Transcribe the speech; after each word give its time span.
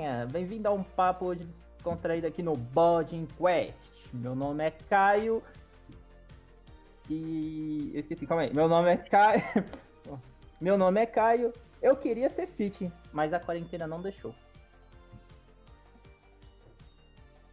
galerinha! 0.00 0.26
Bem-vindo 0.26 0.68
a 0.68 0.72
um 0.72 0.82
papo 0.82 1.26
hoje 1.26 1.46
descontraído 1.76 2.26
aqui 2.26 2.42
no 2.42 2.56
Boarding 2.56 3.26
Quest. 3.38 3.74
Meu 4.12 4.34
nome 4.34 4.64
é 4.64 4.70
Caio. 4.70 5.42
E. 7.08 7.90
Eu 7.94 8.00
esqueci, 8.00 8.26
calma 8.26 8.44
aí. 8.44 8.54
Meu 8.54 8.66
nome 8.68 8.90
é 8.90 8.96
Caio. 8.96 9.42
Meu 10.60 10.78
nome 10.78 11.00
é 11.00 11.06
Caio. 11.06 11.52
Eu 11.82 11.96
queria 11.96 12.28
ser 12.30 12.46
fit, 12.48 12.90
mas 13.12 13.32
a 13.32 13.40
quarentena 13.40 13.86
não 13.86 14.00
deixou. 14.00 14.34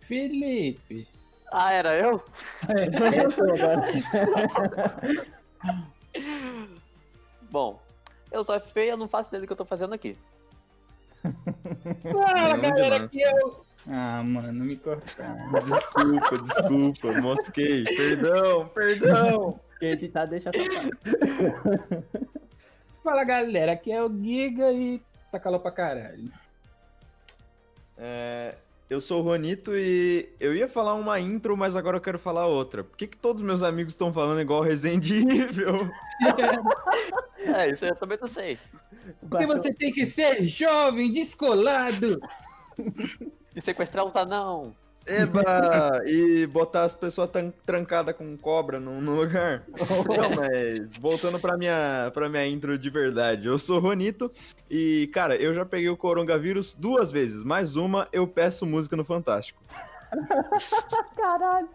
Felipe. 0.02 1.08
Ah, 1.52 1.72
era 1.72 1.98
eu? 1.98 2.24
Eu 3.16 3.32
sou 3.32 3.54
agora. 3.54 3.84
Bom, 7.50 7.82
eu 8.32 8.44
sou 8.44 8.60
feia, 8.60 8.98
não 8.98 9.08
faço 9.08 9.30
ideia 9.30 9.42
do 9.42 9.48
que 9.48 9.54
eu 9.54 9.58
tô 9.58 9.66
fazendo 9.66 9.94
aqui. 9.94 10.18
Fala, 12.04 12.56
Não, 12.56 12.62
galera, 12.62 13.06
aqui 13.06 13.22
eu. 13.22 13.66
Ah, 13.90 14.22
mano, 14.24 14.66
me 14.66 14.76
cortaram. 14.76 15.52
Desculpa, 15.64 16.38
desculpa, 16.40 17.22
mosquei. 17.22 17.84
Perdão, 17.84 18.68
perdão. 18.70 19.60
Quem 19.80 19.92
editar 19.92 20.26
deixa 20.26 20.52
tocar. 20.52 20.90
Fala, 23.04 23.24
galera, 23.24 23.74
aqui 23.74 23.92
é 23.92 24.04
o 24.04 24.10
Giga 24.10 24.72
e 24.72 25.02
tá 25.32 25.40
calor 25.40 25.60
pra 25.60 25.72
caralho. 25.72 26.30
É, 27.98 28.56
eu 28.90 29.02
sou 29.02 29.20
o 29.20 29.24
Ronito 29.24 29.76
e 29.76 30.30
eu 30.40 30.56
ia 30.56 30.68
falar 30.68 30.94
uma 30.94 31.20
intro, 31.20 31.58
mas 31.58 31.76
agora 31.76 31.98
eu 31.98 32.02
quero 32.02 32.18
falar 32.18 32.46
outra. 32.46 32.84
Por 32.84 32.96
que, 32.96 33.08
que 33.08 33.18
todos 33.18 33.42
meus 33.42 33.62
amigos 33.62 33.94
estão 33.94 34.14
falando 34.14 34.40
igual 34.40 34.62
Resident 34.62 35.10
Evil? 35.12 35.92
É, 37.38 37.70
isso 37.72 37.86
eu 37.86 37.96
também 37.96 38.18
não 38.20 38.28
sei. 38.28 38.58
Porque 39.30 39.46
você 39.46 39.74
tem 39.74 39.92
que 39.92 40.06
ser 40.06 40.48
jovem, 40.48 41.12
descolado. 41.12 42.20
E 43.56 43.62
sequestrar 43.62 44.06
os 44.06 44.16
anão. 44.16 44.74
Eba! 45.08 46.02
e 46.06 46.46
botar 46.48 46.84
as 46.84 46.94
pessoas 46.94 47.30
trancadas 47.66 48.16
com 48.16 48.38
cobra 48.38 48.80
no, 48.80 49.00
no 49.02 49.16
lugar. 49.16 49.64
Não, 49.70 50.30
mas 50.36 50.96
voltando 50.98 51.40
pra 51.40 51.58
minha, 51.58 52.12
pra 52.14 52.30
minha 52.30 52.46
intro 52.46 52.78
de 52.78 52.90
verdade. 52.90 53.48
Eu 53.48 53.58
sou 53.58 53.78
o 53.78 53.80
Ronito 53.80 54.32
e, 54.70 55.10
cara, 55.14 55.36
eu 55.36 55.54
já 55.54 55.66
peguei 55.66 55.90
o 55.90 55.98
coronavírus 55.98 56.76
duas 56.76 57.12
vezes. 57.12 57.44
Mais 57.44 57.76
uma, 57.76 58.08
eu 58.12 58.28
peço 58.28 58.66
música 58.66 58.96
no 58.96 59.06
Fantástico. 59.06 59.62
Caralho. 61.16 61.70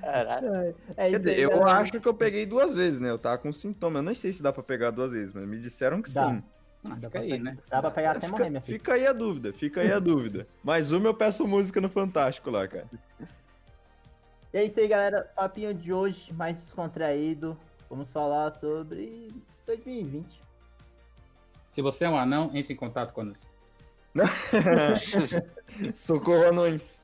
Caralho. 0.00 0.74
É 0.96 1.08
Quer 1.08 1.08
isso 1.08 1.18
dizer, 1.20 1.38
eu 1.40 1.66
acho 1.66 2.00
que 2.00 2.08
eu 2.08 2.14
peguei 2.14 2.46
duas 2.46 2.74
vezes, 2.74 3.00
né? 3.00 3.10
Eu 3.10 3.18
tava 3.18 3.38
com 3.38 3.52
sintoma. 3.52 3.98
Eu 3.98 4.02
nem 4.02 4.14
sei 4.14 4.32
se 4.32 4.42
dá 4.42 4.52
pra 4.52 4.62
pegar 4.62 4.90
duas 4.90 5.12
vezes, 5.12 5.32
mas 5.32 5.46
me 5.46 5.58
disseram 5.58 6.00
que 6.00 6.12
Dá. 6.12 6.28
sim. 6.28 6.42
Ah, 6.84 6.96
fica 6.96 7.18
aí, 7.20 7.38
né? 7.38 7.58
Dá 7.68 7.80
pra 7.80 7.90
pegar 7.90 8.12
até 8.12 8.26
morrer, 8.26 8.48
minha 8.48 8.60
Fica, 8.60 8.66
filha. 8.66 8.78
fica 8.78 8.92
aí 8.94 9.06
a 9.06 9.12
dúvida, 9.12 9.52
fica 9.52 9.80
aí 9.82 9.92
a 9.92 9.98
dúvida. 9.98 10.46
Mais 10.64 10.92
uma 10.92 11.08
eu 11.08 11.14
peço 11.14 11.46
música 11.46 11.80
no 11.80 11.88
Fantástico 11.88 12.50
lá, 12.50 12.66
cara. 12.66 12.86
E 14.52 14.58
é 14.58 14.64
isso 14.64 14.80
aí, 14.80 14.88
galera. 14.88 15.30
Papinho 15.36 15.74
de 15.74 15.92
hoje, 15.92 16.32
mais 16.32 16.60
descontraído. 16.62 17.56
Vamos 17.88 18.10
falar 18.10 18.52
sobre 18.52 19.28
2020. 19.66 20.40
Se 21.70 21.82
você 21.82 22.04
é 22.04 22.08
um 22.08 22.16
anão, 22.16 22.50
entre 22.54 22.72
em 22.72 22.76
contato 22.76 23.12
conosco. 23.12 23.48
Socorro 25.94 26.48
anões. 26.48 27.00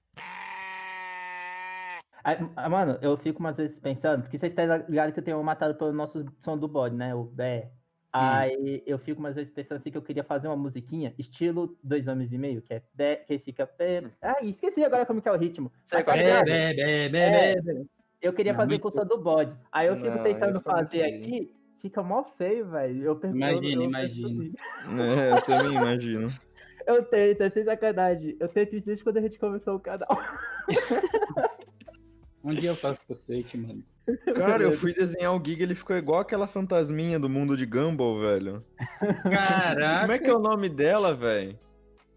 Ah, 2.24 2.68
mano, 2.68 2.98
eu 3.00 3.16
fico 3.18 3.38
umas 3.38 3.56
vezes 3.56 3.78
pensando, 3.78 4.22
porque 4.22 4.36
vocês 4.36 4.50
estão 4.50 4.84
ligados 4.88 5.14
que 5.14 5.20
eu 5.20 5.24
tenho 5.24 5.40
matado 5.44 5.76
pelo 5.76 5.92
nosso 5.92 6.24
som 6.42 6.58
do 6.58 6.66
bode, 6.66 6.96
né? 6.96 7.14
O 7.14 7.22
Bé. 7.22 7.70
Aí 8.18 8.82
eu 8.86 8.98
fico 8.98 9.20
umas 9.20 9.34
vezes 9.34 9.52
pensando 9.52 9.78
assim 9.78 9.90
que 9.90 9.98
eu 9.98 10.02
queria 10.02 10.24
fazer 10.24 10.48
uma 10.48 10.56
musiquinha, 10.56 11.14
estilo 11.18 11.76
dois 11.82 12.08
homens 12.08 12.32
e 12.32 12.38
meio, 12.38 12.62
que 12.62 12.72
é 12.72 13.16
que 13.16 13.38
fica. 13.38 13.68
Bé. 13.78 14.04
Ah, 14.22 14.38
esqueci 14.42 14.82
agora 14.84 15.04
como 15.04 15.20
que 15.20 15.28
é 15.28 15.32
o 15.32 15.36
ritmo. 15.36 15.70
Sei 15.84 15.98
Mas 15.98 16.06
tá 16.06 16.12
qual 16.12 16.16
é. 16.16 17.08
É. 17.10 17.60
bé. 17.60 17.84
Eu 18.22 18.32
queria 18.32 18.52
Não, 18.52 18.60
fazer 18.60 18.70
muito 18.70 18.82
com 18.82 18.88
o 18.88 18.92
som 18.92 19.04
do 19.04 19.18
bode. 19.18 19.54
Aí 19.70 19.88
eu 19.88 19.96
fico 19.96 20.16
Não, 20.16 20.22
tentando 20.22 20.52
muito 20.54 20.62
fazer 20.64 20.88
feio. 20.88 21.16
aqui, 21.16 21.54
fica 21.82 22.02
mó 22.02 22.24
feio, 22.24 22.70
velho. 22.70 23.04
Eu 23.04 23.20
eu- 23.22 23.30
Imagina, 23.36 23.82
eu- 23.82 23.88
imagina. 23.90 24.52
É, 24.98 25.32
eu 25.32 25.42
também 25.42 25.74
imagino. 25.74 26.28
Eu 26.86 27.04
tento, 27.04 27.40
é 27.42 27.50
sem 27.50 27.64
sacanagem. 27.64 28.36
Eu 28.38 28.46
tento 28.48 28.76
isso 28.76 28.86
desde 28.86 29.02
quando 29.02 29.16
a 29.16 29.20
gente 29.20 29.36
começou 29.40 29.74
o 29.74 29.80
canal. 29.80 30.06
Um 32.44 32.54
dia 32.54 32.70
eu 32.70 32.76
faço 32.76 33.00
conceito, 33.08 33.58
mano. 33.58 33.82
Cara, 34.36 34.62
eu 34.62 34.72
fui 34.72 34.94
desenhar 34.94 35.34
o 35.34 35.42
Giga, 35.44 35.62
ele 35.64 35.74
ficou 35.74 35.96
igual 35.96 36.20
aquela 36.20 36.46
fantasminha 36.46 37.18
do 37.18 37.28
mundo 37.28 37.56
de 37.56 37.66
Gumball, 37.66 38.20
velho. 38.20 38.64
Caraca. 39.22 40.00
Como 40.00 40.12
é 40.12 40.18
que 40.18 40.30
é 40.30 40.34
o 40.34 40.38
nome 40.38 40.68
dela, 40.68 41.12
velho? 41.12 41.58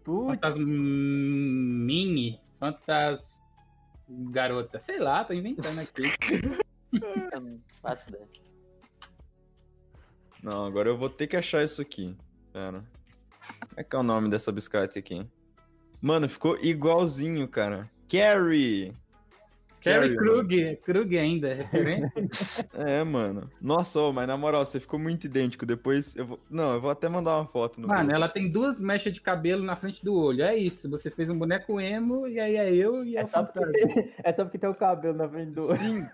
Fantasmini. 0.04 0.70
Fantas. 2.58 3.40
Garota. 4.08 4.80
Sei 4.80 4.98
lá, 4.98 5.24
tô 5.24 5.32
inventando 5.32 5.80
aqui. 5.80 6.02
Faço. 7.82 8.10
Não, 10.42 10.64
agora 10.64 10.88
eu 10.88 10.96
vou 10.96 11.10
ter 11.10 11.26
que 11.26 11.36
achar 11.36 11.62
isso 11.62 11.82
aqui. 11.82 12.16
Pera. 12.52 12.84
Como 13.68 13.76
é 13.76 13.84
que 13.84 13.94
é 13.94 13.98
o 13.98 14.02
nome 14.02 14.28
dessa 14.28 14.50
biscate 14.50 14.98
aqui? 14.98 15.26
Mano, 16.00 16.28
ficou 16.28 16.58
igualzinho, 16.58 17.46
cara. 17.46 17.90
Carrie! 18.08 18.96
Carrie, 19.82 20.16
Krug. 20.16 20.76
Krug 20.76 21.18
ainda, 21.18 21.54
referente? 21.54 22.12
É, 22.74 23.02
mano. 23.04 23.50
Nossa, 23.60 24.00
mas 24.12 24.26
na 24.26 24.36
moral, 24.36 24.64
você 24.64 24.78
ficou 24.80 24.98
muito 24.98 25.24
idêntico. 25.26 25.64
Depois 25.66 26.14
eu 26.16 26.26
vou. 26.26 26.40
Não, 26.50 26.74
eu 26.74 26.80
vou 26.80 26.90
até 26.90 27.08
mandar 27.08 27.36
uma 27.36 27.46
foto 27.46 27.80
no. 27.80 27.88
Mano, 27.88 28.00
grupo. 28.00 28.14
ela 28.16 28.28
tem 28.28 28.50
duas 28.50 28.80
mechas 28.80 29.12
de 29.12 29.20
cabelo 29.20 29.62
na 29.62 29.76
frente 29.76 30.04
do 30.04 30.14
olho. 30.14 30.42
É 30.42 30.56
isso. 30.56 30.88
Você 30.90 31.10
fez 31.10 31.28
um 31.30 31.38
boneco 31.38 31.80
emo 31.80 32.26
e 32.28 32.38
aí 32.40 32.56
é 32.56 32.74
eu 32.74 33.04
e 33.04 33.16
é, 33.16 33.20
é 33.20 33.24
o 33.24 33.28
só, 33.28 33.42
porque 33.44 33.66
tem, 33.72 34.14
é 34.22 34.32
só 34.32 34.44
porque 34.44 34.58
tem 34.58 34.70
o 34.70 34.74
cabelo 34.74 35.16
na 35.16 35.28
frente 35.28 35.52
do. 35.52 35.62
Sim, 35.76 36.06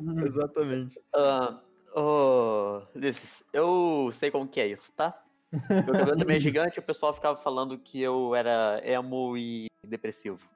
Hum. 0.00 0.20
exatamente. 0.26 1.00
Ah, 1.14 1.60
ô, 1.94 2.82
Ulisses, 2.94 3.44
eu 3.52 4.10
sei 4.12 4.30
como 4.30 4.48
que 4.48 4.60
é 4.60 4.66
isso, 4.68 4.92
tá? 4.92 5.14
Meu 5.52 5.94
cabelo 5.94 6.16
também 6.18 6.36
é 6.36 6.40
gigante 6.40 6.78
e 6.78 6.80
o 6.80 6.82
pessoal 6.82 7.14
ficava 7.14 7.36
falando 7.38 7.78
que 7.78 8.00
eu 8.02 8.34
era 8.34 8.80
emo 8.84 9.36
e 9.36 9.66
depressivo. 9.86 10.46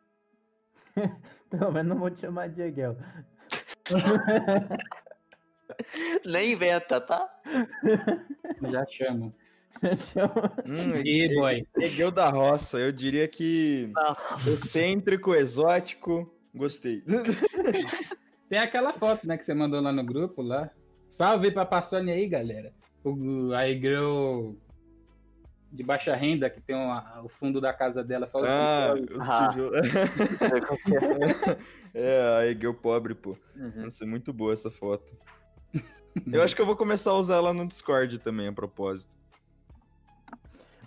Pelo 1.50 1.72
menos 1.72 1.88
não 1.88 1.98
vou 1.98 2.10
te 2.10 2.20
chamar 2.20 2.48
de 2.48 2.62
Egel. 2.62 2.96
Nem 6.24 6.52
inventa, 6.52 7.00
tá? 7.00 7.28
Já 8.70 8.86
chamo. 8.86 9.34
Hum, 10.66 11.00
E 11.04 11.34
boy. 11.34 11.66
Egeu 11.78 12.10
da 12.10 12.28
roça, 12.28 12.78
eu 12.78 12.92
diria 12.92 13.26
que 13.26 13.90
excêntrico, 14.46 15.34
exótico, 15.34 16.30
gostei. 16.54 17.02
Tem 18.50 18.58
aquela 18.58 18.92
foto, 18.92 19.26
né, 19.26 19.38
que 19.38 19.44
você 19.44 19.54
mandou 19.54 19.80
lá 19.80 19.90
no 19.90 20.04
grupo 20.04 20.42
lá. 20.42 20.68
Salve 21.08 21.50
pra 21.50 21.64
Passone 21.64 22.10
aí, 22.10 22.28
galera. 22.28 22.74
O, 23.02 23.54
a 23.54 23.66
girl 23.68 24.52
de 25.72 25.82
baixa 25.82 26.14
renda, 26.16 26.50
que 26.50 26.60
tem 26.60 26.74
uma- 26.74 27.22
o 27.22 27.28
fundo 27.28 27.60
da 27.60 27.72
casa 27.72 28.02
dela 28.02 28.26
só 28.28 28.38
os 28.40 28.48
Ah, 28.48 28.94
os 29.18 29.28
Ah. 29.28 29.48
tijolos. 29.48 29.80
É. 29.86 29.90
É, 31.92 32.36
a 32.38 32.46
Egeu 32.46 32.72
pobre, 32.72 33.16
pô. 33.16 33.36
Uhum. 33.56 33.82
Nossa, 33.82 34.04
é 34.04 34.06
muito 34.06 34.32
boa 34.32 34.52
essa 34.52 34.70
foto. 34.70 35.16
Eu 36.32 36.40
acho 36.42 36.54
que 36.54 36.62
eu 36.62 36.66
vou 36.66 36.76
começar 36.76 37.10
a 37.10 37.14
usar 37.18 37.34
ela 37.36 37.52
no 37.52 37.66
Discord 37.66 38.18
também, 38.20 38.46
a 38.48 38.52
propósito. 38.52 39.16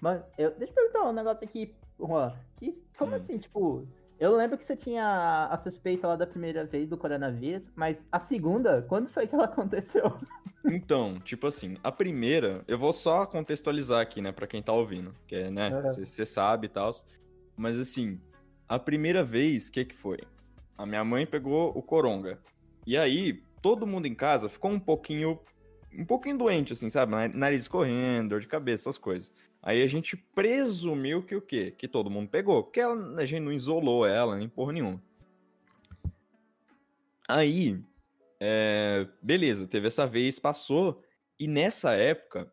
Mano, 0.01 0.23
eu, 0.37 0.51
deixa 0.51 0.71
eu 0.71 0.75
perguntar 0.75 1.09
um 1.09 1.13
negócio 1.13 1.43
aqui, 1.43 1.73
Juan. 1.99 2.33
Que, 2.57 2.77
como 2.97 3.11
Hum. 3.13 3.15
assim, 3.15 3.37
tipo. 3.37 3.87
Eu 4.23 4.37
lembro 4.37 4.57
que 4.57 4.63
você 4.63 4.73
tinha 4.73 5.49
a 5.51 5.57
suspeita 5.57 6.07
lá 6.07 6.15
da 6.15 6.25
primeira 6.25 6.63
vez 6.63 6.87
do 6.87 6.97
coronavírus, 6.97 7.69
mas 7.75 7.97
a 8.09 8.21
segunda, 8.21 8.81
quando 8.83 9.09
foi 9.09 9.27
que 9.27 9.35
ela 9.35 9.43
aconteceu? 9.51 10.17
Então, 10.63 11.19
tipo 11.19 11.45
assim, 11.45 11.75
a 11.83 11.91
primeira, 11.91 12.63
eu 12.65 12.77
vou 12.77 12.93
só 12.93 13.25
contextualizar 13.25 13.99
aqui, 13.99 14.21
né, 14.21 14.31
pra 14.31 14.47
quem 14.47 14.63
tá 14.63 14.71
ouvindo, 14.71 15.13
que 15.27 15.35
é, 15.35 15.51
né, 15.51 15.71
você 15.93 16.25
sabe 16.25 16.67
e 16.67 16.69
tal. 16.69 16.89
Mas 17.57 17.77
assim, 17.77 18.17
a 18.65 18.79
primeira 18.79 19.25
vez, 19.25 19.67
o 19.67 19.73
que 19.73 19.83
que 19.83 19.93
foi? 19.93 20.19
A 20.77 20.85
minha 20.85 21.03
mãe 21.03 21.27
pegou 21.27 21.77
o 21.77 21.81
coronga. 21.81 22.39
E 22.87 22.97
aí, 22.97 23.43
todo 23.61 23.85
mundo 23.85 24.05
em 24.05 24.15
casa 24.15 24.47
ficou 24.47 24.71
um 24.71 24.79
pouquinho, 24.79 25.37
um 25.93 26.05
pouquinho 26.05 26.37
doente, 26.37 26.71
assim, 26.71 26.89
sabe? 26.89 27.11
Na- 27.11 27.27
Nariz 27.27 27.63
escorrendo, 27.63 28.29
dor 28.29 28.39
de 28.39 28.47
cabeça, 28.47 28.83
essas 28.83 28.97
coisas. 28.97 29.33
Aí 29.63 29.81
a 29.81 29.87
gente 29.87 30.17
presumiu 30.17 31.23
que 31.23 31.33
o 31.33 31.41
quê? 31.41 31.71
Que 31.71 31.87
todo 31.87 32.09
mundo 32.09 32.29
pegou, 32.29 32.63
porque 32.63 32.81
ela, 32.81 33.21
a 33.21 33.25
gente 33.25 33.43
não 33.43 33.53
isolou 33.53 34.05
ela, 34.05 34.35
nem 34.35 34.49
porra 34.49 34.73
nenhuma. 34.73 35.01
Aí, 37.29 37.81
é, 38.41 39.07
beleza, 39.21 39.65
teve 39.65 39.87
essa 39.87 40.05
vez, 40.05 40.37
passou. 40.37 41.01
E 41.39 41.47
nessa 41.47 41.93
época, 41.93 42.51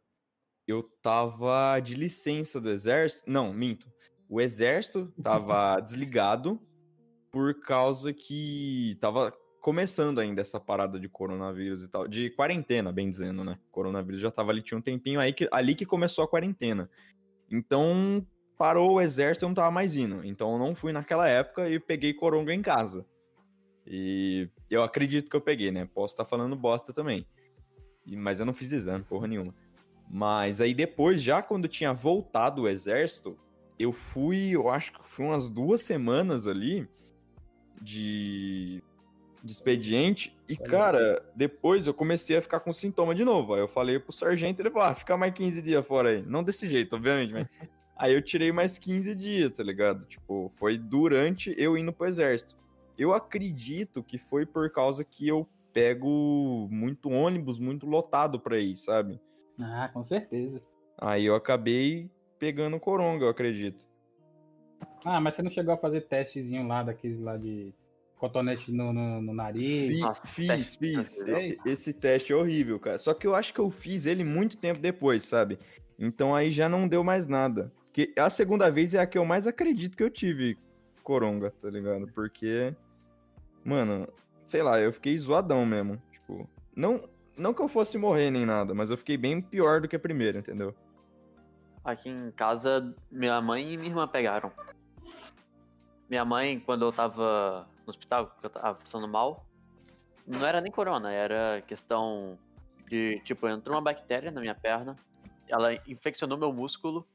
eu 0.69 0.85
tava 1.03 1.81
de 1.81 1.97
licença 1.97 2.61
do 2.61 2.71
exército. 2.71 3.29
Não, 3.29 3.53
minto. 3.53 3.93
O 4.29 4.41
exército 4.41 5.13
tava 5.21 5.81
desligado 5.83 6.61
por 7.33 7.61
causa 7.61 8.13
que 8.13 8.97
tava 9.01 9.37
começando 9.61 10.19
ainda 10.19 10.41
essa 10.41 10.59
parada 10.59 10.99
de 10.99 11.09
coronavírus 11.09 11.85
e 11.85 11.89
tal. 11.89 12.09
De 12.09 12.31
quarentena, 12.31 12.93
bem 12.93 13.11
dizendo, 13.11 13.45
né? 13.45 13.59
Coronavírus 13.71 14.21
já 14.21 14.31
tava 14.31 14.51
ali, 14.51 14.63
tinha 14.63 14.79
um 14.79 14.83
tempinho 14.83 15.21
aí 15.21 15.33
que, 15.33 15.49
ali 15.53 15.75
que 15.75 15.87
começou 15.87 16.25
a 16.25 16.29
quarentena. 16.29 16.91
Então, 17.51 18.27
parou 18.61 18.93
o 18.93 19.01
exército, 19.01 19.45
eu 19.47 19.49
não 19.49 19.55
tava 19.55 19.71
mais 19.71 19.97
indo. 19.97 20.25
Então 20.25 20.53
eu 20.53 20.59
não 20.59 20.75
fui 20.75 20.93
naquela 20.93 21.27
época 21.27 21.69
e 21.69 21.81
peguei 21.81 22.13
coronga 22.13 22.53
em 22.53 22.61
casa. 22.61 23.07
E 23.87 24.47
eu 24.69 24.83
acredito 24.83 25.31
que 25.31 25.37
eu 25.37 25.41
peguei, 25.41 25.71
né? 25.71 25.89
Posso 25.95 26.13
estar 26.13 26.25
falando 26.25 26.55
bosta 26.55 26.93
também. 26.93 27.27
Mas 28.07 28.39
eu 28.39 28.47
não 28.47 28.53
fiz 28.53 28.71
exame, 28.73 29.03
porra 29.03 29.27
nenhuma. 29.27 29.55
Mas 30.11 30.61
aí 30.61 30.75
depois, 30.75 31.23
já 31.23 31.41
quando 31.41 31.69
tinha 31.69 31.93
voltado 31.95 32.63
o 32.63 32.69
exército, 32.69 33.35
eu 33.79 33.93
fui, 33.93 34.51
eu 34.51 34.69
acho 34.69 34.93
que 34.93 35.09
foi 35.09 35.25
umas 35.25 35.49
duas 35.49 35.81
semanas 35.81 36.47
ali 36.47 36.87
de, 37.81 38.83
de 39.43 39.53
expediente. 39.53 40.37
E, 40.49 40.57
cara, 40.57 41.23
depois 41.35 41.87
eu 41.87 41.95
comecei 41.95 42.37
a 42.37 42.43
ficar 42.43 42.61
com 42.61 42.73
sintoma 42.73 43.15
de 43.15 43.25
novo. 43.25 43.55
Aí 43.55 43.61
eu 43.61 43.69
falei 43.69 43.99
pro 43.99 44.13
sargento, 44.13 44.61
ele 44.61 44.71
falou, 44.71 44.89
ah, 44.89 44.95
fica 44.95 45.17
mais 45.17 45.33
15 45.33 45.63
dias 45.63 45.87
fora 45.87 46.11
aí. 46.11 46.23
Não 46.23 46.43
desse 46.43 46.69
jeito, 46.69 46.97
obviamente, 46.97 47.33
mas... 47.33 47.47
Aí 48.01 48.15
eu 48.15 48.23
tirei 48.23 48.51
mais 48.51 48.79
15 48.79 49.15
dias, 49.15 49.53
tá 49.53 49.63
ligado? 49.63 50.07
Tipo, 50.07 50.51
foi 50.55 50.79
durante 50.79 51.55
eu 51.59 51.77
indo 51.77 51.93
pro 51.93 52.07
exército. 52.07 52.57
Eu 52.97 53.13
acredito 53.13 54.03
que 54.03 54.17
foi 54.17 54.47
por 54.47 54.71
causa 54.73 55.05
que 55.05 55.29
eu 55.29 55.47
pego 55.71 56.67
muito 56.71 57.11
ônibus, 57.11 57.59
muito 57.59 57.87
lotado 57.87 58.41
pra 58.41 58.59
ir, 58.59 58.75
sabe? 58.75 59.21
Ah, 59.61 59.91
com 59.93 60.03
certeza. 60.03 60.63
Aí 60.97 61.27
eu 61.27 61.35
acabei 61.35 62.11
pegando 62.39 62.81
coronga, 62.81 63.27
eu 63.27 63.29
acredito. 63.29 63.87
Ah, 65.05 65.21
mas 65.21 65.37
você 65.37 65.43
não 65.43 65.51
chegou 65.51 65.75
a 65.75 65.77
fazer 65.77 66.03
testezinho 66.03 66.67
lá, 66.67 66.83
daqueles 66.83 67.21
lá 67.21 67.37
de 67.37 67.75
cotonete 68.21 68.71
no, 68.71 68.93
no, 68.93 69.23
no 69.23 69.33
nariz? 69.35 69.89
Fi- 69.89 70.01
Nossa, 70.01 70.27
fiz, 70.27 70.47
teste 70.47 70.79
fiz. 70.79 71.27
é 71.27 71.47
isso? 71.49 71.69
Esse 71.69 71.93
teste 71.93 72.33
é 72.33 72.37
horrível, 72.37 72.79
cara. 72.79 72.99
Só 72.99 73.15
que 73.15 73.27
eu 73.27 73.35
acho 73.35 73.55
que 73.55 73.59
eu 73.59 73.71
fiz 73.71 74.05
ele 74.05 74.23
muito 74.23 74.59
tempo 74.59 74.79
depois, 74.79 75.25
sabe? 75.25 75.59
Então 75.99 76.35
aí 76.35 76.51
já 76.51 76.69
não 76.69 76.87
deu 76.87 77.03
mais 77.03 77.27
nada. 77.27 77.73
Porque 77.87 78.13
a 78.17 78.29
segunda 78.29 78.71
vez 78.71 78.95
é 78.95 79.01
a 79.01 79.07
que 79.07 79.17
eu 79.19 79.25
mais 79.25 79.47
acredito 79.47 79.97
que 79.97 80.03
eu 80.03 80.11
tive 80.11 80.59
coronga, 81.03 81.51
tá 81.63 81.71
ligado? 81.71 82.07
Porque, 82.15 82.75
mano, 83.65 84.07
sei 84.45 84.63
lá, 84.63 84.79
eu 84.79 84.93
fiquei 84.93 85.17
zoadão 85.19 85.65
mesmo. 85.65 86.01
Tipo, 86.13 86.49
não, 86.77 87.09
não 87.37 87.55
que 87.55 87.63
eu 87.63 87.69
fosse 87.69 87.97
morrer 87.97 88.31
nem 88.31 88.45
nada, 88.45 88.75
mas 88.75 88.91
eu 88.91 88.97
fiquei 88.99 89.17
bem 89.17 89.41
pior 89.41 89.81
do 89.81 89.89
que 89.89 89.97
a 89.97 90.01
primeira, 90.01 90.39
entendeu? 90.39 90.75
Aqui 91.83 92.11
em 92.11 92.31
casa, 92.33 92.95
minha 93.11 93.41
mãe 93.41 93.73
e 93.73 93.77
minha 93.79 93.89
irmã 93.89 94.07
pegaram. 94.07 94.53
Minha 96.09 96.25
mãe, 96.25 96.61
quando 96.61 96.85
eu 96.85 96.93
tava 96.93 97.67
no 97.91 97.99
hospital, 97.99 98.37
que 98.41 98.47
eu 98.47 98.51
tava 98.51 98.75
passando 98.77 99.09
mal, 99.09 99.47
não 100.27 100.47
era 100.47 100.61
nem 100.61 100.71
corona, 100.71 101.11
era 101.13 101.63
questão 101.67 102.39
de, 102.89 103.21
tipo, 103.25 103.49
entrou 103.49 103.75
uma 103.77 103.83
bactéria 103.83 104.31
na 104.31 104.41
minha 104.41 104.55
perna, 104.55 104.97
ela 105.49 105.75
infeccionou 105.89 106.39
meu 106.39 106.53
músculo, 106.53 107.07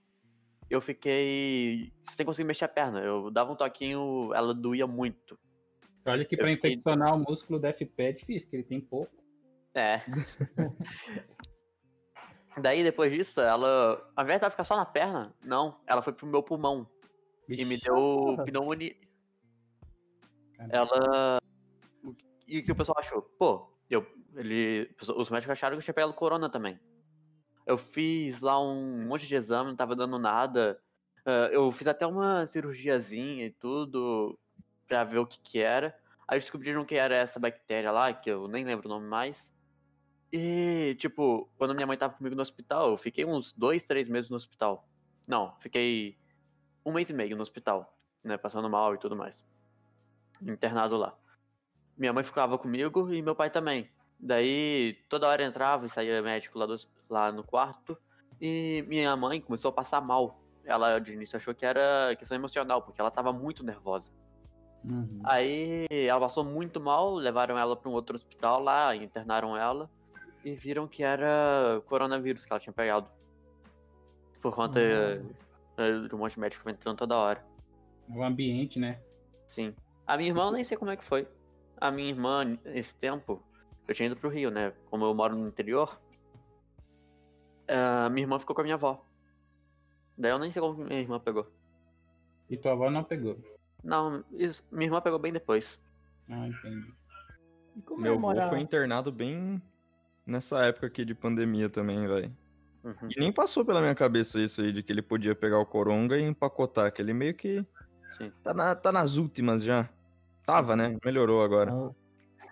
eu 0.69 0.81
fiquei 0.81 1.91
sem 2.03 2.25
conseguir 2.25 2.47
mexer 2.47 2.65
a 2.65 2.67
perna. 2.69 2.99
Eu 2.99 3.29
dava 3.29 3.51
um 3.51 3.55
toquinho, 3.55 4.33
ela 4.33 4.53
doía 4.53 4.87
muito. 4.87 5.37
Olha 6.05 6.25
que 6.25 6.35
pra 6.35 6.47
fiquei- 6.47 6.71
infeccionar 6.71 7.15
o 7.15 7.19
músculo 7.19 7.59
do 7.59 7.67
FP 7.67 8.03
é 8.03 8.11
difícil, 8.11 8.49
que 8.49 8.55
ele 8.55 8.63
tem 8.63 8.81
pouco. 8.81 9.11
É. 9.73 10.01
Daí, 12.57 12.83
depois 12.83 13.11
disso, 13.11 13.41
ela, 13.41 14.01
ao 14.15 14.23
invés 14.23 14.39
dela 14.39 14.49
ficar 14.49 14.63
só 14.63 14.75
na 14.77 14.85
perna, 14.85 15.33
não, 15.43 15.77
ela 15.85 16.01
foi 16.01 16.13
pro 16.13 16.25
meu 16.25 16.41
pulmão. 16.41 16.87
E 17.49 17.63
me 17.65 17.77
deu 17.77 18.37
pneumonia. 18.45 18.95
Ela. 20.69 21.37
E 22.47 22.59
o 22.59 22.63
que 22.63 22.71
o 22.71 22.75
pessoal 22.75 22.97
achou? 22.99 23.21
Pô, 23.21 23.69
eu, 23.89 24.05
ele, 24.35 24.89
os 25.15 25.29
médicos 25.29 25.51
acharam 25.51 25.75
que 25.75 25.79
eu 25.79 25.83
tinha 25.83 25.93
pegado 25.93 26.13
corona 26.13 26.49
também. 26.49 26.79
Eu 27.65 27.77
fiz 27.77 28.41
lá 28.41 28.61
um 28.61 29.05
monte 29.07 29.27
de 29.27 29.35
exame, 29.35 29.69
não 29.69 29.75
tava 29.75 29.95
dando 29.95 30.19
nada. 30.19 30.79
Ah, 31.25 31.49
eu 31.51 31.71
fiz 31.71 31.87
até 31.87 32.05
uma 32.05 32.45
cirurgiazinha 32.45 33.47
e 33.47 33.51
tudo 33.51 34.37
pra 34.87 35.03
ver 35.03 35.17
o 35.17 35.25
que 35.25 35.39
que 35.39 35.59
era. 35.59 35.97
Aí 36.27 36.39
descobriram 36.39 36.85
que 36.85 36.95
era 36.95 37.15
essa 37.15 37.39
bactéria 37.39 37.91
lá, 37.91 38.13
que 38.13 38.29
eu 38.29 38.47
nem 38.47 38.63
lembro 38.63 38.87
o 38.87 38.91
nome 38.91 39.07
mais. 39.07 39.53
E, 40.31 40.95
tipo, 40.99 41.49
quando 41.57 41.73
minha 41.73 41.87
mãe 41.87 41.97
tava 41.97 42.13
comigo 42.13 42.35
no 42.35 42.41
hospital, 42.41 42.91
eu 42.91 42.97
fiquei 42.97 43.25
uns 43.25 43.53
dois, 43.53 43.83
três 43.83 44.09
meses 44.09 44.29
no 44.29 44.37
hospital. 44.37 44.87
Não, 45.27 45.55
fiquei 45.59 46.17
um 46.85 46.91
mês 46.91 47.09
e 47.09 47.13
meio 47.13 47.35
no 47.35 47.41
hospital, 47.41 47.97
né? 48.23 48.37
Passando 48.37 48.69
mal 48.69 48.93
e 48.93 48.97
tudo 48.97 49.15
mais. 49.15 49.45
Internado 50.45 50.97
lá. 50.97 51.15
Minha 51.97 52.13
mãe 52.13 52.23
ficava 52.23 52.57
comigo 52.57 53.11
e 53.13 53.21
meu 53.21 53.35
pai 53.35 53.49
também. 53.49 53.89
Daí, 54.19 54.93
toda 55.09 55.27
hora 55.27 55.43
entrava 55.43 55.85
e 55.85 55.89
saía 55.89 56.21
médico 56.21 56.57
lá, 56.59 56.65
do- 56.65 56.75
lá 57.09 57.31
no 57.31 57.43
quarto. 57.43 57.97
E 58.39 58.83
minha 58.87 59.15
mãe 59.15 59.41
começou 59.41 59.69
a 59.69 59.73
passar 59.73 60.01
mal. 60.01 60.41
Ela, 60.63 60.99
de 60.99 61.13
início, 61.13 61.37
achou 61.37 61.53
que 61.53 61.65
era 61.65 62.15
questão 62.17 62.35
emocional, 62.35 62.81
porque 62.81 62.99
ela 62.99 63.11
tava 63.11 63.31
muito 63.31 63.63
nervosa. 63.63 64.11
Uhum. 64.83 65.21
Aí 65.23 65.85
ela 65.89 66.19
passou 66.19 66.43
muito 66.43 66.79
mal, 66.79 67.13
levaram 67.15 67.57
ela 67.57 67.75
para 67.75 67.89
um 67.89 67.93
outro 67.93 68.15
hospital 68.15 68.61
lá, 68.61 68.95
internaram 68.95 69.55
ela 69.57 69.89
e 70.43 70.53
viram 70.53 70.87
que 70.87 71.03
era 71.03 71.81
coronavírus 71.87 72.45
que 72.45 72.53
ela 72.53 72.59
tinha 72.59 72.73
pegado. 72.73 73.09
Por 74.41 74.53
conta 74.53 74.79
Hum. 74.79 75.29
eh, 75.77 76.07
de 76.07 76.13
um 76.15 76.19
monte 76.19 76.33
de 76.33 76.39
médico 76.39 76.69
entrando 76.69 76.97
toda 76.97 77.17
hora. 77.17 77.43
O 78.07 78.23
ambiente, 78.23 78.77
né? 78.79 78.99
Sim. 79.47 79.73
A 80.07 80.17
minha 80.17 80.29
irmã 80.29 80.45
eu 80.47 80.51
nem 80.51 80.63
sei 80.63 80.77
como 80.77 80.91
é 80.91 80.97
que 80.97 81.03
foi. 81.03 81.27
A 81.77 81.91
minha 81.91 82.09
irmã, 82.09 82.57
nesse 82.63 82.97
tempo, 82.97 83.43
eu 83.87 83.93
tinha 83.95 84.07
ido 84.07 84.15
pro 84.15 84.29
Rio, 84.29 84.49
né? 84.51 84.71
Como 84.89 85.03
eu 85.05 85.13
moro 85.13 85.35
no 85.35 85.47
interior, 85.47 85.99
a 87.67 88.09
minha 88.09 88.23
irmã 88.23 88.39
ficou 88.39 88.55
com 88.55 88.61
a 88.61 88.63
minha 88.63 88.75
avó. 88.75 89.03
Daí 90.17 90.31
eu 90.31 90.39
nem 90.39 90.51
sei 90.51 90.61
como 90.61 90.83
minha 90.83 90.99
irmã 90.99 91.19
pegou. 91.19 91.51
E 92.49 92.55
tua 92.57 92.73
avó 92.73 92.89
não 92.89 93.03
pegou. 93.03 93.37
Não, 93.83 94.23
isso- 94.31 94.63
minha 94.71 94.87
irmã 94.87 95.01
pegou 95.01 95.19
bem 95.19 95.33
depois. 95.33 95.79
Ah, 96.29 96.47
entendi. 96.47 96.93
E 97.75 97.81
como 97.81 98.01
Meu 98.01 98.13
é 98.13 98.17
avô 98.17 98.49
foi 98.49 98.59
internado 98.59 99.11
bem 99.11 99.61
nessa 100.25 100.63
época 100.65 100.87
aqui 100.87 101.03
de 101.03 101.13
pandemia 101.13 101.69
também, 101.69 102.07
velho. 102.07 102.35
Uhum. 102.83 103.09
E 103.09 103.19
nem 103.19 103.31
passou 103.33 103.65
pela 103.65 103.81
minha 103.81 103.95
cabeça 103.95 104.39
isso 104.39 104.61
aí, 104.61 104.71
de 104.71 104.81
que 104.81 104.91
ele 104.91 105.01
podia 105.01 105.35
pegar 105.35 105.59
o 105.59 105.65
coronga 105.65 106.17
e 106.17 106.21
empacotar, 106.23 106.91
que 106.93 107.01
ele 107.01 107.13
meio 107.13 107.33
que 107.33 107.65
Sim. 108.09 108.31
tá, 108.43 108.53
na- 108.53 108.75
tá 108.75 108.91
nas 108.91 109.17
últimas 109.17 109.63
já. 109.63 109.89
Tava, 110.45 110.75
né? 110.75 110.97
Melhorou 111.03 111.43
agora. 111.43 111.71
Não. 111.71 111.95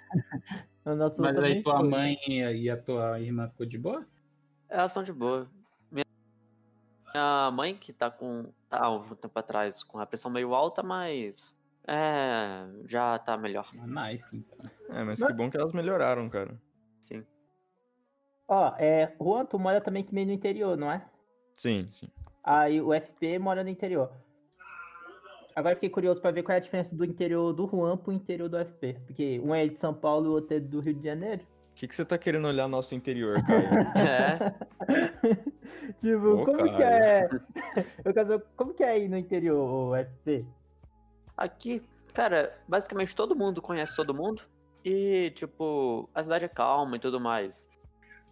O 0.85 0.95
nosso 0.95 1.21
Mas 1.21 1.38
aí 1.38 1.63
tua 1.63 1.79
foi. 1.79 1.88
mãe 1.88 2.17
e 2.27 2.69
a 2.69 2.75
tua 2.75 3.17
irmã 3.17 3.47
ficou 3.47 3.65
de 3.65 3.77
boa? 3.77 4.05
Elas 4.67 4.91
são 4.91 5.01
de 5.01 5.13
boa. 5.13 5.50
Minha, 5.89 6.05
minha 7.13 7.51
mãe 7.51 7.73
que 7.73 7.93
tá 7.93 8.12
com. 8.12 8.51
tá 8.69 8.83
há 8.83 8.89
um 8.89 9.15
tempo 9.15 9.39
atrás 9.39 9.81
com 9.81 10.00
a 10.00 10.05
pressão 10.05 10.29
meio 10.29 10.53
alta, 10.53 10.83
mas. 10.83 11.55
É. 11.88 12.65
já 12.85 13.17
tá 13.19 13.38
melhor. 13.38 13.69
Ah, 13.79 14.09
nice, 14.09 14.35
então. 14.35 14.69
É, 14.89 15.03
mas 15.05 15.23
que 15.23 15.33
bom 15.33 15.50
que 15.50 15.55
elas 15.55 15.71
melhoraram, 15.73 16.29
cara. 16.29 16.53
Sim. 17.00 17.25
Ó, 18.47 18.73
é, 18.77 19.15
Juan, 19.21 19.45
tu 19.45 19.57
mora 19.57 19.79
também 19.79 20.05
meio 20.12 20.27
no 20.27 20.33
interior, 20.33 20.77
não 20.77 20.91
é? 20.91 21.05
Sim, 21.55 21.88
sim. 21.88 22.09
Aí 22.43 22.81
o 22.81 22.93
FP 22.93 23.39
mora 23.39 23.63
no 23.63 23.69
interior. 23.69 24.12
Agora 25.55 25.75
fiquei 25.75 25.89
curioso 25.89 26.19
pra 26.19 26.31
ver 26.31 26.43
qual 26.43 26.55
é 26.55 26.57
a 26.57 26.62
diferença 26.62 26.95
do 26.95 27.05
interior 27.05 27.53
do 27.53 27.67
Juan 27.67 27.98
pro 27.98 28.12
interior 28.12 28.50
do 28.50 28.57
FP. 28.57 28.98
Porque 29.05 29.39
um 29.43 29.53
é 29.53 29.67
de 29.67 29.79
São 29.79 29.93
Paulo 29.93 30.25
e 30.25 30.29
o 30.29 30.31
outro 30.33 30.57
é 30.57 30.60
do 30.60 30.79
Rio 30.79 30.93
de 30.93 31.03
Janeiro. 31.03 31.41
O 31.41 31.75
que, 31.75 31.88
que 31.88 31.95
você 31.95 32.05
tá 32.05 32.17
querendo 32.17 32.48
olhar 32.48 32.67
nosso 32.67 32.93
interior, 32.93 33.41
cara? 33.43 34.55
É. 34.88 35.33
tipo, 36.00 36.27
Ô, 36.27 36.45
como 36.45 36.63
que 36.63 36.77
cara. 36.77 37.05
é. 37.05 37.29
Eu 38.05 38.13
quero 38.13 38.27
saber, 38.27 38.45
como 38.55 38.74
que 38.74 38.83
é 38.83 38.89
aí 38.89 39.07
no 39.07 39.17
interior, 39.17 39.57
o 39.57 39.95
FP? 39.95 40.45
Aqui, 41.36 41.81
cara, 42.13 42.55
basicamente 42.67 43.15
todo 43.15 43.36
mundo 43.36 43.62
conhece 43.62 43.95
todo 43.95 44.13
mundo. 44.13 44.43
E, 44.86 45.31
tipo, 45.36 46.10
a 46.13 46.24
cidade 46.24 46.45
é 46.45 46.50
calma 46.50 46.95
e 46.95 47.00
tudo 47.00 47.19
mais. 47.19 47.67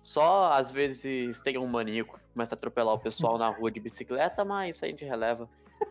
Só 0.04 0.52
às 0.54 0.72
vezes 0.72 1.42
tem 1.42 1.58
um 1.58 1.68
maníaco 1.68 2.20
que 2.20 2.28
começa 2.28 2.56
a 2.56 2.58
atropelar 2.58 2.96
o 2.96 3.00
pessoal 3.00 3.38
na 3.38 3.50
rua 3.50 3.72
de 3.72 3.80
bicicleta, 3.80 4.44
mas 4.44 4.76
isso 4.76 4.86
aí 4.86 4.90
a 4.90 4.92
gente 4.92 5.06
releva. 5.06 5.48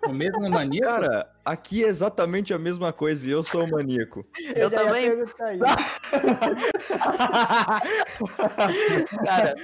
O 0.06 0.12
mesmo 0.12 0.48
maníaco? 0.48 0.88
Cara, 0.88 1.28
aqui 1.44 1.84
é 1.84 1.88
exatamente 1.88 2.54
a 2.54 2.58
mesma 2.58 2.92
coisa 2.92 3.28
e 3.28 3.32
eu 3.32 3.42
sou 3.42 3.64
o 3.64 3.70
maníaco. 3.70 4.24
Eu 4.54 4.70
ia 4.70 4.72
também. 4.78 5.10
Cara, 9.24 9.56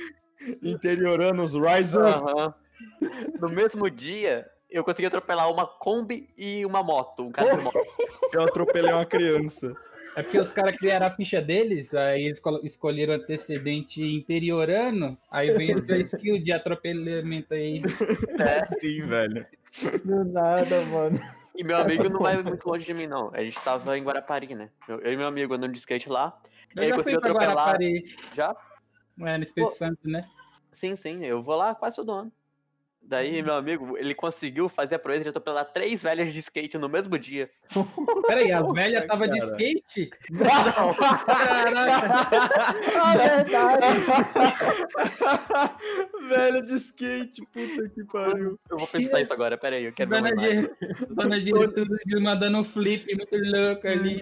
Interioranos, 0.63 1.55
rise 1.55 1.99
up! 1.99 2.07
Aham. 2.07 2.55
No 3.41 3.49
mesmo 3.49 3.91
dia, 3.91 4.47
eu 4.71 4.85
consegui 4.85 5.07
atropelar 5.07 5.51
uma 5.51 5.67
Kombi 5.67 6.29
e 6.37 6.67
uma 6.67 6.83
moto. 6.83 7.23
Um 7.25 7.33
cara 7.33 7.57
de 7.57 7.63
moto. 7.63 7.79
Eu 8.33 8.43
atropelei 8.43 8.93
uma 8.93 9.07
criança. 9.07 9.75
É 10.17 10.23
porque 10.23 10.39
os 10.39 10.53
caras 10.53 10.77
criaram 10.79 11.07
a 11.07 11.11
ficha 11.11 11.43
deles, 11.43 11.93
aí 11.93 12.25
eles 12.25 12.41
escolheram 12.65 13.15
antecedente 13.15 14.03
interiorano, 14.03 15.19
aí 15.31 15.53
vem 15.53 15.75
a 15.75 15.85
sua 15.85 15.99
skill 15.99 16.43
de 16.43 16.53
atropelamento 16.53 17.53
aí. 17.53 17.83
Sim, 18.81 19.07
velho. 19.07 19.47
Do 20.05 20.25
nada, 20.25 20.85
mano. 20.87 21.19
E 21.55 21.65
meu 21.65 21.79
amigo 21.79 22.09
não 22.09 22.21
vai 22.21 22.43
muito 22.43 22.69
longe 22.69 22.85
de 22.85 22.93
mim, 22.93 23.07
não. 23.07 23.31
A 23.33 23.43
gente 23.43 23.59
tava 23.61 23.97
em 23.97 24.03
Guarapari, 24.03 24.55
né? 24.55 24.71
Eu, 24.87 25.01
eu 25.01 25.13
e 25.13 25.17
meu 25.17 25.27
amigo 25.27 25.55
andando 25.55 25.73
de 25.73 25.79
skate 25.79 26.09
lá. 26.09 26.39
Eu 26.75 26.83
Ele 26.83 26.91
já 26.91 26.95
fui 26.95 27.03
conseguiu 27.03 27.21
pra 27.21 27.31
atropelar. 27.31 27.57
Guarapari, 27.57 28.05
Já? 28.35 28.55
é, 29.21 29.39
no 29.39 29.45
Espírito 29.45 29.71
Pô. 29.71 29.75
Santo, 29.75 30.09
né? 30.09 30.29
Sim, 30.71 30.95
sim. 30.95 31.25
Eu 31.25 31.43
vou 31.43 31.57
lá 31.57 31.75
quase 31.75 31.97
todo 31.97 32.13
ano. 32.13 32.33
Daí, 33.09 33.41
meu 33.41 33.55
amigo, 33.55 33.97
ele 33.97 34.15
conseguiu 34.15 34.69
fazer 34.69 34.97
a 34.97 34.99
proeza 34.99 35.23
de 35.23 35.29
atropelar 35.29 35.65
três 35.73 36.03
velhas 36.03 36.33
de 36.33 36.41
skate 36.41 36.77
no 36.77 36.89
mesmo 36.89 37.17
dia. 37.17 37.49
Peraí, 38.27 38.51
as 38.51 38.63
Nossa, 38.63 38.75
velhas 38.75 39.03
estavam 39.03 39.29
de 39.29 39.39
cara. 39.39 39.53
skate? 39.53 40.11
Ah, 41.29 43.15
verdade. 43.17 43.87
Velho 46.29 46.67
de 46.67 46.75
skate, 46.75 47.43
puta 47.53 47.89
que 47.91 48.05
pariu. 48.05 48.59
Eu 48.71 48.79
vou 48.79 48.89
pensar 48.89 49.21
isso 49.21 49.33
agora, 49.33 49.57
pera 49.57 49.77
aí, 49.77 49.85
eu 49.85 49.93
quero 49.93 50.11
ver 50.11 50.19
uma 50.19 50.31
Dona, 50.31 50.49
imagem. 50.49 50.63
Ge- 50.63 51.07
Dona 51.11 51.41
Gertrude 51.41 52.21
mandando 52.21 52.59
um 52.59 52.65
flip 52.65 53.07
muito 53.15 53.37
louco 53.37 53.87
ali. 53.87 54.21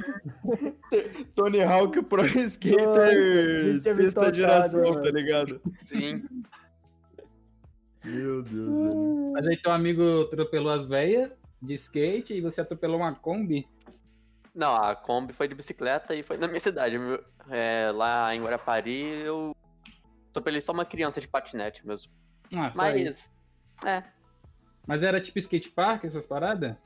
Tony 1.35 1.63
Hawk 1.63 2.03
Pro 2.03 2.27
Skater, 2.27 3.75
me 3.75 3.81
sexta 3.81 4.33
geração, 4.33 4.83
mano. 4.83 5.03
tá 5.03 5.11
ligado? 5.11 5.61
Sim. 5.89 6.23
Meu 8.05 8.43
Deus, 8.43 8.81
velho. 8.81 9.33
Mas 9.33 9.47
aí 9.47 9.57
teu 9.57 9.73
amigo 9.73 10.23
atropelou 10.23 10.73
as 10.73 10.87
velhas 10.87 11.33
de 11.61 11.75
skate 11.75 12.35
e 12.35 12.41
você 12.41 12.61
atropelou 12.61 12.99
uma 12.99 13.15
Kombi. 13.15 13.67
Não, 14.55 14.77
a 14.77 14.95
Kombi 14.95 15.33
foi 15.33 15.49
de 15.49 15.55
bicicleta 15.55 16.15
e 16.15 16.23
foi 16.23 16.37
na 16.37 16.47
minha 16.47 16.61
cidade. 16.61 16.97
É, 17.51 17.91
lá 17.91 18.35
em 18.35 18.43
Guarapari, 18.43 19.23
eu 19.25 19.57
atropelei 20.31 20.61
só 20.61 20.73
uma 20.73 20.85
criança 20.85 21.21
de 21.21 21.27
patinete 21.27 21.87
mesmo. 21.87 22.13
Ah, 22.55 22.71
só 22.73 22.91
isso. 22.95 23.29
Mas, 23.83 23.93
é. 23.93 24.05
Mas 24.87 25.03
era 25.03 25.21
tipo 25.21 25.39
skate 25.39 25.71
park, 25.71 26.05
essas 26.05 26.27
paradas? 26.27 26.77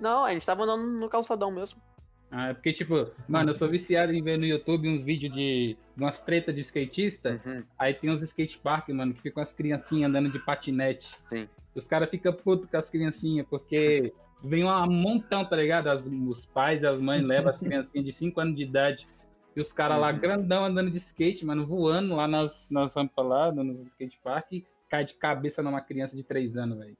Não, 0.00 0.24
a 0.24 0.32
gente 0.32 0.46
tava 0.46 0.62
andando 0.62 0.86
no 0.86 1.08
calçadão 1.08 1.50
mesmo. 1.50 1.82
Ah, 2.30 2.48
é 2.48 2.54
porque, 2.54 2.72
tipo, 2.74 3.10
mano, 3.26 3.50
eu 3.50 3.54
sou 3.54 3.68
viciado 3.68 4.12
em 4.12 4.22
ver 4.22 4.36
no 4.38 4.44
YouTube 4.44 4.88
uns 4.88 5.02
vídeos 5.02 5.32
de, 5.32 5.76
de 5.96 6.02
umas 6.02 6.20
tretas 6.20 6.54
de 6.54 6.60
skatista. 6.60 7.40
Uhum. 7.44 7.64
Aí 7.78 7.94
tem 7.94 8.10
uns 8.10 8.20
skate 8.22 8.58
park, 8.58 8.90
mano, 8.90 9.14
que 9.14 9.22
ficam 9.22 9.42
as 9.42 9.52
criancinhas 9.54 10.10
andando 10.10 10.30
de 10.30 10.38
patinete. 10.38 11.08
Sim. 11.26 11.48
Os 11.74 11.86
caras 11.86 12.10
ficam 12.10 12.32
putos 12.34 12.68
com 12.68 12.76
as 12.76 12.90
criancinhas, 12.90 13.46
porque 13.48 14.12
vem 14.44 14.62
um 14.64 14.90
montão, 14.90 15.44
tá 15.44 15.56
ligado? 15.56 15.86
As- 15.88 16.06
os 16.06 16.44
pais 16.46 16.82
e 16.82 16.86
as 16.86 17.00
mães 17.00 17.22
levam 17.24 17.50
as 17.50 17.58
criancinhas 17.58 18.04
de 18.04 18.12
5 18.12 18.40
anos 18.40 18.56
de 18.56 18.62
idade. 18.62 19.08
E 19.56 19.60
os 19.60 19.72
caras 19.72 19.98
lá, 19.98 20.12
Uhum. 20.12 20.18
grandão, 20.18 20.64
andando 20.66 20.90
de 20.90 20.98
skate, 20.98 21.46
mano, 21.46 21.66
voando 21.66 22.14
lá 22.14 22.28
nas, 22.28 22.68
nas 22.70 22.94
rampas 22.94 23.24
lá, 23.26 23.50
no- 23.50 23.64
nos 23.64 23.80
skate 23.86 24.18
park, 24.22 24.52
cai 24.90 25.04
de 25.04 25.14
cabeça 25.14 25.62
numa 25.62 25.80
criança 25.80 26.14
de 26.14 26.22
3 26.22 26.56
anos, 26.58 26.78
velho. 26.78 26.96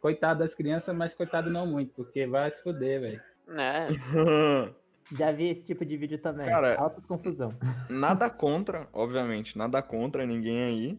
Coitado 0.00 0.40
das 0.40 0.54
crianças, 0.54 0.94
mas 0.96 1.14
coitado 1.14 1.50
não 1.50 1.66
muito, 1.66 1.92
porque 1.94 2.26
vai 2.26 2.50
se 2.50 2.62
fuder, 2.62 3.00
velho. 3.00 3.22
É, 3.50 3.88
Já 5.12 5.32
vi 5.32 5.48
esse 5.48 5.62
tipo 5.62 5.84
de 5.84 5.96
vídeo 5.96 6.18
também. 6.18 6.46
Cara- 6.46 6.78
Altas 6.78 7.04
confusão. 7.04 7.52
nada 7.88 8.30
contra, 8.30 8.88
obviamente, 8.92 9.58
nada 9.58 9.82
contra 9.82 10.24
ninguém 10.24 10.62
aí. 10.62 10.98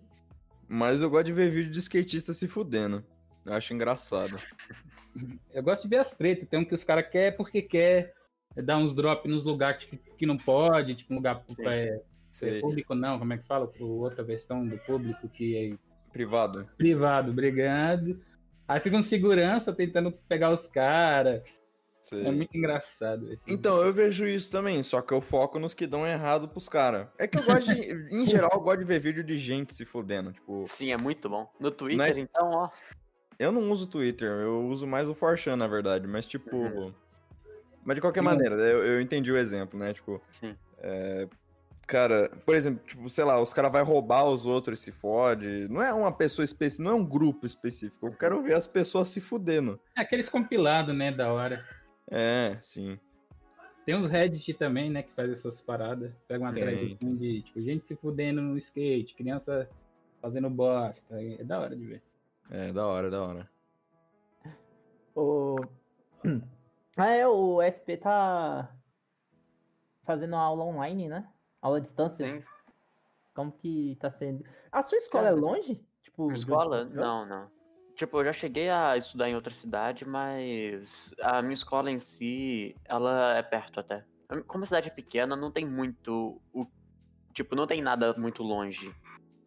Mas 0.67 1.01
eu 1.01 1.09
gosto 1.09 1.25
de 1.27 1.33
ver 1.33 1.49
vídeo 1.49 1.71
de 1.71 1.79
skatista 1.79 2.33
se 2.33 2.47
fudendo. 2.47 3.03
Eu 3.45 3.53
acho 3.53 3.73
engraçado. 3.73 4.35
Eu 5.53 5.63
gosto 5.63 5.83
de 5.83 5.89
ver 5.89 5.97
as 5.97 6.11
tretas. 6.13 6.47
Tem 6.47 6.59
um 6.59 6.65
que 6.65 6.73
os 6.75 6.83
caras 6.83 7.07
querem 7.09 7.35
porque 7.37 7.61
quer 7.61 8.13
dar 8.55 8.77
uns 8.77 8.93
drops 8.93 9.29
nos 9.31 9.43
lugares 9.45 9.83
que, 9.85 9.97
que 9.97 10.25
não 10.25 10.37
pode, 10.37 10.95
tipo, 10.95 11.13
um 11.13 11.17
lugar 11.17 11.43
Sim. 11.47 11.65
é, 11.67 11.87
é 11.87 12.01
Sei. 12.29 12.61
público, 12.61 12.93
não, 12.95 13.17
como 13.19 13.33
é 13.33 13.37
que 13.37 13.45
fala? 13.45 13.67
Pro 13.67 13.85
outra 13.87 14.23
versão 14.23 14.65
do 14.65 14.77
público 14.79 15.27
que 15.29 15.55
é 15.57 15.77
Privado. 16.11 16.67
privado, 16.77 17.31
brigando. 17.33 18.21
Aí 18.67 18.79
fica 18.81 18.95
um 18.97 19.01
segurança 19.01 19.73
tentando 19.73 20.11
pegar 20.29 20.51
os 20.51 20.67
caras. 20.67 21.41
Sei. 22.01 22.25
É 22.25 22.31
muito 22.31 22.57
engraçado 22.57 23.31
esse. 23.31 23.43
Então, 23.47 23.81
eu 23.81 23.93
vejo 23.93 24.27
isso 24.27 24.51
também, 24.51 24.81
só 24.81 25.01
que 25.01 25.13
eu 25.13 25.21
foco 25.21 25.59
nos 25.59 25.73
que 25.73 25.85
dão 25.85 26.05
errado 26.05 26.49
pros 26.49 26.67
caras. 26.67 27.07
É 27.17 27.27
que 27.27 27.37
eu 27.37 27.43
gosto 27.43 27.73
de. 27.73 27.81
em 28.11 28.25
geral, 28.25 28.49
eu 28.53 28.59
gosto 28.59 28.79
de 28.79 28.85
ver 28.85 28.99
vídeo 28.99 29.23
de 29.23 29.37
gente 29.37 29.73
se 29.75 29.85
fudendo. 29.85 30.33
Tipo, 30.33 30.65
sim, 30.69 30.91
é 30.91 30.97
muito 30.97 31.29
bom. 31.29 31.47
No 31.59 31.69
Twitter, 31.69 32.17
é- 32.17 32.19
então, 32.19 32.49
ó. 32.49 32.69
eu 33.37 33.51
não 33.51 33.69
uso 33.69 33.85
Twitter, 33.85 34.27
eu 34.27 34.65
uso 34.67 34.87
mais 34.87 35.07
o 35.07 35.15
4chan, 35.15 35.55
na 35.55 35.67
verdade. 35.67 36.07
Mas, 36.07 36.25
tipo. 36.25 36.55
Uhum. 36.55 36.91
Mas 37.85 37.95
de 37.95 38.01
qualquer 38.01 38.21
Sim. 38.21 38.25
maneira, 38.25 38.55
eu, 38.55 38.83
eu 38.85 39.01
entendi 39.01 39.31
o 39.31 39.37
exemplo, 39.37 39.79
né? 39.79 39.93
Tipo, 39.93 40.21
Sim. 40.31 40.55
cara, 41.87 42.29
por 42.45 42.55
exemplo, 42.55 42.81
tipo, 42.85 43.09
sei 43.09 43.23
lá, 43.23 43.39
os 43.41 43.53
caras 43.53 43.71
vão 43.71 43.83
roubar 43.83 44.25
os 44.25 44.45
outros 44.45 44.79
e 44.79 44.83
se 44.83 44.91
fode. 44.91 45.67
Não 45.67 45.81
é 45.81 45.91
uma 45.93 46.11
pessoa 46.11 46.43
específica, 46.43 46.83
não 46.83 46.91
é 46.91 46.95
um 46.95 47.05
grupo 47.05 47.45
específico. 47.45 48.07
Eu 48.07 48.13
quero 48.13 48.41
ver 48.41 48.55
as 48.55 48.67
pessoas 48.67 49.09
se 49.09 49.19
fudendo. 49.19 49.79
É 49.97 50.01
aqueles 50.01 50.29
compilados, 50.29 50.95
né, 50.95 51.11
da 51.11 51.31
hora. 51.31 51.65
É, 52.11 52.59
sim. 52.61 52.99
Tem 53.85 53.95
uns 53.95 54.07
Reddit 54.07 54.53
também, 54.53 54.89
né, 54.89 55.01
que 55.01 55.11
faz 55.13 55.31
essas 55.31 55.61
paradas. 55.61 56.13
Pega 56.27 56.43
uma 56.43 56.53
thread 56.53 56.93
assim 56.93 57.15
de, 57.15 57.41
tipo, 57.41 57.61
gente 57.61 57.85
se 57.87 57.95
fudendo 57.95 58.41
no 58.41 58.57
skate, 58.57 59.15
criança 59.15 59.67
fazendo 60.21 60.49
bosta. 60.49 61.15
É 61.19 61.43
da 61.43 61.59
hora 61.59 61.75
de 61.75 61.85
ver. 61.85 62.03
É, 62.51 62.71
da 62.71 62.85
hora, 62.85 63.09
da 63.09 63.23
hora. 63.23 63.49
O... 65.15 65.55
Ah, 66.97 67.07
é, 67.07 67.25
o 67.25 67.61
FP 67.61 67.97
tá 67.97 68.69
fazendo 70.03 70.35
aula 70.35 70.65
online, 70.65 71.07
né? 71.07 71.25
Aula 71.61 71.77
à 71.77 71.79
distância. 71.79 72.27
Sim. 72.27 72.45
Como 73.33 73.53
que 73.53 73.97
tá 73.99 74.11
sendo? 74.11 74.43
A 74.69 74.83
sua 74.83 74.97
escola 74.97 75.27
é 75.27 75.29
Cara, 75.29 75.39
longe? 75.39 75.81
Tipo, 76.01 76.31
Escola? 76.33 76.85
você 76.85 76.93
Não, 76.93 77.25
não. 77.25 77.49
Tipo, 77.95 78.19
eu 78.19 78.25
já 78.25 78.33
cheguei 78.33 78.69
a 78.69 78.97
estudar 78.97 79.29
em 79.29 79.35
outra 79.35 79.51
cidade, 79.51 80.07
mas 80.07 81.13
a 81.21 81.41
minha 81.41 81.53
escola 81.53 81.91
em 81.91 81.99
si, 81.99 82.75
ela 82.85 83.37
é 83.37 83.43
perto 83.43 83.79
até. 83.79 84.03
Como 84.47 84.63
a 84.63 84.67
cidade 84.67 84.87
é 84.87 84.91
pequena, 84.91 85.35
não 85.35 85.51
tem 85.51 85.65
muito. 85.67 86.41
O... 86.53 86.65
Tipo, 87.33 87.55
não 87.55 87.67
tem 87.67 87.81
nada 87.81 88.13
muito 88.17 88.43
longe. 88.43 88.93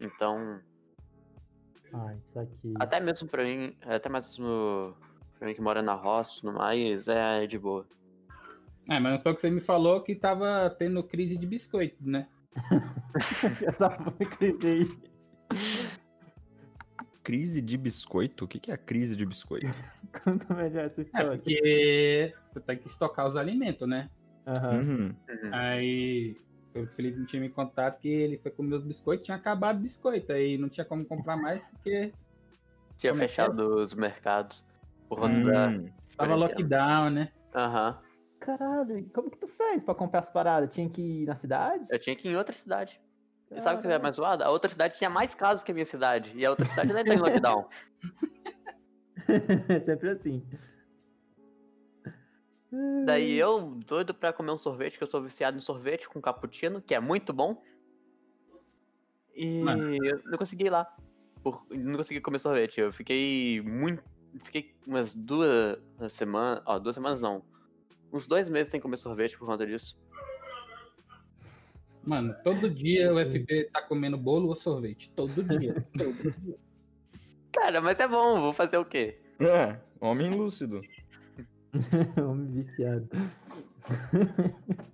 Então, 0.01 0.61
Ah, 1.93 2.15
isso 2.15 2.39
aqui. 2.39 2.75
até 2.79 3.01
mesmo 3.01 3.29
pra 3.29 3.45
mim, 3.45 3.75
até 3.83 4.09
mesmo 4.09 4.95
pra 5.39 5.49
mim 5.49 5.55
que 5.55 5.61
mora 5.61 5.83
na 5.83 5.95
roça 5.95 6.33
e 6.33 6.41
tudo 6.41 6.53
mais, 6.53 7.09
é 7.09 7.47
de 7.47 7.59
boa. 7.59 7.87
É, 8.89 9.01
mas 9.01 9.23
foi 9.23 9.33
o 9.33 9.35
que 9.35 9.41
você 9.41 9.51
me 9.51 9.61
falou 9.61 10.03
que 10.03 10.15
tava 10.15 10.69
tendo 10.79 11.03
crise 11.03 11.39
de 11.39 11.47
biscoito, 11.47 11.97
né? 12.07 12.29
Essa 13.67 13.91
foi 13.91 14.27
crise 14.27 14.67
aí. 14.67 15.13
Crise 17.25 17.61
de 17.62 17.76
biscoito? 17.78 18.45
O 18.45 18.49
que 18.49 18.61
que 18.61 18.71
é 18.71 18.75
a 18.75 18.78
crise 18.78 19.16
de 19.16 19.25
biscoito? 19.26 19.66
Conta 20.25 20.54
melhor 20.54 20.85
essa 20.85 21.00
É, 21.00 21.04
história. 21.04 21.31
porque 21.38 22.35
você 22.52 22.61
tem 22.61 22.78
que 22.78 22.87
estocar 22.87 23.26
os 23.26 23.37
alimentos, 23.37 23.88
né? 23.88 24.11
Aham. 24.47 24.78
Uhum. 24.81 25.04
Uhum. 25.28 25.50
Aí 25.54 26.37
o 26.75 26.87
Felipe 26.88 27.19
não 27.19 27.25
tinha 27.26 27.40
me 27.40 27.49
contado 27.49 27.99
que 27.99 28.09
ele 28.09 28.37
foi 28.38 28.50
comer 28.50 28.76
os 28.76 28.85
biscoitos, 28.85 29.25
tinha 29.25 29.37
acabado 29.38 29.78
o 29.78 29.81
biscoito, 29.81 30.33
aí 30.33 30.59
não 30.59 30.69
tinha 30.69 30.85
como 30.85 31.04
comprar 31.07 31.37
mais 31.37 31.62
porque 31.73 32.12
Tinha 32.99 33.12
Como 33.12 33.23
é 33.23 33.25
é? 33.25 33.28
fechado 33.28 33.76
os 33.83 33.95
mercados 33.95 34.64
por 35.09 35.19
conta 35.19 35.40
da. 35.40 35.69
Hum. 35.69 35.87
tava 36.16 36.37
quarentena. 36.37 36.37
lockdown, 36.37 37.11
né? 37.11 37.33
Aham. 37.54 37.99
Caralho, 38.40 38.99
e 38.99 39.04
como 39.04 39.31
que 39.31 39.38
tu 39.38 39.49
fez 39.49 39.83
pra 39.83 39.95
comprar 39.95 40.21
as 40.21 40.28
paradas? 40.31 40.75
Tinha 40.75 40.90
que 40.90 41.00
ir 41.00 41.25
na 41.26 41.35
cidade? 41.35 41.87
Eu 41.90 41.99
tinha 41.99 42.14
que 42.14 42.28
ir 42.28 42.33
em 42.33 42.37
outra 42.37 42.54
cidade. 42.54 43.00
E 43.57 43.61
sabe 43.61 43.79
o 43.79 43.83
que 43.83 43.89
é 43.89 43.99
mais 43.99 44.17
zoado? 44.17 44.43
A 44.43 44.51
outra 44.51 44.71
cidade 44.71 44.97
tinha 44.97 45.11
mais 45.11 45.35
casos 45.35 45.65
que 45.65 45.71
a 45.71 45.75
minha 45.75 45.87
cidade. 45.87 46.33
E 46.35 46.45
a 46.45 46.51
outra 46.51 46.67
cidade 46.67 46.93
não 46.93 47.01
entrou 47.01 47.17
em 47.17 47.21
lockdown. 47.21 47.69
Sempre 49.87 50.11
assim. 50.11 50.43
Daí 53.07 53.35
eu, 53.35 53.61
doido 53.87 54.13
pra 54.13 54.33
comer 54.33 54.51
um 54.51 54.59
sorvete, 54.59 54.99
que 54.99 55.05
eu 55.05 55.09
sou 55.09 55.23
viciado 55.23 55.57
em 55.57 55.61
sorvete 55.61 56.09
com 56.09 56.21
cappuccino, 56.21 56.83
que 56.83 56.95
é 56.95 56.99
muito 57.01 57.33
bom. 57.33 57.63
E 59.35 59.63
Mano. 59.63 59.95
eu 60.05 60.21
não 60.25 60.39
consegui 60.39 60.67
ir 60.67 60.71
lá. 60.71 60.93
Por- 61.43 61.65
não 61.71 61.97
consegui 61.97 62.21
comer 62.21 62.39
sorvete. 62.41 62.81
Eu 62.81 62.93
fiquei 62.93 63.61
muito. 63.63 64.03
Fiquei 64.43 64.75
umas 64.87 65.15
duas 65.15 65.79
semanas. 66.11 66.63
Ó, 66.67 66.79
duas 66.79 66.95
semanas 66.95 67.21
não. 67.21 67.45
Uns 68.13 68.27
dois 68.27 68.49
meses 68.49 68.71
sem 68.71 68.81
comer 68.81 68.97
sorvete 68.97 69.39
por 69.39 69.47
conta 69.47 69.65
disso. 69.67 69.97
Mano, 72.07 72.35
todo 72.45 72.69
dia 72.69 73.13
o 73.13 73.19
FP 73.19 73.71
tá 73.73 73.81
comendo 73.83 74.17
bolo 74.19 74.49
ou 74.49 74.57
sorvete. 74.57 75.11
Todo 75.17 75.43
dia. 75.43 75.75
todo 75.97 76.13
dia. 76.41 76.57
Cara, 77.53 77.81
mas 77.81 77.99
é 78.01 78.07
bom, 78.09 78.41
vou 78.41 78.53
fazer 78.53 78.77
o 78.79 78.85
quê? 78.85 79.19
É, 79.41 79.77
homem 80.01 80.31
lúcido. 80.31 80.83
Homem 82.17 82.47
viciado. 82.63 83.09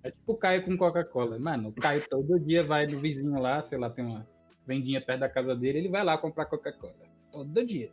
É 0.02 0.10
tipo 0.10 0.32
o 0.32 0.36
Caio 0.36 0.64
com 0.64 0.76
Coca-Cola. 0.76 1.38
Mano, 1.38 1.68
o 1.68 1.72
Caio 1.72 2.02
todo 2.08 2.40
dia 2.40 2.62
vai 2.62 2.86
no 2.86 2.98
vizinho 2.98 3.38
lá, 3.38 3.62
sei 3.64 3.76
lá, 3.78 3.90
tem 3.90 4.04
uma 4.04 4.26
vendinha 4.66 5.00
perto 5.00 5.20
da 5.20 5.28
casa 5.28 5.54
dele, 5.54 5.78
ele 5.78 5.88
vai 5.90 6.02
lá 6.02 6.16
comprar 6.16 6.46
Coca-Cola. 6.46 6.94
Todo 7.30 7.66
dia. 7.66 7.90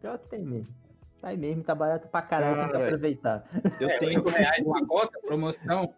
Pior 0.00 0.18
que 0.18 0.28
tem 0.30 0.42
mesmo. 0.42 0.74
Tá 1.20 1.28
aí 1.28 1.36
mesmo, 1.36 1.62
tá 1.62 1.74
barato 1.74 2.08
pra 2.08 2.22
caralho, 2.22 2.56
tem 2.56 2.66
que 2.66 2.72
Cara, 2.72 2.84
aproveitar. 2.86 3.50
Eu 3.78 3.88
É, 3.90 3.98
tenho, 3.98 4.20
5 4.20 4.30
reais 4.30 4.66
uma 4.66 4.86
Coca, 4.86 5.20
promoção. 5.20 5.94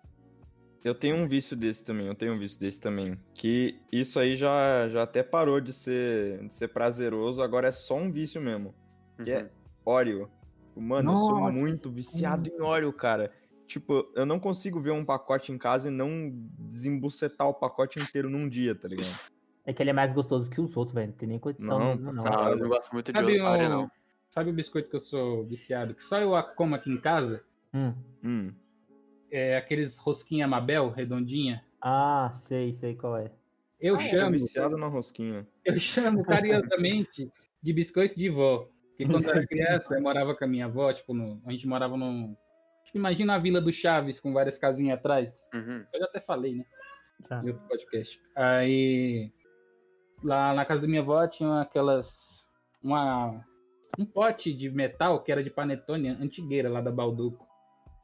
Eu 0.84 0.94
tenho 0.94 1.16
um 1.16 1.26
vício 1.26 1.56
desse 1.56 1.82
também, 1.82 2.06
eu 2.06 2.14
tenho 2.14 2.34
um 2.34 2.38
vício 2.38 2.60
desse 2.60 2.78
também. 2.78 3.18
Que 3.32 3.80
isso 3.90 4.20
aí 4.20 4.36
já, 4.36 4.86
já 4.88 5.02
até 5.02 5.22
parou 5.22 5.58
de 5.58 5.72
ser, 5.72 6.46
de 6.46 6.52
ser 6.54 6.68
prazeroso, 6.68 7.42
agora 7.42 7.68
é 7.68 7.72
só 7.72 7.96
um 7.96 8.12
vício 8.12 8.40
mesmo. 8.40 8.74
Que 9.22 9.30
é 9.30 9.42
Uhum. 9.42 9.48
Oreo. 9.86 10.30
Mano, 10.76 11.12
eu 11.12 11.16
sou 11.16 11.38
Nossa, 11.40 11.52
muito 11.52 11.90
viciado 11.90 12.48
em 12.48 12.60
Oreo, 12.60 12.92
cara. 12.92 13.32
Tipo, 13.66 14.10
eu 14.14 14.26
não 14.26 14.38
consigo 14.38 14.80
ver 14.80 14.90
um 14.90 15.04
pacote 15.04 15.52
em 15.52 15.56
casa 15.58 15.88
e 15.88 15.90
não 15.90 16.30
desembucetar 16.58 17.48
o 17.48 17.54
pacote 17.54 17.98
inteiro 17.98 18.28
num 18.28 18.48
dia, 18.48 18.74
tá 18.74 18.88
ligado? 18.88 19.30
É 19.64 19.72
que 19.72 19.82
ele 19.82 19.90
é 19.90 19.92
mais 19.94 20.12
gostoso 20.12 20.50
que 20.50 20.60
os 20.60 20.76
outros, 20.76 20.94
velho. 20.94 21.08
Não 21.08 21.14
tem 21.16 21.28
nem 21.28 21.38
condição. 21.38 21.78
Não, 21.78 21.96
Não, 21.96 22.12
não. 22.12 22.26
Ah, 22.26 22.50
eu 22.50 22.56
não 22.58 22.68
gosto 22.68 22.92
muito 22.92 23.10
de 23.10 23.18
Sabe 23.18 23.40
Oreo, 23.40 23.66
o, 23.66 23.70
não. 23.70 23.90
sabe 24.28 24.50
o 24.50 24.52
biscoito 24.52 24.90
que 24.90 24.96
eu 24.96 25.00
sou 25.00 25.46
viciado? 25.46 25.94
Que 25.94 26.04
só 26.04 26.18
eu 26.18 26.34
a 26.36 26.42
como 26.42 26.74
aqui 26.74 26.90
em 26.90 27.00
casa? 27.00 27.42
Hum. 27.72 27.94
Hum. 28.22 28.52
É 29.36 29.56
aqueles 29.56 29.96
rosquinha 29.96 30.46
Mabel, 30.46 30.90
redondinha. 30.90 31.64
Ah, 31.82 32.38
sei, 32.46 32.72
sei 32.74 32.94
qual 32.94 33.16
é. 33.18 33.32
Eu 33.80 33.96
Ah, 33.96 34.00
chamo, 34.00 34.30
viciado 34.30 34.76
na 34.78 34.86
rosquinha. 34.86 35.46
eu 35.64 35.78
chamo 35.78 36.22
carinhosamente 36.24 37.30
de 37.60 37.72
biscoito 37.72 38.16
de 38.16 38.28
vó. 38.30 38.68
Porque 38.90 39.06
quando 39.06 39.24
eu 39.24 39.30
era 39.30 39.46
criança, 39.46 39.96
eu 39.96 40.00
morava 40.02 40.36
com 40.36 40.44
a 40.44 40.46
minha 40.46 40.66
avó, 40.66 40.92
tipo, 40.92 41.12
no- 41.12 41.42
a 41.44 41.50
gente 41.50 41.66
morava 41.66 41.96
num. 41.96 42.36
Imagina 42.94 43.34
a 43.34 43.38
Vila 43.38 43.60
do 43.60 43.72
Chaves 43.72 44.20
com 44.20 44.32
várias 44.32 44.56
casinhas 44.56 44.96
atrás. 44.98 45.34
Uhum. 45.52 45.84
Eu 45.92 45.98
já 45.98 46.06
até 46.06 46.20
falei, 46.20 46.54
né? 46.54 46.64
Em 47.42 47.48
outro 47.48 47.66
podcast. 47.66 48.20
Aí. 48.36 49.32
Lá 50.22 50.54
na 50.54 50.64
casa 50.64 50.82
da 50.82 50.86
minha 50.86 51.00
avó 51.00 51.26
tinha 51.26 51.60
aquelas. 51.62 52.44
Uma. 52.80 53.44
Um 53.98 54.04
pote 54.06 54.52
de 54.54 54.70
metal 54.70 55.20
que 55.24 55.32
era 55.32 55.42
de 55.42 55.50
panetone 55.50 56.08
antigueira 56.08 56.68
lá 56.68 56.80
da 56.80 56.92
Balduco. 56.92 57.44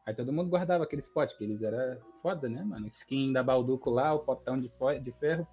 Aí 0.07 0.15
todo 0.15 0.33
mundo 0.33 0.49
guardava 0.49 0.85
aqueles 0.85 1.09
potes, 1.09 1.37
que 1.37 1.45
eles 1.45 1.63
eram 1.63 1.99
foda, 2.23 2.49
né, 2.49 2.63
mano? 2.65 2.87
Skin 2.89 3.33
da 3.33 3.43
Balduco 3.43 3.91
lá, 3.91 4.13
o 4.13 4.21
potão 4.21 4.59
de, 4.59 4.71
de 5.03 5.13
ferro. 5.13 5.47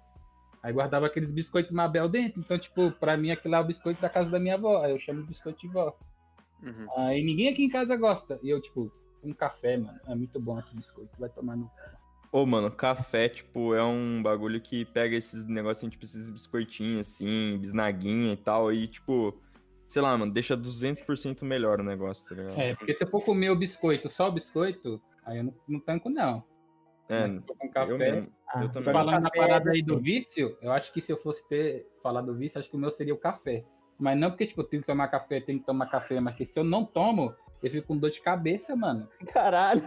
Aí 0.62 0.72
guardava 0.72 1.06
aqueles 1.06 1.30
biscoitos 1.30 1.70
Mabel 1.70 2.08
dentro. 2.08 2.40
Então, 2.40 2.58
tipo, 2.58 2.90
pra 2.92 3.16
mim 3.16 3.30
aquilo 3.30 3.52
lá 3.52 3.58
é 3.58 3.60
o 3.60 3.66
biscoito 3.66 4.00
da 4.00 4.08
casa 4.08 4.30
da 4.30 4.40
minha 4.40 4.54
avó. 4.54 4.82
Aí 4.82 4.90
eu 4.90 4.98
chamo 4.98 5.22
de 5.22 5.28
biscoito 5.28 5.60
de 5.60 5.68
vó. 5.68 5.96
Uhum. 6.62 6.86
Aí 6.96 7.22
ninguém 7.22 7.48
aqui 7.48 7.64
em 7.64 7.68
casa 7.68 7.96
gosta. 7.96 8.38
E 8.42 8.50
eu, 8.50 8.60
tipo, 8.60 8.90
um 9.22 9.32
café, 9.32 9.76
mano. 9.76 10.00
É 10.06 10.14
muito 10.14 10.40
bom 10.40 10.58
esse 10.58 10.74
biscoito. 10.74 11.10
Vai 11.18 11.28
tomar 11.28 11.56
no. 11.56 11.70
Ô, 12.30 12.44
mano, 12.44 12.70
café, 12.70 13.28
tipo, 13.28 13.74
é 13.74 13.82
um 13.82 14.22
bagulho 14.22 14.60
que 14.60 14.84
pega 14.84 15.16
esses 15.16 15.46
negocinhos, 15.46 15.92
tipo, 15.92 16.04
esses 16.04 16.28
biscoitinhos, 16.28 17.00
assim, 17.00 17.56
bisnaguinha 17.58 18.34
e 18.34 18.36
tal, 18.36 18.70
e, 18.70 18.86
tipo, 18.86 19.34
sei 19.88 20.02
lá, 20.02 20.16
mano, 20.16 20.32
deixa 20.32 20.56
200% 20.56 21.42
melhor 21.42 21.80
o 21.80 21.84
negócio, 21.84 22.28
tá 22.28 22.34
ligado? 22.34 22.60
É, 22.60 22.74
porque 22.76 22.94
se 22.94 23.02
eu 23.02 23.08
for 23.08 23.22
comer 23.22 23.50
o 23.50 23.56
biscoito, 23.56 24.08
só 24.08 24.28
o 24.28 24.32
biscoito, 24.32 25.00
aí 25.24 25.38
eu 25.38 25.44
não, 25.44 25.54
não 25.66 25.80
tanco, 25.80 26.10
não. 26.10 26.44
É, 27.08 27.26
for 27.40 27.56
com 27.56 27.70
café. 27.70 27.92
eu, 27.92 27.98
mesmo, 27.98 28.28
Ah, 28.46 28.62
eu 28.62 28.68
também. 28.68 28.92
Falando 28.92 29.22
na 29.22 29.30
parada 29.30 29.70
aí 29.70 29.80
né? 29.80 29.86
do 29.86 29.98
vício, 29.98 30.56
eu 30.60 30.70
acho 30.70 30.92
que 30.92 31.00
se 31.00 31.10
eu 31.10 31.16
fosse 31.16 31.46
ter 31.48 31.86
falado 32.02 32.26
do 32.26 32.34
vício, 32.34 32.60
acho 32.60 32.68
que 32.68 32.76
o 32.76 32.78
meu 32.78 32.92
seria 32.92 33.14
o 33.14 33.18
café. 33.18 33.64
Mas 33.98 34.18
não 34.18 34.30
porque, 34.30 34.46
tipo, 34.46 34.60
eu 34.60 34.66
tenho 34.66 34.82
que 34.82 34.86
tomar 34.86 35.08
café, 35.08 35.40
tenho 35.40 35.58
que 35.58 35.66
tomar 35.66 35.86
café, 35.86 36.20
mas 36.20 36.36
que 36.36 36.44
se 36.44 36.60
eu 36.60 36.64
não 36.64 36.84
tomo, 36.84 37.34
eu 37.62 37.70
fico 37.70 37.88
com 37.88 37.96
dor 37.96 38.10
de 38.10 38.20
cabeça, 38.20 38.76
mano. 38.76 39.08
Caralho. 39.32 39.84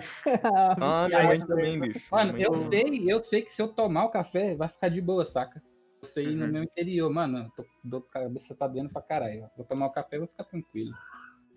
Ah, 0.82 1.06
minha 1.08 1.24
mãe 1.24 1.46
também, 1.46 1.80
bicho. 1.80 2.08
Mano, 2.12 2.38
eu 2.38 2.56
sei, 2.56 3.04
eu 3.08 3.24
sei 3.24 3.44
que 3.44 3.54
se 3.54 3.62
eu 3.62 3.68
tomar 3.68 4.06
o 4.06 4.10
café, 4.10 4.56
vai 4.56 4.68
ficar 4.68 4.90
de 4.90 5.00
boa, 5.00 5.26
saca? 5.26 5.62
Eu 6.02 6.08
sei 6.08 6.36
no 6.36 6.46
Uhum. 6.46 6.52
meu 6.52 6.64
interior, 6.64 7.12
mano, 7.12 7.52
tô, 7.56 7.64
dor 7.84 8.02
de 8.02 8.08
cabeça 8.10 8.56
tá 8.56 8.68
dando 8.68 8.90
pra 8.90 9.02
caralho. 9.04 9.48
Vou 9.56 9.64
tomar 9.66 9.86
o 9.86 9.92
café, 9.92 10.18
vou 10.18 10.28
ficar 10.28 10.46
tranquilo. 10.46 10.96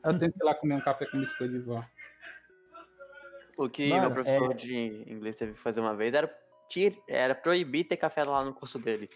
Eu 0.04 0.18
tenho 0.18 0.30
que 0.32 0.38
ir 0.38 0.44
lá 0.44 0.54
comer 0.54 0.74
um 0.74 0.80
café 0.82 1.06
com 1.06 1.18
biscoito 1.18 1.54
de 1.54 1.60
vó. 1.60 1.82
O 3.56 3.68
que 3.70 3.88
Mano, 3.88 4.02
meu 4.02 4.10
professor 4.12 4.50
é- 4.52 4.54
de 4.54 4.74
inglês 5.10 5.36
teve 5.36 5.52
que 5.54 5.60
fazer 5.60 5.80
uma 5.80 5.96
vez 5.96 6.12
era, 6.12 6.28
tir- 6.68 7.02
era 7.08 7.34
proibir 7.34 7.84
ter 7.88 7.96
café 7.96 8.22
lá 8.22 8.44
no 8.44 8.52
curso 8.52 8.78
dele. 8.78 9.08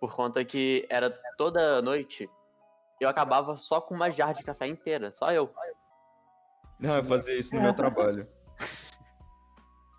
Por 0.00 0.14
conta 0.14 0.44
que 0.44 0.86
era 0.90 1.10
toda 1.38 1.80
noite. 1.80 2.28
Eu 3.00 3.08
acabava 3.08 3.56
só 3.56 3.80
com 3.80 3.94
uma 3.94 4.10
jarra 4.10 4.34
de 4.34 4.42
café 4.44 4.66
inteira, 4.66 5.12
só 5.12 5.32
eu. 5.32 5.50
Não, 6.78 6.96
eu 6.96 7.04
fazia 7.04 7.36
isso 7.36 7.54
no 7.54 7.62
meu 7.62 7.72
trabalho. 7.74 8.28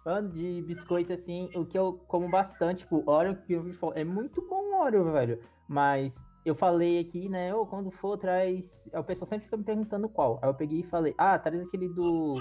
Falando 0.04 0.32
de 0.32 0.62
biscoito, 0.62 1.14
assim, 1.14 1.50
o 1.56 1.66
que 1.66 1.78
eu 1.78 2.00
como 2.08 2.30
bastante, 2.30 2.80
tipo, 2.80 3.04
Oreo, 3.10 3.36
que 3.36 3.54
eu 3.54 3.74
falo, 3.74 3.94
é 3.96 4.04
muito 4.04 4.42
bom 4.48 4.74
o 4.74 4.82
Oreo, 4.82 5.12
velho. 5.12 5.40
Mas 5.68 6.14
eu 6.46 6.56
falei 6.56 7.00
aqui, 7.00 7.28
né, 7.30 7.54
ô, 7.54 7.66
quando 7.66 7.92
for, 7.92 8.18
traz... 8.18 8.64
O 8.94 9.04
pessoal 9.04 9.28
sempre 9.28 9.46
fica 9.46 9.58
me 9.58 9.64
perguntando 9.64 10.10
qual. 10.10 10.40
Aí 10.42 10.50
eu 10.50 10.54
peguei 10.54 10.80
e 10.80 10.84
falei, 10.84 11.14
ah, 11.18 11.38
traz 11.38 11.62
aquele 11.62 11.90
do... 11.90 12.40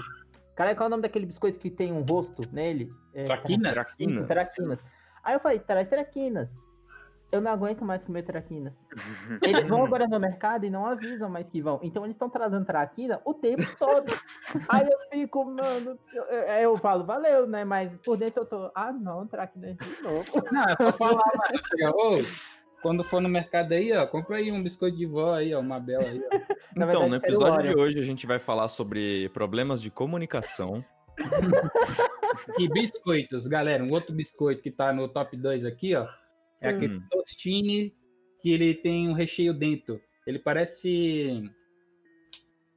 Cara, 0.55 0.75
qual 0.75 0.85
é 0.85 0.87
o 0.87 0.89
nome 0.89 1.03
daquele 1.03 1.25
biscoito 1.25 1.59
que 1.59 1.69
tem 1.69 1.91
um 1.93 2.01
rosto 2.01 2.41
nele? 2.51 2.91
É, 3.13 3.25
Traquinas? 3.25 3.73
Traquinas. 3.73 4.27
Traquinas. 4.27 4.93
Aí 5.23 5.33
eu 5.35 5.39
falei, 5.39 5.59
traz 5.59 5.87
traquinas. 5.87 6.49
Eu 7.31 7.41
não 7.41 7.51
aguento 7.51 7.85
mais 7.85 8.03
comer 8.03 8.23
traquinas. 8.23 8.73
Eles 9.43 9.67
vão 9.69 9.85
agora 9.85 10.07
no 10.07 10.19
mercado 10.19 10.65
e 10.65 10.69
não 10.69 10.85
avisam 10.85 11.29
mais 11.29 11.47
que 11.47 11.61
vão. 11.61 11.79
Então 11.83 12.03
eles 12.03 12.15
estão 12.15 12.29
trazendo 12.29 12.65
traquina 12.65 13.21
o 13.23 13.33
tempo 13.35 13.61
todo. 13.77 14.05
Aí 14.67 14.87
eu 14.89 14.97
fico, 15.11 15.45
mano, 15.45 15.99
eu, 16.11 16.23
eu- 16.23 16.43
eu 16.71 16.77
falo, 16.77 17.03
valeu, 17.05 17.45
né? 17.47 17.63
Mas 17.63 17.91
por 18.03 18.17
dentro 18.17 18.41
eu 18.41 18.45
tô, 18.47 18.71
ah 18.73 18.91
não, 18.91 19.27
traquina 19.27 19.73
de 19.75 20.01
novo. 20.01 20.23
Não, 20.51 20.63
é 20.63 20.75
só 20.75 20.91
falar, 20.93 21.23
Ô, 21.93 22.19
quando 22.81 23.03
for 23.03 23.21
no 23.21 23.29
mercado 23.29 23.73
aí, 23.73 23.91
ó, 23.93 24.07
compra 24.07 24.37
aí 24.37 24.51
um 24.51 24.63
biscoito 24.63 24.97
de 24.97 25.05
vó 25.05 25.35
aí, 25.35 25.53
ó, 25.53 25.59
uma 25.59 25.79
bela 25.79 26.05
aí, 26.05 26.19
ó. 26.19 26.35
Então, 26.35 26.87
verdade, 26.87 27.09
no 27.09 27.13
o 27.13 27.15
episódio 27.15 27.61
de 27.75 27.79
hoje 27.79 27.99
a 27.99 28.03
gente 28.03 28.25
vai 28.25 28.39
falar 28.39 28.67
sobre 28.69 29.29
problemas 29.29 29.81
de 29.81 29.91
comunicação. 29.91 30.83
E 32.57 32.67
biscoitos, 32.69 33.47
galera, 33.47 33.83
um 33.83 33.91
outro 33.91 34.13
biscoito 34.13 34.61
que 34.61 34.71
tá 34.71 34.93
no 34.93 35.07
top 35.07 35.35
2 35.35 35.65
aqui, 35.65 35.95
ó, 35.95 36.07
é 36.61 36.69
Hum. 36.71 36.75
aquele 36.75 36.99
tostine 37.09 37.93
que 38.41 38.51
ele 38.51 38.73
tem 38.75 39.07
um 39.09 39.13
recheio 39.13 39.53
dentro. 39.53 39.99
Ele 40.25 40.39
parece. 40.39 41.43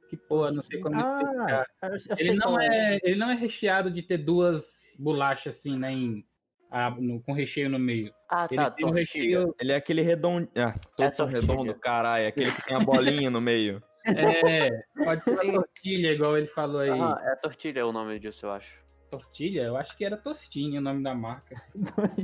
Que 0.09 0.17
porra, 0.17 0.51
não 0.51 0.61
sei 0.63 0.79
como 0.79 0.95
explicar. 0.99 1.65
Ah, 1.81 1.99
sei 1.99 2.15
Ele 2.19 2.33
não, 2.35 2.47
qual 2.53 2.59
é, 2.61 2.99
ele 3.03 3.15
não 3.15 3.29
é 3.31 3.35
recheado 3.35 3.89
de 3.89 4.01
ter 4.03 4.17
duas 4.17 4.81
bolachas 4.99 5.57
assim, 5.57 5.77
né? 5.77 5.91
Em, 5.91 6.25
ah, 6.69 6.91
no- 6.91 7.21
com 7.23 7.33
recheio 7.33 7.69
no 7.69 7.79
meio. 7.79 8.13
Ah, 8.29 8.47
Ele 8.49 8.61
tá, 8.61 8.71
tem 8.71 8.85
um 8.85 8.91
recheio. 8.91 9.55
Ele 9.59 9.71
é 9.71 9.75
aquele 9.75 10.01
redondo. 10.01 10.49
Ah, 10.55 10.75
todos 10.95 11.15
são 11.17 11.25
tortilha. 11.29 11.41
redondo, 11.53 11.79
caralho. 11.79 12.27
Aquele 12.27 12.51
que 12.51 12.65
tem 12.65 12.75
a 12.75 12.79
bolinha 12.79 13.29
no 13.29 13.41
meio. 13.41 13.81
É, 14.69 14.69
pode 15.01 15.23
ser 15.23 15.53
tortilha, 15.53 16.11
igual 16.11 16.37
ele 16.37 16.47
falou 16.47 16.81
aí. 16.81 16.89
Ah, 16.89 17.17
é 17.23 17.35
tortilha 17.37 17.87
o 17.87 17.93
nome 17.93 18.19
disso, 18.19 18.45
eu 18.45 18.51
acho. 18.51 18.82
Tortilha? 19.17 19.61
Eu 19.61 19.77
acho 19.77 19.95
que 19.95 20.03
era 20.03 20.17
Tostinha 20.17 20.79
o 20.79 20.83
nome 20.83 21.03
da 21.03 21.13
marca. 21.13 21.61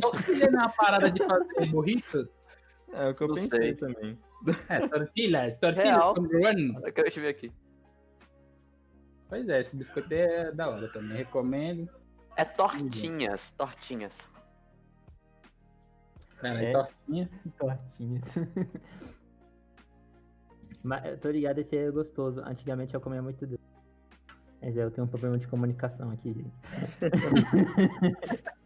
Tortilha 0.02 0.48
não 0.52 0.62
é 0.62 0.64
uma 0.64 0.70
parada 0.74 1.12
de 1.12 1.24
fazer 1.24 1.68
burrito? 1.68 2.28
É 2.92 3.10
o 3.10 3.14
que 3.16 3.22
eu 3.24 3.28
Não 3.28 3.36
pensei 3.36 3.50
sei. 3.60 3.76
também. 3.76 4.18
É, 4.68 4.88
tortilhas. 4.88 5.58
Tortilhas 5.60 5.86
Real. 5.86 6.16
one. 6.18 6.76
Eu 6.84 6.92
quero 6.94 7.12
te 7.12 7.20
ver 7.20 7.28
aqui. 7.28 7.52
Pois 9.28 9.48
é, 9.48 9.62
esse 9.62 9.76
biscoito 9.76 10.12
é 10.12 10.52
da 10.52 10.68
hora 10.70 10.92
também. 10.92 11.18
Recomendo. 11.18 11.88
É 12.36 12.44
tortinhas, 12.44 13.52
tortinhas. 13.52 14.28
Cara, 16.38 16.64
É. 16.64 16.72
tortinha. 16.72 17.30
tortinhas. 17.60 18.24
Mas 20.84 21.06
eu 21.06 21.20
tô 21.20 21.30
ligado, 21.30 21.60
esse 21.60 21.78
é 21.78 21.92
gostoso. 21.92 22.42
Antigamente 22.42 22.96
eu 22.96 23.02
comia 23.02 23.22
muito 23.22 23.46
dele. 23.46 23.62
Mas 24.62 24.78
é, 24.78 24.84
eu 24.84 24.92
tenho 24.92 25.06
um 25.06 25.10
problema 25.10 25.38
de 25.38 25.48
comunicação 25.48 26.12
aqui, 26.12 26.34
gente. 26.34 26.52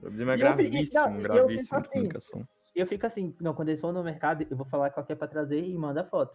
Problema 0.00 0.32
é 0.32 0.36
E 0.36 0.40
eu 0.40 0.44
gravíssimo, 0.44 0.94
não, 0.94 1.16
eu 1.16 1.22
gravíssimo 1.22 1.58
fico 1.58 1.68
de 1.68 1.76
assim, 1.76 1.90
comunicação. 1.90 2.48
E 2.74 2.80
eu 2.80 2.86
fico 2.86 3.06
assim, 3.06 3.34
não, 3.40 3.54
quando 3.54 3.70
eles 3.70 3.80
vão 3.80 3.92
no 3.92 4.04
mercado, 4.04 4.46
eu 4.48 4.56
vou 4.56 4.66
falar 4.66 4.90
qual 4.90 5.04
que 5.04 5.12
é 5.12 5.16
pra 5.16 5.28
trazer 5.28 5.60
e 5.60 5.76
manda 5.76 6.04
foto. 6.04 6.34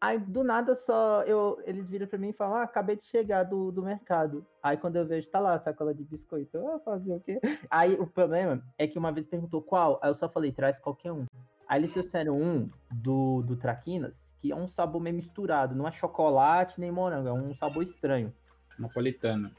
Aí 0.00 0.18
do 0.18 0.44
nada 0.44 0.76
só 0.76 1.22
eu, 1.22 1.60
eles 1.64 1.88
viram 1.88 2.06
pra 2.06 2.18
mim 2.18 2.28
e 2.28 2.32
falam, 2.32 2.56
ah, 2.56 2.64
acabei 2.64 2.96
de 2.96 3.06
chegar 3.06 3.44
do, 3.44 3.72
do 3.72 3.82
mercado. 3.82 4.46
Aí 4.62 4.76
quando 4.76 4.96
eu 4.96 5.06
vejo, 5.06 5.30
tá 5.30 5.40
lá 5.40 5.54
a 5.54 5.58
sacola 5.58 5.94
de 5.94 6.04
biscoito. 6.04 6.56
Eu, 6.56 6.68
ah, 6.68 6.78
fazer 6.80 7.14
o 7.14 7.20
quê? 7.20 7.40
Aí 7.70 7.94
o 7.94 8.06
problema 8.06 8.62
é 8.76 8.86
que 8.86 8.98
uma 8.98 9.10
vez 9.10 9.26
perguntou 9.26 9.62
qual, 9.62 9.98
aí 10.02 10.10
eu 10.10 10.14
só 10.14 10.28
falei, 10.28 10.52
traz 10.52 10.78
qualquer 10.78 11.12
um. 11.12 11.24
Aí 11.66 11.80
eles 11.80 11.92
trouxeram 11.92 12.38
um 12.38 12.68
do, 12.92 13.42
do 13.42 13.56
Traquinas, 13.56 14.14
que 14.38 14.52
é 14.52 14.56
um 14.56 14.68
sabor 14.68 15.00
meio 15.00 15.16
misturado, 15.16 15.74
não 15.74 15.88
é 15.88 15.92
chocolate 15.92 16.78
nem 16.78 16.92
morango, 16.92 17.28
é 17.28 17.32
um 17.32 17.54
sabor 17.54 17.82
estranho. 17.82 18.32
Napolitano. 18.78 19.50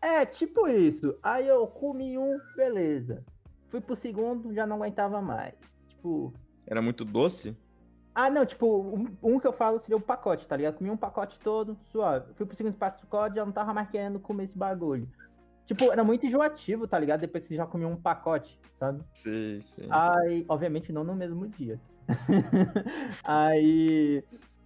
É, 0.00 0.24
tipo 0.24 0.68
isso. 0.68 1.16
Aí 1.22 1.48
eu 1.48 1.66
comi 1.66 2.18
um, 2.18 2.38
beleza. 2.54 3.24
Fui 3.68 3.80
pro 3.80 3.96
segundo, 3.96 4.54
já 4.54 4.66
não 4.66 4.76
aguentava 4.76 5.20
mais. 5.20 5.54
Tipo, 5.88 6.32
Era 6.66 6.80
muito 6.80 7.04
doce? 7.04 7.56
ah, 8.14 8.30
não, 8.30 8.46
tipo, 8.46 8.80
um, 8.80 9.06
um 9.22 9.38
que 9.38 9.46
eu 9.46 9.52
falo 9.52 9.78
seria 9.78 9.96
o 9.96 10.00
pacote, 10.00 10.48
tá 10.48 10.56
ligado? 10.56 10.78
Comi 10.78 10.88
um 10.88 10.96
pacote 10.96 11.38
todo, 11.38 11.76
suave. 11.92 12.32
Fui 12.34 12.46
pro 12.46 12.56
segundo 12.56 12.74
pacote, 12.74 13.36
já 13.36 13.44
não 13.44 13.52
tava 13.52 13.74
mais 13.74 13.90
querendo 13.90 14.18
comer 14.18 14.44
esse 14.44 14.56
bagulho. 14.56 15.06
Tipo, 15.66 15.92
era 15.92 16.02
muito 16.02 16.24
enjoativo, 16.24 16.86
tá 16.86 16.98
ligado? 16.98 17.20
Depois 17.20 17.42
que 17.42 17.48
você 17.48 17.56
já 17.56 17.66
comia 17.66 17.86
um 17.86 17.96
pacote, 17.96 18.58
sabe? 18.78 19.02
Sei, 19.12 19.60
sei. 19.60 19.86
Aí, 19.90 20.46
obviamente 20.48 20.92
não 20.92 21.04
no 21.04 21.14
mesmo 21.14 21.46
dia. 21.48 21.78
aí, 23.24 24.24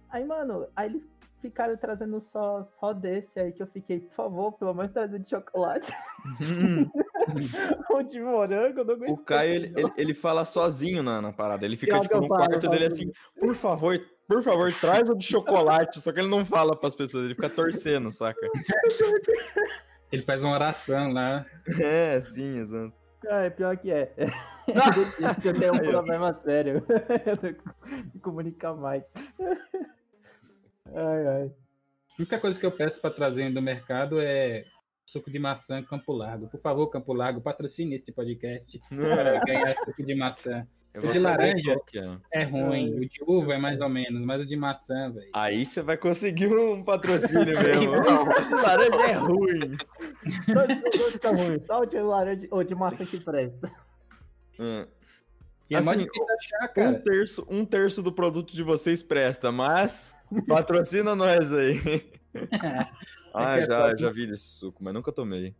aí, 0.09 0.23
mano, 0.23 0.67
aí 0.73 0.89
eles 0.89 1.09
ficaram 1.41 1.75
trazendo 1.77 2.23
só, 2.31 2.67
só 2.79 2.93
desse 2.93 3.39
aí 3.39 3.51
que 3.51 3.61
eu 3.61 3.67
fiquei, 3.67 3.99
por 3.99 4.13
favor, 4.15 4.51
pelo 4.53 4.73
menos 4.73 4.91
trazer 4.91 5.19
de 5.19 5.29
chocolate 5.29 5.91
ou 7.89 8.03
de 8.03 8.19
morango, 8.19 8.79
eu 8.79 8.85
não 8.85 8.93
aguento. 8.93 9.11
o 9.11 9.17
Caio, 9.17 9.53
ele, 9.53 9.73
ele, 9.75 9.91
ele 9.97 10.13
fala 10.13 10.45
sozinho 10.45 11.01
na, 11.01 11.21
na 11.21 11.33
parada. 11.33 11.65
Ele 11.65 11.77
fica, 11.77 11.99
tipo, 11.99 12.21
no 12.21 12.27
falo, 12.27 12.47
quarto 12.47 12.69
dele 12.69 12.85
assim, 12.85 13.11
por 13.39 13.55
favor, 13.55 13.99
por 14.27 14.43
favor, 14.43 14.71
traz 14.73 15.09
o 15.09 15.15
de 15.15 15.25
chocolate. 15.25 15.99
Só 15.99 16.11
que 16.11 16.19
ele 16.19 16.29
não 16.29 16.45
fala 16.45 16.75
pras 16.75 16.95
pessoas, 16.95 17.25
ele 17.25 17.35
fica 17.35 17.49
torcendo, 17.49 18.11
saca? 18.11 18.39
Ele 20.11 20.23
faz 20.23 20.43
uma 20.43 20.53
oração 20.53 21.13
lá. 21.13 21.45
É, 21.79 22.19
sim, 22.19 22.57
exato. 22.57 22.93
Ah, 23.29 23.43
é 23.43 23.49
pior 23.49 23.77
que 23.77 23.91
é. 23.91 24.13
Eu 25.45 25.53
tenho 25.57 25.73
um 25.73 25.79
problema 25.79 26.33
sério. 26.43 26.83
Eu 27.25 27.37
tenho 27.37 27.55
que 28.11 28.19
comunicar 28.19 28.73
mais. 28.73 29.03
Ai, 30.95 31.27
ai. 31.27 31.43
A 31.45 32.21
única 32.21 32.39
coisa 32.39 32.59
que 32.59 32.65
eu 32.65 32.71
peço 32.71 32.99
para 33.01 33.11
trazer 33.13 33.51
do 33.53 33.61
mercado 33.61 34.19
é 34.19 34.65
suco 35.05 35.29
de 35.31 35.39
maçã 35.39 35.81
Campo 35.83 36.13
Largo. 36.13 36.47
Por 36.47 36.59
favor, 36.61 36.87
Campo 36.89 37.13
Largo, 37.13 37.41
patrocine 37.41 37.95
esse 37.95 38.11
podcast 38.11 38.79
para 38.89 39.39
ganhar 39.39 39.75
suco 39.75 40.03
de 40.05 40.15
maçã. 40.15 40.65
Eu 40.93 41.07
O 41.09 41.11
de 41.13 41.19
laranja? 41.19 41.79
é. 42.33 42.43
Ruim. 42.43 42.99
O 42.99 43.07
de 43.07 43.23
uva 43.25 43.53
é 43.53 43.57
mais 43.57 43.79
ou 43.79 43.87
menos, 43.87 44.21
mas 44.25 44.41
o 44.41 44.45
de 44.45 44.57
maçã, 44.57 45.09
velho. 45.09 45.29
Aí 45.33 45.65
você 45.65 45.81
vai 45.81 45.95
conseguir 45.95 46.47
um 46.47 46.83
patrocínio 46.83 47.45
mesmo. 47.63 47.95
Então. 47.95 48.25
Laranja 48.61 49.01
é 49.07 49.13
ruim. 49.13 49.77
Estão 51.07 51.33
ruins. 51.35 51.65
Só 51.65 51.79
o 51.79 51.85
de 51.85 51.97
laranja 51.97 52.45
ou 52.51 52.61
de 52.61 52.75
maçã 52.75 53.05
que 53.05 53.21
presta. 53.21 53.71
Hum. 54.59 54.85
E 55.71 55.75
é 55.75 55.81
mais 55.81 55.97
Assim, 55.97 56.05
difícil 56.05 56.35
achar, 56.37 56.65
Um 56.65 56.73
cara. 56.73 56.99
terço, 56.99 57.47
um 57.49 57.65
terço 57.65 58.03
do 58.03 58.11
produto 58.11 58.53
de 58.53 58.61
vocês 58.61 59.01
presta, 59.01 59.53
mas 59.53 60.13
patrocina 60.45 61.15
nós 61.15 61.53
aí. 61.53 61.79
Ah, 63.33 63.57
é 63.59 63.63
já, 63.63 63.95
já 63.95 64.09
vi 64.09 64.29
esse 64.29 64.43
suco, 64.43 64.83
mas 64.83 64.93
nunca 64.93 65.09
tomei. 65.09 65.55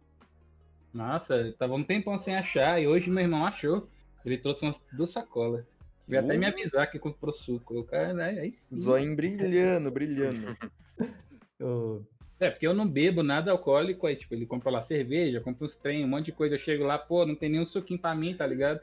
Nossa, 0.93 1.56
tava 1.58 1.74
um 1.74 1.84
tempão 1.86 2.19
sem 2.19 2.36
achar 2.36 2.82
e 2.82 2.86
hoje 2.86 3.10
meu 3.10 3.24
irmão 3.24 3.45
achou. 3.45 3.88
Ele 4.26 4.38
trouxe 4.38 4.63
umas 4.65 4.78
duas 4.91 5.12
sacolas. 5.12 5.63
Veio 6.06 6.21
até 6.21 6.38
me 6.38 6.45
avisar 6.45 6.91
que 6.91 7.00
comprou 7.00 7.34
suco. 7.34 7.80
O 7.80 7.86
cara, 7.86 8.13
né, 8.13 8.32
aí 8.32 8.52
sim. 8.52 8.76
Zoinho 8.76 9.15
brilhando, 9.15 9.89
brilhando. 9.89 10.58
É, 12.41 12.50
porque 12.50 12.65
eu 12.65 12.74
não 12.74 12.88
bebo 12.89 13.21
nada 13.21 13.52
alcoólico, 13.52 14.08
aí, 14.08 14.15
tipo, 14.15 14.34
ele 14.34 14.47
comprou 14.47 14.74
lá 14.74 14.84
cerveja, 14.84 15.39
comprou 15.39 15.69
uns 15.69 15.76
trem, 15.76 16.04
um 16.04 16.08
monte 16.08 16.26
de 16.26 16.32
coisa. 16.32 16.56
Eu 16.56 16.60
chego 16.60 16.84
lá, 16.84 16.97
pô, 16.97 17.24
não 17.24 17.36
tem 17.36 17.50
nenhum 17.50 17.67
suquinho 17.67 18.00
pra 18.00 18.15
mim, 18.15 18.36
tá 18.36 18.47
ligado? 18.47 18.82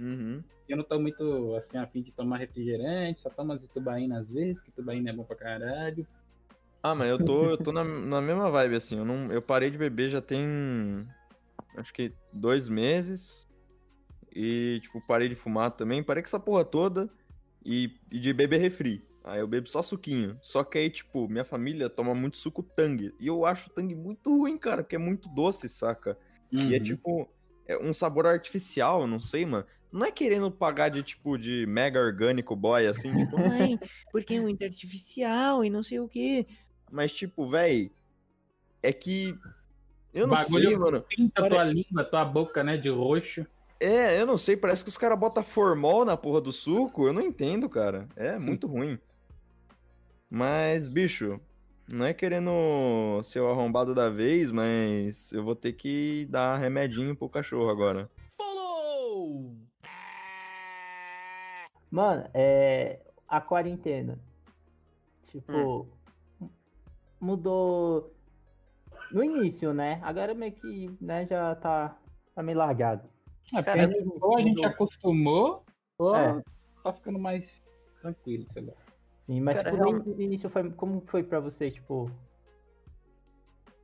Uhum. 0.00 0.42
Eu 0.68 0.76
não 0.76 0.84
tô 0.84 0.98
muito, 0.98 1.54
assim, 1.56 1.76
afim 1.76 2.00
de 2.00 2.12
tomar 2.12 2.38
refrigerante, 2.38 3.20
só 3.20 3.28
tomo 3.28 3.52
as 3.52 3.62
tubaína 3.64 4.20
às 4.20 4.30
vezes, 4.30 4.62
que 4.62 4.70
tubaína 4.70 5.10
é 5.10 5.12
bom 5.12 5.24
pra 5.24 5.36
caralho. 5.36 6.06
Ah, 6.82 6.94
mas 6.94 7.10
eu 7.10 7.18
tô, 7.18 7.50
eu 7.50 7.56
tô 7.58 7.72
na, 7.72 7.84
na 7.84 8.20
mesma 8.20 8.50
vibe, 8.50 8.76
assim. 8.76 8.96
Eu, 8.96 9.04
não, 9.04 9.30
eu 9.30 9.42
parei 9.42 9.70
de 9.70 9.76
beber 9.76 10.08
já 10.08 10.22
tem. 10.22 11.06
Acho 11.76 11.92
que 11.92 12.12
dois 12.32 12.68
meses. 12.68 13.46
E, 14.34 14.78
tipo, 14.82 15.00
parei 15.06 15.28
de 15.28 15.34
fumar 15.34 15.72
também. 15.72 16.02
Parei 16.02 16.22
com 16.22 16.28
essa 16.28 16.40
porra 16.40 16.64
toda. 16.64 17.10
E, 17.64 17.98
e 18.10 18.18
de 18.18 18.32
beber 18.32 18.60
refri. 18.60 19.04
Aí 19.22 19.40
eu 19.40 19.46
bebo 19.46 19.68
só 19.68 19.82
suquinho. 19.82 20.38
Só 20.40 20.64
que 20.64 20.78
aí, 20.78 20.88
tipo, 20.88 21.28
minha 21.28 21.44
família 21.44 21.90
toma 21.90 22.14
muito 22.14 22.38
suco 22.38 22.62
tangue. 22.62 23.14
E 23.20 23.26
eu 23.26 23.44
acho 23.44 23.68
o 23.68 23.72
tangue 23.72 23.94
muito 23.94 24.34
ruim, 24.34 24.56
cara, 24.56 24.82
porque 24.82 24.96
é 24.96 24.98
muito 24.98 25.28
doce, 25.34 25.68
saca? 25.68 26.16
E 26.50 26.74
é 26.74 26.78
Uhum. 26.78 26.84
tipo. 26.84 27.28
É 27.70 27.78
um 27.78 27.92
sabor 27.94 28.26
artificial, 28.26 29.06
não 29.06 29.20
sei, 29.20 29.46
mano. 29.46 29.64
Não 29.92 30.04
é 30.04 30.10
querendo 30.10 30.50
pagar 30.50 30.88
de, 30.88 31.04
tipo, 31.04 31.38
de 31.38 31.64
mega 31.66 32.00
orgânico 32.00 32.56
boy, 32.56 32.84
assim, 32.84 33.14
tipo, 33.14 33.36
ai, 33.38 33.78
porque 34.10 34.34
é 34.34 34.40
muito 34.42 34.64
artificial 34.64 35.64
e 35.64 35.70
não 35.70 35.80
sei 35.80 36.00
o 36.00 36.08
quê. 36.08 36.48
Mas, 36.90 37.12
tipo, 37.12 37.48
véi, 37.48 37.92
é 38.82 38.92
que. 38.92 39.38
Eu 40.12 40.26
não 40.26 40.34
Bagulho 40.34 40.68
sei, 40.68 40.76
mano. 40.76 41.02
Pinta 41.02 41.42
Pare- 41.42 41.54
tua 41.54 41.62
língua, 41.62 42.04
tua 42.04 42.24
boca, 42.24 42.64
né, 42.64 42.76
de 42.76 42.88
roxo. 42.88 43.46
É, 43.78 44.20
eu 44.20 44.26
não 44.26 44.36
sei, 44.36 44.56
parece 44.56 44.82
que 44.82 44.90
os 44.90 44.98
caras 44.98 45.16
botam 45.18 45.44
formol 45.44 46.04
na 46.04 46.16
porra 46.16 46.40
do 46.40 46.50
suco. 46.50 47.06
Eu 47.06 47.12
não 47.12 47.22
entendo, 47.22 47.68
cara. 47.68 48.08
É 48.16 48.36
muito 48.36 48.66
ruim. 48.66 48.98
Mas, 50.28 50.88
bicho, 50.88 51.40
não 51.90 52.06
é 52.06 52.14
querendo 52.14 53.20
ser 53.22 53.40
o 53.40 53.50
arrombado 53.50 53.94
da 53.94 54.08
vez, 54.08 54.50
mas 54.50 55.32
eu 55.32 55.44
vou 55.44 55.56
ter 55.56 55.72
que 55.72 56.26
dar 56.30 56.56
remedinho 56.56 57.16
pro 57.16 57.28
cachorro 57.28 57.68
agora. 57.68 58.08
Follow! 58.36 59.56
Mano, 61.90 62.28
é. 62.32 63.00
A 63.28 63.40
quarentena. 63.40 64.18
Tipo. 65.24 65.88
Mudou. 67.20 68.14
No 69.12 69.24
início, 69.24 69.74
né? 69.74 70.00
Agora 70.02 70.32
meio 70.34 70.52
que 70.52 70.96
né, 71.00 71.26
já 71.26 71.54
tá, 71.56 71.96
tá 72.34 72.42
meio 72.42 72.58
largado. 72.58 73.08
É, 73.52 73.62
Cara, 73.62 73.88
porque 73.88 74.08
ou 74.20 74.38
a 74.38 74.40
gente 74.40 74.64
acostumou, 74.64 75.64
ou 75.98 76.14
É. 76.14 76.40
tá 76.84 76.92
ficando 76.92 77.18
mais 77.18 77.60
tranquilo, 78.00 78.46
sei 78.52 78.62
lá. 78.62 78.72
Sim, 79.30 79.40
mas 79.42 79.58
Cara, 79.58 79.70
tipo, 79.70 79.80
no 79.80 79.88
realmente- 79.90 80.16
no 80.16 80.20
início 80.22 80.50
foi. 80.50 80.70
Como 80.72 81.00
foi 81.06 81.22
pra 81.22 81.38
você, 81.38 81.70
tipo. 81.70 82.10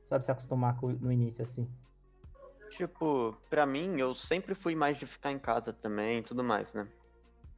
Sabe, 0.09 0.25
se 0.25 0.31
acostumar 0.31 0.75
com, 0.77 0.89
no 0.89 1.09
início, 1.09 1.41
assim? 1.41 1.65
Tipo, 2.69 3.33
pra 3.49 3.65
mim, 3.65 3.97
eu 3.97 4.13
sempre 4.13 4.53
fui 4.53 4.75
mais 4.75 4.97
de 4.97 5.05
ficar 5.05 5.31
em 5.31 5.39
casa 5.39 5.71
também 5.71 6.19
e 6.19 6.21
tudo 6.21 6.43
mais, 6.43 6.73
né? 6.73 6.85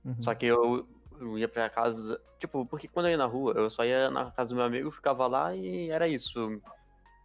Uhum. 0.06 0.22
Só 0.22 0.36
que 0.36 0.46
eu, 0.46 0.88
eu 1.20 1.36
ia 1.40 1.48
pra 1.48 1.68
casa. 1.68 2.22
Tipo, 2.38 2.64
porque 2.64 2.88
quando 2.88 3.08
eu 3.08 3.14
ia 3.14 3.18
na 3.18 3.26
rua, 3.26 3.54
eu 3.54 3.68
só 3.72 3.84
ia 3.84 4.12
na 4.12 4.30
casa 4.30 4.52
do 4.52 4.58
meu 4.58 4.66
amigo, 4.66 4.92
ficava 4.92 5.26
lá 5.26 5.56
e 5.56 5.90
era 5.90 6.08
isso. 6.08 6.62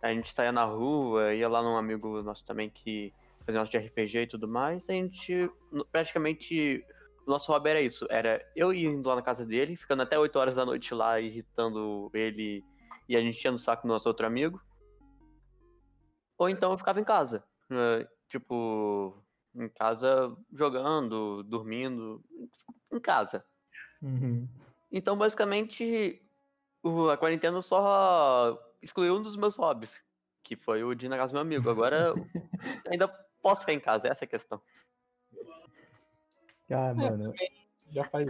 A 0.02 0.08
gente 0.14 0.32
saía 0.32 0.50
na 0.50 0.64
rua, 0.64 1.34
ia 1.34 1.46
lá 1.46 1.62
num 1.62 1.76
amigo 1.76 2.22
nosso 2.22 2.42
também 2.42 2.70
que 2.70 3.12
fazia 3.44 3.60
nosso 3.60 3.70
de 3.70 3.76
RPG 3.76 4.20
e 4.22 4.26
tudo 4.26 4.48
mais. 4.48 4.88
A 4.88 4.94
gente 4.94 5.50
praticamente. 5.92 6.82
Nosso 7.26 7.50
hobby 7.52 7.70
era 7.70 7.80
isso. 7.80 8.06
Era 8.10 8.44
eu 8.54 8.72
indo 8.72 9.08
lá 9.08 9.16
na 9.16 9.22
casa 9.22 9.44
dele, 9.44 9.76
ficando 9.76 10.02
até 10.02 10.18
8 10.18 10.38
horas 10.38 10.56
da 10.56 10.64
noite 10.64 10.94
lá, 10.94 11.20
irritando 11.20 12.10
ele 12.12 12.64
e 13.08 13.16
a 13.16 13.20
gente 13.20 13.38
enchendo 13.38 13.56
o 13.56 13.58
saco 13.58 13.86
do 13.86 13.92
nosso 13.92 14.08
outro 14.08 14.26
amigo. 14.26 14.60
Ou 16.38 16.48
então 16.48 16.72
eu 16.72 16.78
ficava 16.78 17.00
em 17.00 17.04
casa. 17.04 17.44
eh, 17.70 18.08
tipo, 18.28 19.22
em 19.54 19.68
casa 19.68 20.36
jogando, 20.52 21.42
dormindo. 21.44 22.22
Em 22.92 23.00
casa. 23.00 23.44
Uhum. 24.02 24.48
Então, 24.90 25.16
basicamente, 25.16 26.22
a 27.10 27.16
quarentena 27.16 27.60
só 27.60 28.58
excluiu 28.82 29.16
um 29.16 29.22
dos 29.22 29.36
meus 29.36 29.56
hobbies, 29.56 30.02
que 30.42 30.56
foi 30.56 30.84
o 30.84 30.94
de 30.94 31.06
ir 31.06 31.08
na 31.08 31.16
casa 31.16 31.32
do 31.32 31.34
meu 31.34 31.42
amigo. 31.42 31.70
Agora, 31.70 32.14
ainda 32.90 33.08
posso 33.42 33.62
ficar 33.62 33.72
em 33.72 33.80
casa, 33.80 34.08
essa 34.08 34.24
é 34.24 34.26
a 34.26 34.28
questão. 34.28 34.60
Ah, 36.70 36.90
É, 36.90 36.94
mano. 36.94 37.34
já 37.90 38.04
faz 38.04 38.28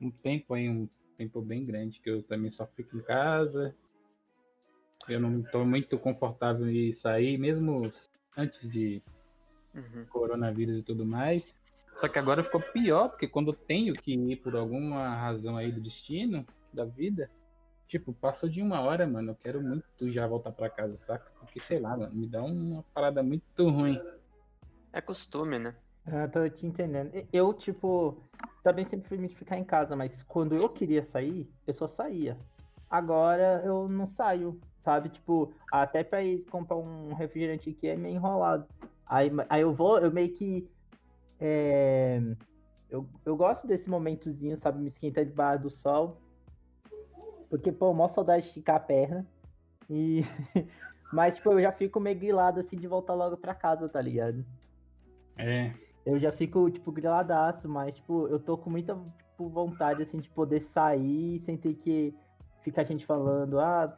um 0.00 0.10
tempo 0.10 0.54
aí, 0.54 0.68
um 0.68 0.88
tempo 1.16 1.40
bem 1.40 1.64
grande, 1.64 2.00
que 2.00 2.10
eu 2.10 2.22
também 2.22 2.50
só 2.50 2.66
fico 2.66 2.96
em 2.96 3.02
casa. 3.02 3.74
Eu 5.08 5.20
não 5.20 5.42
tô 5.42 5.64
muito 5.64 5.98
confortável 5.98 6.68
em 6.68 6.92
sair, 6.94 7.38
mesmo 7.38 7.92
antes 8.36 8.68
de 8.70 9.02
Uhum. 9.74 10.06
coronavírus 10.06 10.78
e 10.78 10.82
tudo 10.82 11.04
mais. 11.04 11.56
Só 12.00 12.08
que 12.08 12.18
agora 12.18 12.42
ficou 12.42 12.60
pior, 12.60 13.10
porque 13.10 13.28
quando 13.28 13.50
eu 13.52 13.56
tenho 13.56 13.92
que 13.94 14.14
ir 14.14 14.36
por 14.36 14.56
alguma 14.56 15.14
razão 15.14 15.56
aí 15.56 15.70
do 15.70 15.80
destino, 15.80 16.46
da 16.72 16.84
vida, 16.84 17.30
tipo, 17.86 18.12
passou 18.12 18.48
de 18.48 18.60
uma 18.60 18.80
hora, 18.80 19.06
mano, 19.06 19.30
eu 19.30 19.36
quero 19.36 19.62
muito 19.62 20.10
já 20.10 20.26
voltar 20.26 20.52
pra 20.52 20.70
casa, 20.70 20.96
saca? 20.98 21.30
Porque, 21.38 21.60
sei 21.60 21.78
lá, 21.78 21.96
mano, 21.96 22.14
me 22.14 22.26
dá 22.26 22.42
uma 22.42 22.82
parada 22.94 23.22
muito 23.22 23.68
ruim. 23.68 24.00
É 24.92 25.00
costume, 25.00 25.58
né? 25.58 25.76
Ah, 26.06 26.28
tô 26.28 26.48
te 26.50 26.66
entendendo. 26.66 27.10
Eu, 27.32 27.54
tipo, 27.54 28.22
também 28.62 28.84
sempre 28.84 29.08
fui 29.08 29.18
muito 29.18 29.36
ficar 29.36 29.58
em 29.58 29.64
casa, 29.64 29.96
mas 29.96 30.22
quando 30.24 30.54
eu 30.54 30.68
queria 30.68 31.02
sair, 31.02 31.50
eu 31.66 31.74
só 31.74 31.86
saía. 31.86 32.36
Agora 32.90 33.62
eu 33.64 33.88
não 33.88 34.06
saio, 34.06 34.60
sabe? 34.82 35.08
Tipo, 35.08 35.52
até 35.72 36.04
pra 36.04 36.22
ir 36.22 36.44
comprar 36.50 36.76
um 36.76 37.14
refrigerante 37.14 37.70
aqui 37.70 37.88
é 37.88 37.96
meio 37.96 38.16
enrolado. 38.16 38.66
Aí, 39.06 39.30
aí 39.48 39.62
eu 39.62 39.74
vou, 39.74 39.98
eu 39.98 40.12
meio 40.12 40.32
que. 40.34 40.68
é, 41.40 42.20
eu, 42.90 43.08
eu 43.24 43.36
gosto 43.36 43.66
desse 43.66 43.88
momentozinho, 43.88 44.58
sabe? 44.58 44.80
Me 44.80 44.88
esquentar 44.88 45.24
debaixo 45.24 45.62
do 45.64 45.70
sol. 45.70 46.20
Porque, 47.48 47.72
pô, 47.72 47.94
mó 47.94 48.08
saudade 48.08 48.42
de 48.42 48.48
esticar 48.48 48.76
a 48.76 48.80
perna. 48.80 49.26
E. 49.88 50.22
Mas, 51.12 51.36
tipo, 51.36 51.52
eu 51.52 51.62
já 51.62 51.72
fico 51.72 52.00
meio 52.00 52.18
grilado 52.18 52.60
assim 52.60 52.76
de 52.76 52.88
voltar 52.88 53.14
logo 53.14 53.36
pra 53.36 53.54
casa, 53.54 53.88
tá 53.88 54.00
ligado? 54.00 54.44
É, 55.36 55.72
Eu 56.04 56.18
já 56.18 56.30
fico, 56.30 56.70
tipo, 56.70 56.92
griladaço, 56.92 57.68
mas, 57.68 57.94
tipo, 57.94 58.28
eu 58.28 58.38
tô 58.38 58.58
com 58.58 58.68
muita 58.68 58.94
tipo, 59.30 59.48
vontade, 59.48 60.02
assim, 60.02 60.18
de 60.18 60.28
poder 60.30 60.60
sair 60.60 61.40
sem 61.40 61.56
ter 61.56 61.74
que 61.74 62.14
ficar 62.62 62.84
gente 62.84 63.06
falando, 63.06 63.58
ah, 63.58 63.96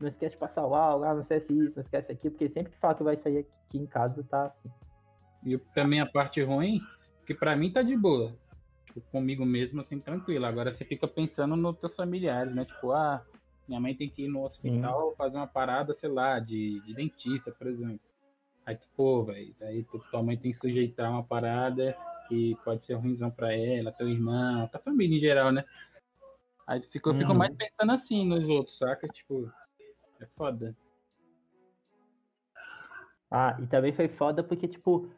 não 0.00 0.08
esquece 0.08 0.34
de 0.34 0.40
passar 0.40 0.66
o 0.66 0.74
álcool, 0.74 1.04
ah, 1.04 1.14
não 1.14 1.20
esquece 1.20 1.52
isso, 1.52 1.76
não 1.76 1.82
esquece 1.82 2.12
aquilo, 2.12 2.32
porque 2.32 2.48
sempre 2.48 2.72
que 2.72 2.78
fala 2.78 2.94
que 2.94 3.02
vai 3.02 3.16
sair 3.16 3.38
aqui 3.38 3.78
em 3.78 3.86
casa, 3.86 4.24
tá 4.24 4.46
assim. 4.46 4.70
E 5.44 5.58
também 5.74 6.00
a 6.00 6.06
parte 6.06 6.42
ruim, 6.42 6.80
que 7.26 7.34
pra 7.34 7.56
mim 7.56 7.72
tá 7.72 7.82
de 7.82 7.96
boa. 7.96 8.32
Tipo, 8.86 9.00
comigo 9.10 9.44
mesmo, 9.44 9.80
assim, 9.80 9.98
tranquilo. 9.98 10.44
Agora 10.44 10.72
você 10.72 10.84
fica 10.84 11.08
pensando 11.08 11.56
nos 11.56 11.76
teus 11.78 11.96
familiares, 11.96 12.54
né? 12.54 12.64
Tipo, 12.64 12.92
ah, 12.92 13.24
minha 13.66 13.80
mãe 13.80 13.94
tem 13.94 14.08
que 14.08 14.24
ir 14.24 14.28
no 14.28 14.44
hospital 14.44 15.14
fazer 15.16 15.36
uma 15.36 15.46
parada, 15.46 15.94
sei 15.94 16.10
lá, 16.10 16.38
de, 16.38 16.80
de 16.80 16.94
dentista, 16.94 17.50
por 17.52 17.66
exemplo. 17.66 18.11
Aí 18.64 18.76
tu, 18.76 18.88
pô, 18.96 19.24
velho, 19.24 19.54
aí 19.62 19.82
tu, 19.84 19.98
tua 20.10 20.22
mãe 20.22 20.36
tem 20.36 20.52
que 20.52 20.58
sujeitar 20.58 21.10
uma 21.10 21.24
parada 21.24 21.96
que 22.28 22.56
pode 22.64 22.84
ser 22.84 22.94
ruimzão 22.94 23.30
pra 23.30 23.52
ela, 23.52 23.90
teu 23.92 24.08
irmão, 24.08 24.68
tua 24.68 24.80
família 24.80 25.16
em 25.16 25.20
geral, 25.20 25.50
né? 25.50 25.64
Aí 26.66 26.80
tu 26.80 26.88
fica, 26.90 27.10
eu 27.10 27.14
fico 27.14 27.32
Uhum. 27.32 27.38
mais 27.38 27.54
pensando 27.56 27.92
assim 27.92 28.24
nos 28.26 28.48
outros, 28.48 28.78
saca? 28.78 29.08
Tipo, 29.08 29.50
é 30.20 30.26
foda. 30.36 30.76
Ah, 33.30 33.56
e 33.60 33.66
também 33.66 33.92
foi 33.92 34.08
foda 34.08 34.44
porque, 34.44 34.68
tipo, 34.68 35.10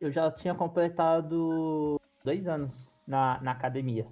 eu 0.00 0.10
já 0.10 0.30
tinha 0.30 0.54
completado 0.54 1.98
dois 2.22 2.46
anos 2.46 2.74
na, 3.06 3.40
na 3.40 3.52
academia. 3.52 4.06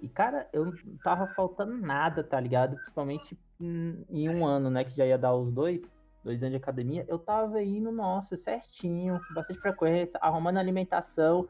E, 0.00 0.08
cara, 0.08 0.48
eu 0.52 0.64
não 0.64 0.96
tava 1.02 1.26
faltando 1.34 1.76
nada, 1.76 2.24
tá 2.24 2.40
ligado? 2.40 2.76
Principalmente 2.78 3.38
em 3.60 4.28
um 4.28 4.44
ano, 4.46 4.70
né? 4.70 4.84
Que 4.84 4.96
já 4.96 5.06
ia 5.06 5.18
dar 5.18 5.34
os 5.34 5.52
dois, 5.52 5.80
dois 6.28 6.42
anos 6.42 6.50
de 6.50 6.56
academia. 6.56 7.06
Eu 7.08 7.18
tava 7.18 7.62
indo, 7.62 7.90
nossa, 7.90 8.36
certinho, 8.36 9.18
com 9.26 9.34
bastante 9.34 9.60
frequência, 9.60 10.18
arrumando 10.20 10.58
alimentação. 10.58 11.48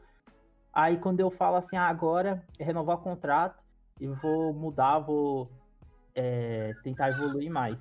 Aí 0.71 0.97
quando 0.97 1.19
eu 1.19 1.29
falo 1.29 1.57
assim, 1.57 1.75
ah, 1.75 1.87
agora 1.87 2.41
é 2.57 2.63
renovar 2.63 2.97
o 2.97 3.01
contrato 3.01 3.61
e 3.99 4.07
vou 4.07 4.53
mudar, 4.53 4.99
vou 4.99 5.51
é, 6.15 6.73
tentar 6.81 7.09
evoluir 7.09 7.51
mais. 7.51 7.77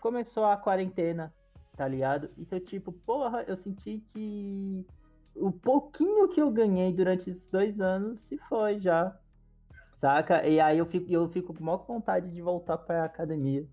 Começou 0.00 0.46
a 0.46 0.56
quarentena, 0.56 1.34
tá 1.76 1.86
ligado? 1.86 2.30
Então, 2.38 2.58
tipo, 2.58 2.90
porra, 2.90 3.44
eu 3.46 3.56
senti 3.56 4.02
que 4.12 4.86
o 5.36 5.52
pouquinho 5.52 6.28
que 6.28 6.40
eu 6.40 6.50
ganhei 6.50 6.90
durante 6.90 7.28
esses 7.28 7.46
dois 7.50 7.80
anos 7.80 8.20
se 8.22 8.38
foi 8.48 8.80
já. 8.80 9.14
Saca? 10.00 10.46
E 10.46 10.58
aí 10.58 10.78
eu 10.78 10.86
fico, 10.86 11.12
eu 11.12 11.28
fico 11.28 11.52
com 11.52 11.64
maior 11.64 11.84
vontade 11.84 12.30
de 12.30 12.40
voltar 12.40 12.78
pra 12.78 13.04
academia. 13.04 13.66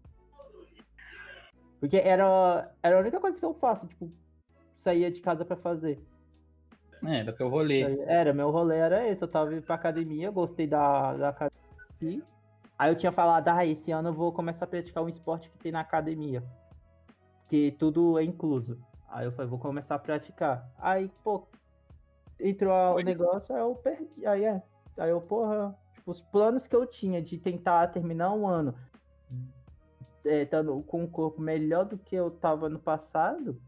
Porque 1.85 1.97
era, 1.97 2.71
era 2.81 2.97
a 2.97 2.99
única 2.99 3.19
coisa 3.19 3.37
que 3.37 3.45
eu 3.45 3.53
faço, 3.53 3.85
tipo, 3.85 4.11
saía 4.83 5.11
de 5.11 5.21
casa 5.21 5.45
para 5.45 5.55
fazer. 5.55 6.03
É, 7.05 7.19
era 7.19 7.31
teu 7.31 7.47
rolê. 7.47 7.81
Era, 8.07 8.33
meu 8.33 8.49
rolê 8.49 8.77
era 8.77 9.07
esse. 9.07 9.21
Eu 9.21 9.27
tava 9.27 9.53
indo 9.53 9.61
pra 9.61 9.75
academia, 9.75 10.31
gostei 10.31 10.65
da, 10.65 11.13
da 11.13 11.29
academia. 11.29 12.23
Aí 12.77 12.91
eu 12.91 12.95
tinha 12.95 13.11
falado, 13.11 13.47
ah, 13.49 13.63
esse 13.63 13.91
ano 13.91 14.09
eu 14.09 14.13
vou 14.13 14.31
começar 14.31 14.65
a 14.65 14.67
praticar 14.67 15.03
um 15.03 15.09
esporte 15.09 15.47
que 15.47 15.59
tem 15.59 15.71
na 15.71 15.81
academia. 15.81 16.43
Que 17.49 17.71
tudo 17.73 18.17
é 18.17 18.23
incluso. 18.23 18.79
Aí 19.07 19.27
eu 19.27 19.31
falei, 19.31 19.47
vou 19.47 19.59
começar 19.59 19.93
a 19.93 19.99
praticar. 19.99 20.67
Aí, 20.79 21.11
pô, 21.23 21.47
entrou 22.39 22.95
o 22.95 22.99
negócio, 22.99 23.53
aí 23.53 23.61
eu 23.61 23.75
perdi. 23.75 24.25
Aí 24.25 24.43
é. 24.43 24.59
Aí 24.97 25.11
eu, 25.11 25.21
porra, 25.21 25.77
tipo, 25.93 26.09
os 26.09 26.19
planos 26.19 26.65
que 26.65 26.75
eu 26.75 26.87
tinha 26.87 27.21
de 27.21 27.37
tentar 27.37 27.89
terminar 27.89 28.33
um 28.33 28.47
ano 28.47 28.73
é, 30.25 30.43
estando 30.43 30.81
com 30.83 31.03
um 31.03 31.07
corpo 31.07 31.41
melhor 31.41 31.85
do 31.85 31.97
que 31.97 32.15
eu 32.15 32.31
tava 32.31 32.67
no 32.67 32.79
passado, 32.79 33.61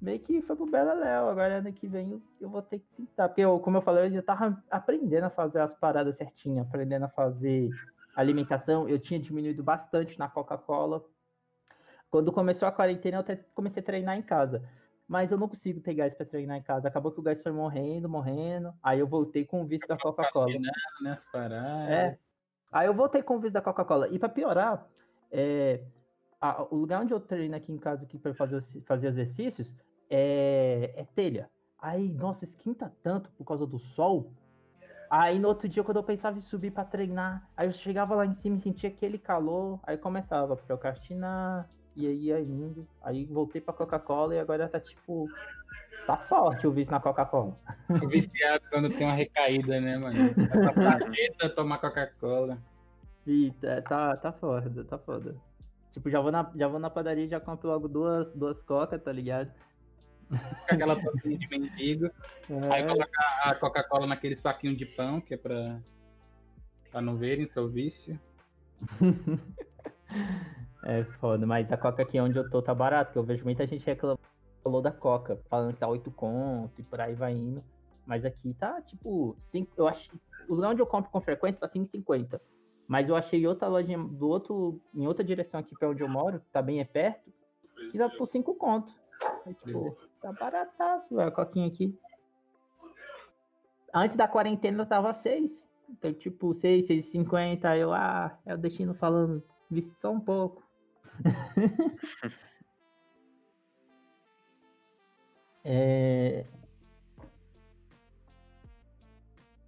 meio 0.00 0.20
que 0.20 0.42
foi 0.42 0.56
pro 0.56 0.70
Bela 0.70 0.94
Léo. 0.94 1.28
Agora 1.28 1.58
ano 1.58 1.72
que 1.72 1.86
vem 1.86 2.12
eu, 2.12 2.22
eu 2.40 2.48
vou 2.48 2.62
ter 2.62 2.78
que 2.78 2.86
tentar. 2.96 3.28
Porque, 3.28 3.40
eu, 3.42 3.58
como 3.60 3.78
eu 3.78 3.82
falei, 3.82 4.06
eu 4.06 4.12
já 4.12 4.22
tava 4.22 4.62
aprendendo 4.70 5.24
a 5.24 5.30
fazer 5.30 5.60
as 5.60 5.74
paradas 5.74 6.16
certinhas, 6.16 6.66
aprendendo 6.66 7.04
a 7.04 7.08
fazer 7.08 7.70
alimentação. 8.14 8.88
Eu 8.88 8.98
tinha 8.98 9.20
diminuído 9.20 9.62
bastante 9.62 10.18
na 10.18 10.28
Coca-Cola. 10.28 11.04
Quando 12.10 12.32
começou 12.32 12.68
a 12.68 12.72
quarentena, 12.72 13.16
eu 13.16 13.20
até 13.20 13.36
comecei 13.54 13.82
a 13.82 13.86
treinar 13.86 14.16
em 14.16 14.22
casa. 14.22 14.62
Mas 15.08 15.30
eu 15.30 15.38
não 15.38 15.48
consigo 15.48 15.80
ter 15.80 15.94
gás 15.94 16.14
para 16.14 16.26
treinar 16.26 16.56
em 16.56 16.62
casa. 16.62 16.88
Acabou 16.88 17.12
que 17.12 17.20
o 17.20 17.22
gás 17.22 17.42
foi 17.42 17.52
morrendo, 17.52 18.08
morrendo. 18.08 18.72
Aí 18.82 18.98
eu 18.98 19.06
voltei 19.06 19.44
com 19.44 19.62
o 19.62 19.66
vício 19.66 19.86
da 19.86 19.96
Coca-Cola. 19.96 20.52
Né, 20.58 21.16
é. 21.90 22.18
Aí 22.72 22.86
eu 22.88 22.94
voltei 22.94 23.22
com 23.22 23.36
o 23.36 23.38
vício 23.38 23.52
da 23.52 23.62
Coca-Cola. 23.62 24.08
E 24.08 24.18
para 24.18 24.28
piorar, 24.28 24.86
é, 25.30 25.80
a, 26.40 26.62
o 26.70 26.76
lugar 26.76 27.02
onde 27.02 27.12
eu 27.12 27.20
treino 27.20 27.56
aqui 27.56 27.72
em 27.72 27.78
casa 27.78 28.04
aqui 28.04 28.18
para 28.18 28.34
fazer, 28.34 28.62
fazer 28.86 29.08
exercícios 29.08 29.74
é, 30.10 30.92
é 30.96 31.04
telha. 31.14 31.48
Aí, 31.78 32.08
nossa, 32.12 32.44
esquenta 32.44 32.92
tanto 33.02 33.30
por 33.32 33.44
causa 33.44 33.66
do 33.66 33.78
sol. 33.78 34.32
Aí 35.10 35.38
no 35.38 35.48
outro 35.48 35.68
dia, 35.68 35.84
quando 35.84 35.98
eu 35.98 36.02
pensava 36.02 36.36
em 36.36 36.40
subir 36.40 36.72
para 36.72 36.84
treinar, 36.84 37.48
aí 37.56 37.68
eu 37.68 37.72
chegava 37.72 38.14
lá 38.14 38.26
em 38.26 38.34
cima 38.34 38.56
e 38.56 38.60
sentia 38.60 38.90
aquele 38.90 39.18
calor, 39.18 39.78
aí 39.84 39.96
começava 39.96 40.54
a 40.54 40.56
procrastinar, 40.56 41.68
e 41.94 42.06
aí 42.06 42.16
ia 42.24 42.40
indo. 42.40 42.86
Aí 43.02 43.24
voltei 43.24 43.60
pra 43.60 43.72
Coca-Cola 43.72 44.34
e 44.34 44.38
agora 44.38 44.68
tá 44.68 44.80
tipo. 44.80 45.28
Tá 46.06 46.16
forte 46.16 46.66
o 46.66 46.70
vício 46.70 46.92
na 46.92 47.00
Coca-Cola. 47.00 47.58
O 47.90 48.08
viciado 48.08 48.64
quando 48.70 48.90
tem 48.90 49.06
uma 49.06 49.14
recaída, 49.14 49.80
né, 49.80 49.98
mano? 49.98 50.16
Essa 50.38 50.72
planeta 50.72 51.48
tomar 51.50 51.78
Coca-Cola. 51.78 52.58
Eita, 53.26 53.82
tá, 53.82 54.16
tá 54.16 54.32
foda, 54.32 54.84
tá 54.84 54.98
foda. 54.98 55.34
Tipo, 55.96 56.10
já 56.10 56.20
vou 56.20 56.30
na, 56.30 56.52
já 56.54 56.68
vou 56.68 56.78
na 56.78 56.90
padaria 56.90 57.24
e 57.24 57.28
já 57.28 57.40
compro 57.40 57.70
logo 57.70 57.88
duas, 57.88 58.30
duas 58.34 58.60
coca, 58.60 58.98
tá 58.98 59.10
ligado? 59.10 59.50
Aquela 60.68 60.94
toquinha 60.94 61.38
de 61.38 61.48
mendigo. 61.48 62.10
É. 62.50 62.70
Aí 62.70 62.86
coloca 62.86 63.18
a 63.44 63.54
Coca-Cola 63.54 64.06
naquele 64.06 64.36
saquinho 64.36 64.76
de 64.76 64.84
pão, 64.84 65.22
que 65.22 65.32
é 65.32 65.38
pra, 65.38 65.80
pra 66.90 67.00
não 67.00 67.16
verem 67.16 67.46
seu 67.46 67.66
vício. 67.66 68.20
é 70.84 71.04
foda, 71.18 71.46
mas 71.46 71.72
a 71.72 71.78
Coca 71.78 72.02
aqui 72.02 72.20
onde 72.20 72.36
eu 72.36 72.50
tô 72.50 72.60
tá 72.60 72.74
barato, 72.74 73.12
que 73.12 73.18
eu 73.18 73.24
vejo 73.24 73.44
muita 73.44 73.66
gente 73.66 73.86
reclamando 73.86 74.20
da 74.82 74.92
Coca, 74.92 75.40
falando 75.48 75.72
que 75.72 75.80
tá 75.80 75.88
8 75.88 76.10
conto 76.10 76.78
e 76.78 76.82
por 76.82 77.00
aí 77.00 77.14
vai 77.14 77.32
indo. 77.32 77.64
Mas 78.04 78.22
aqui 78.22 78.52
tá, 78.52 78.82
tipo, 78.82 79.34
5, 79.50 79.72
eu 79.78 79.88
acho. 79.88 80.10
O 80.46 80.56
lugar 80.56 80.72
onde 80.72 80.82
eu 80.82 80.86
compro 80.86 81.10
com 81.10 81.22
frequência 81.22 81.58
tá 81.58 81.70
5,50. 81.70 82.38
Mas 82.88 83.08
eu 83.08 83.16
achei 83.16 83.46
outra 83.46 83.66
loja 83.68 83.98
do 83.98 84.28
outro, 84.28 84.80
em 84.94 85.06
outra 85.06 85.24
direção 85.24 85.58
aqui 85.58 85.74
para 85.76 85.88
onde 85.88 86.02
eu 86.02 86.08
moro, 86.08 86.40
tá 86.52 86.62
bem 86.62 86.80
é 86.80 86.84
perto, 86.84 87.32
que 87.90 87.98
dá 87.98 88.08
por 88.08 88.28
5 88.28 88.54
conto. 88.54 88.92
É, 89.44 89.52
tipo, 89.54 89.96
tá 90.20 90.32
barataço, 90.32 91.18
a 91.18 91.30
coquinha 91.30 91.66
aqui. 91.66 91.98
Antes 93.92 94.16
da 94.16 94.28
quarentena 94.28 94.86
tava 94.86 95.12
6. 95.12 95.64
Então, 95.88 96.12
tipo, 96.12 96.54
6, 96.54 96.86
6,50. 96.88 97.76
Eu, 97.76 97.92
ah, 97.92 98.38
é 98.44 98.54
o 98.54 98.58
destino 98.58 98.94
falando, 98.94 99.42
vi 99.70 99.90
só 100.00 100.12
um 100.12 100.20
pouco. 100.20 100.62
é... 105.64 106.44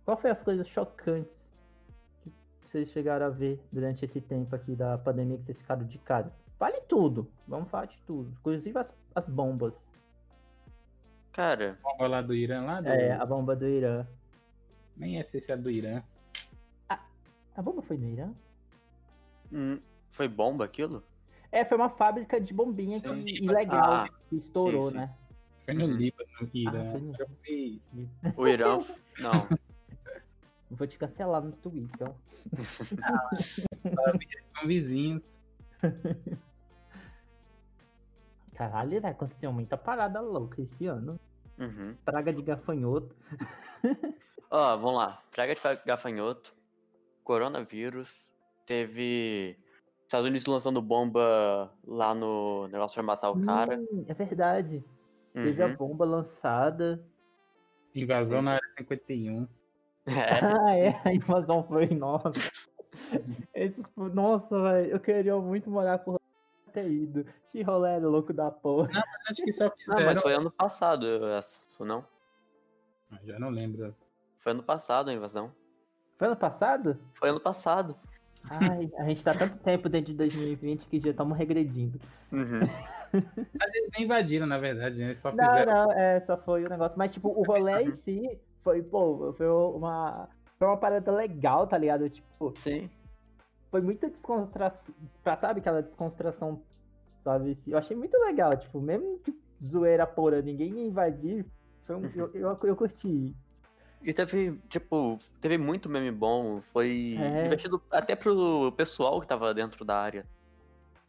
Qual 0.05 0.17
foi 0.17 0.31
as 0.31 0.43
coisas 0.43 0.69
chocantes 0.69 1.38
vocês 2.69 2.91
chegaram 2.91 3.27
a 3.27 3.31
ver 3.31 3.59
durante 3.73 4.05
esse 4.05 4.21
tempo 4.21 4.55
aqui 4.55 4.75
da 4.75 4.99
pandemia 4.99 5.39
que 5.39 5.45
vocês 5.45 5.59
ficaram 5.59 5.85
de 5.85 5.99
cara? 5.99 6.31
Vale 6.59 6.81
tudo. 6.83 7.31
Vamos 7.47 7.71
falar 7.71 7.87
de 7.87 7.99
tudo. 8.07 8.31
Inclusive 8.41 8.79
as, 8.79 8.95
as 9.15 9.27
bombas. 9.27 9.73
Cara. 11.33 11.79
A 11.83 11.91
bomba 11.91 12.07
lá 12.09 12.23
do 12.23 12.35
Irã, 12.35 12.63
lá 12.63 12.81
do... 12.81 12.89
É, 12.89 13.13
a 13.13 13.25
bomba 13.25 13.57
do 13.57 13.67
Irã. 13.67 14.07
Nem 14.97 15.19
é 15.19 15.25
se 15.25 15.51
é 15.51 15.57
do 15.57 15.71
Irã. 15.71 16.03
A, 16.89 17.01
a 17.57 17.63
bomba 17.63 17.81
foi 17.81 17.97
do 17.97 18.05
Irã? 18.05 18.33
Hum, 19.51 19.81
foi 20.11 20.29
bomba 20.29 20.65
aquilo? 20.65 21.03
É, 21.51 21.65
foi 21.65 21.79
uma 21.79 21.89
fábrica 21.89 22.39
de 22.39 22.53
bombinha 22.53 23.01
que, 23.01 23.09
ilegal 23.43 23.93
ah, 23.93 24.09
que 24.29 24.37
estourou, 24.37 24.91
sim, 24.91 24.91
sim. 24.91 24.97
né? 24.97 25.15
Foi 25.65 25.75
no 25.75 25.87
Líbano, 25.87 26.29
Irã. 26.53 26.93
Ah, 26.95 26.99
no... 26.99 28.33
O 28.37 28.47
Irã, 28.47 28.79
não. 29.21 29.49
Vou 30.71 30.87
te 30.87 30.99
cancelar 30.99 31.43
no 31.43 31.53
Twitter. 31.53 32.13
Ah, 33.03 33.31
são 34.59 34.67
vizinhos. 34.67 35.23
Caralho, 38.55 39.01
vai 39.01 39.13
acontecer 39.13 39.49
muita 39.49 39.77
parada 39.77 40.21
louca 40.21 40.61
esse 40.61 40.87
ano. 40.87 41.19
Uhum. 41.59 41.95
Praga 42.05 42.33
de 42.33 42.43
gafanhoto. 42.43 43.15
Ó, 44.51 44.75
oh, 44.75 44.79
vamos 44.79 45.01
lá. 45.01 45.23
Praga 45.31 45.55
de 45.55 45.61
gafanhoto, 45.85 46.55
coronavírus, 47.23 48.33
teve 48.67 49.57
Estados 50.03 50.27
Unidos 50.27 50.47
lançando 50.47 50.81
bomba 50.81 51.71
lá 51.87 52.15
no 52.15 52.67
negócio 52.69 52.95
pra 52.95 53.03
matar 53.03 53.31
o 53.31 53.41
cara. 53.43 53.79
Hum, 53.79 54.05
é 54.09 54.15
verdade. 54.15 54.85
Uhum. 55.35 55.45
Teve 55.45 55.63
a 55.63 55.67
uhum. 55.67 55.77
bomba 55.77 56.05
lançada. 56.05 57.05
Invasão 57.95 58.41
na 58.41 58.53
área 58.53 58.69
51. 58.79 59.47
É. 60.09 60.39
Ah, 60.43 60.77
é, 60.77 61.01
a 61.05 61.13
invasão 61.13 61.63
foi 61.65 61.87
nossa. 61.89 62.33
Esse, 63.55 63.83
nossa, 63.97 64.61
velho, 64.63 64.91
eu 64.91 65.01
queria 65.01 65.37
muito 65.37 65.71
morar 65.71 65.99
por 65.99 66.21
ter 66.73 66.91
ido. 66.91 67.27
Que 67.53 67.63
rolê 67.63 67.99
louco 67.99 68.33
da 68.33 68.51
porra. 68.51 68.89
Não, 68.93 69.03
acho 69.31 69.43
que 69.43 69.53
só 69.53 69.71
fizeram... 69.77 70.01
Não, 70.01 70.07
mas 70.07 70.21
foi 70.21 70.35
ano 70.35 70.51
passado, 70.51 71.07
isso 71.39 71.85
não? 71.85 72.05
Ah, 73.11 73.19
já 73.25 73.39
não 73.39 73.51
lembro. 73.51 73.95
Foi 74.41 74.53
ano 74.53 74.63
passado 74.63 75.11
a 75.11 75.13
invasão. 75.13 75.53
Foi 76.19 76.27
ano 76.27 76.37
passado? 76.37 76.99
Foi 77.15 77.31
ano 77.31 77.41
passado. 77.41 77.97
Ai, 78.51 78.91
a 78.99 79.05
gente 79.05 79.23
tá 79.23 79.35
tanto 79.35 79.59
tempo 79.59 79.89
dentro 79.89 80.13
de 80.13 80.19
2020 80.19 80.87
que 80.87 81.01
já 81.01 81.11
estamos 81.11 81.37
regredindo. 81.37 82.01
Uhum. 82.33 82.61
Mas 83.13 83.75
eles 83.75 83.91
nem 83.93 84.05
invadiram, 84.05 84.47
na 84.47 84.59
verdade, 84.59 84.99
né? 84.99 85.07
Eles 85.07 85.21
só 85.21 85.33
não, 85.33 85.45
fizeram... 85.45 85.73
Não, 85.73 85.93
é, 85.93 86.21
só 86.21 86.37
foi 86.37 86.65
o 86.65 86.69
negócio. 86.69 86.97
Mas, 86.99 87.13
tipo, 87.13 87.29
o 87.29 87.43
rolê 87.43 87.83
em 87.83 87.97
si 87.97 88.39
foi, 88.63 88.83
pô, 88.83 89.33
foi 89.35 89.49
uma. 89.49 90.29
Foi 90.59 90.67
uma 90.67 90.77
parada 90.77 91.13
legal, 91.13 91.67
tá 91.67 91.79
ligado? 91.79 92.09
Tipo. 92.11 92.53
Sim. 92.57 92.91
Foi 93.71 93.81
muita 93.81 94.09
descontração. 94.09 94.95
Sabe 95.23 95.61
aquela 95.61 95.83
descontração, 95.83 96.63
sabe? 97.23 97.59
Eu 97.67 97.79
achei 97.79 97.97
muito 97.97 98.19
legal, 98.19 98.57
tipo, 98.57 98.81
mesmo 98.81 99.19
que 99.19 99.35
zoeira 99.65 100.07
pura, 100.07 100.41
ninguém 100.43 100.73
ia 100.79 100.87
invadir. 100.87 101.47
Foi 101.85 101.97
um, 101.97 102.11
eu, 102.15 102.31
eu, 102.35 102.59
eu 102.63 102.77
curti. 102.77 103.35
E 104.03 104.13
teve, 104.13 104.59
tipo, 104.69 105.19
teve 105.41 105.59
muito 105.59 105.89
meme 105.89 106.11
bom. 106.11 106.61
Foi 106.61 107.17
é. 107.19 107.43
divertido 107.45 107.83
até 107.91 108.15
pro 108.15 108.73
pessoal 108.73 109.21
que 109.21 109.27
tava 109.27 109.53
dentro 109.53 109.85
da 109.85 109.97
área. 109.97 110.27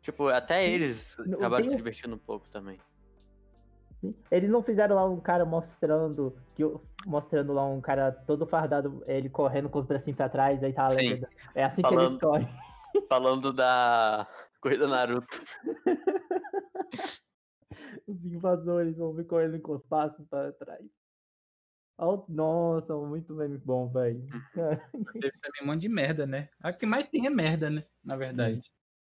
Tipo, 0.02 0.28
até 0.28 0.68
eles 0.68 1.20
acabaram 1.20 1.66
se 1.66 1.76
divertindo 1.76 2.16
um 2.16 2.20
pouco 2.20 2.48
também. 2.50 2.80
Eles 4.32 4.50
não 4.50 4.64
fizeram 4.64 4.96
lá 4.96 5.06
um 5.06 5.20
cara 5.20 5.46
mostrando 5.46 6.38
que 6.56 6.64
mostrando 7.06 7.52
lá 7.54 7.66
um 7.66 7.82
cara 7.82 8.12
todo 8.12 8.46
fardado, 8.48 9.04
ele 9.08 9.30
correndo 9.30 9.70
com 9.70 9.80
os 9.80 9.86
bracinhos 9.86 10.16
pra 10.18 10.30
trás, 10.30 10.64
aí 10.64 10.72
tá 10.74 10.86
a 10.86 10.90
Sim. 10.90 10.96
legenda. 10.96 11.30
É 11.54 11.64
assim 11.66 11.82
que 11.82 11.90
Falando- 11.90 12.10
eles 12.12 12.20
correm. 12.22 12.48
Falando 13.10 13.54
da 13.54 14.28
corrida 14.62 14.88
Naruto. 14.88 15.28
Os 18.08 18.26
invasores 18.26 18.98
vão 18.98 19.14
vir 19.14 19.26
correndo 19.26 19.60
com 19.62 19.74
os 19.74 19.86
passos 19.86 20.26
para 20.28 20.52
trás. 20.54 20.86
Nossa, 22.30 22.96
muito 22.96 23.34
meme 23.34 23.58
bom, 23.58 23.90
velho. 23.90 24.26
Teve 25.14 25.34
também 25.42 25.62
um 25.64 25.66
monte 25.68 25.82
de 25.82 25.90
merda, 25.90 26.26
né? 26.26 26.50
A 26.62 26.72
que 26.72 26.86
mais 26.86 27.08
tem 27.10 27.28
é 27.28 27.30
merda, 27.30 27.70
né? 27.70 27.84
Na 28.04 28.16
verdade. 28.16 28.62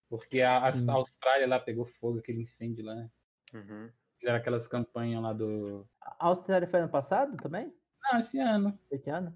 Porque 0.09 0.41
a, 0.41 0.57
a 0.69 0.71
Hum. 0.71 0.89
Austrália 0.91 1.47
lá 1.47 1.59
pegou 1.59 1.85
fogo, 1.99 2.19
aquele 2.19 2.41
incêndio 2.43 2.85
lá, 2.85 2.95
né? 2.95 3.09
Uhum. 3.53 3.89
Fizeram 4.19 4.37
aquelas 4.37 4.67
campanhas 4.67 5.21
lá 5.21 5.33
do. 5.33 5.85
A 6.01 6.27
Austrália 6.27 6.67
foi 6.67 6.79
ano 6.79 6.89
passado 6.89 7.37
também? 7.37 7.71
Não, 8.03 8.19
esse 8.19 8.39
ano. 8.39 8.77
Esse 8.91 9.09
ano? 9.09 9.33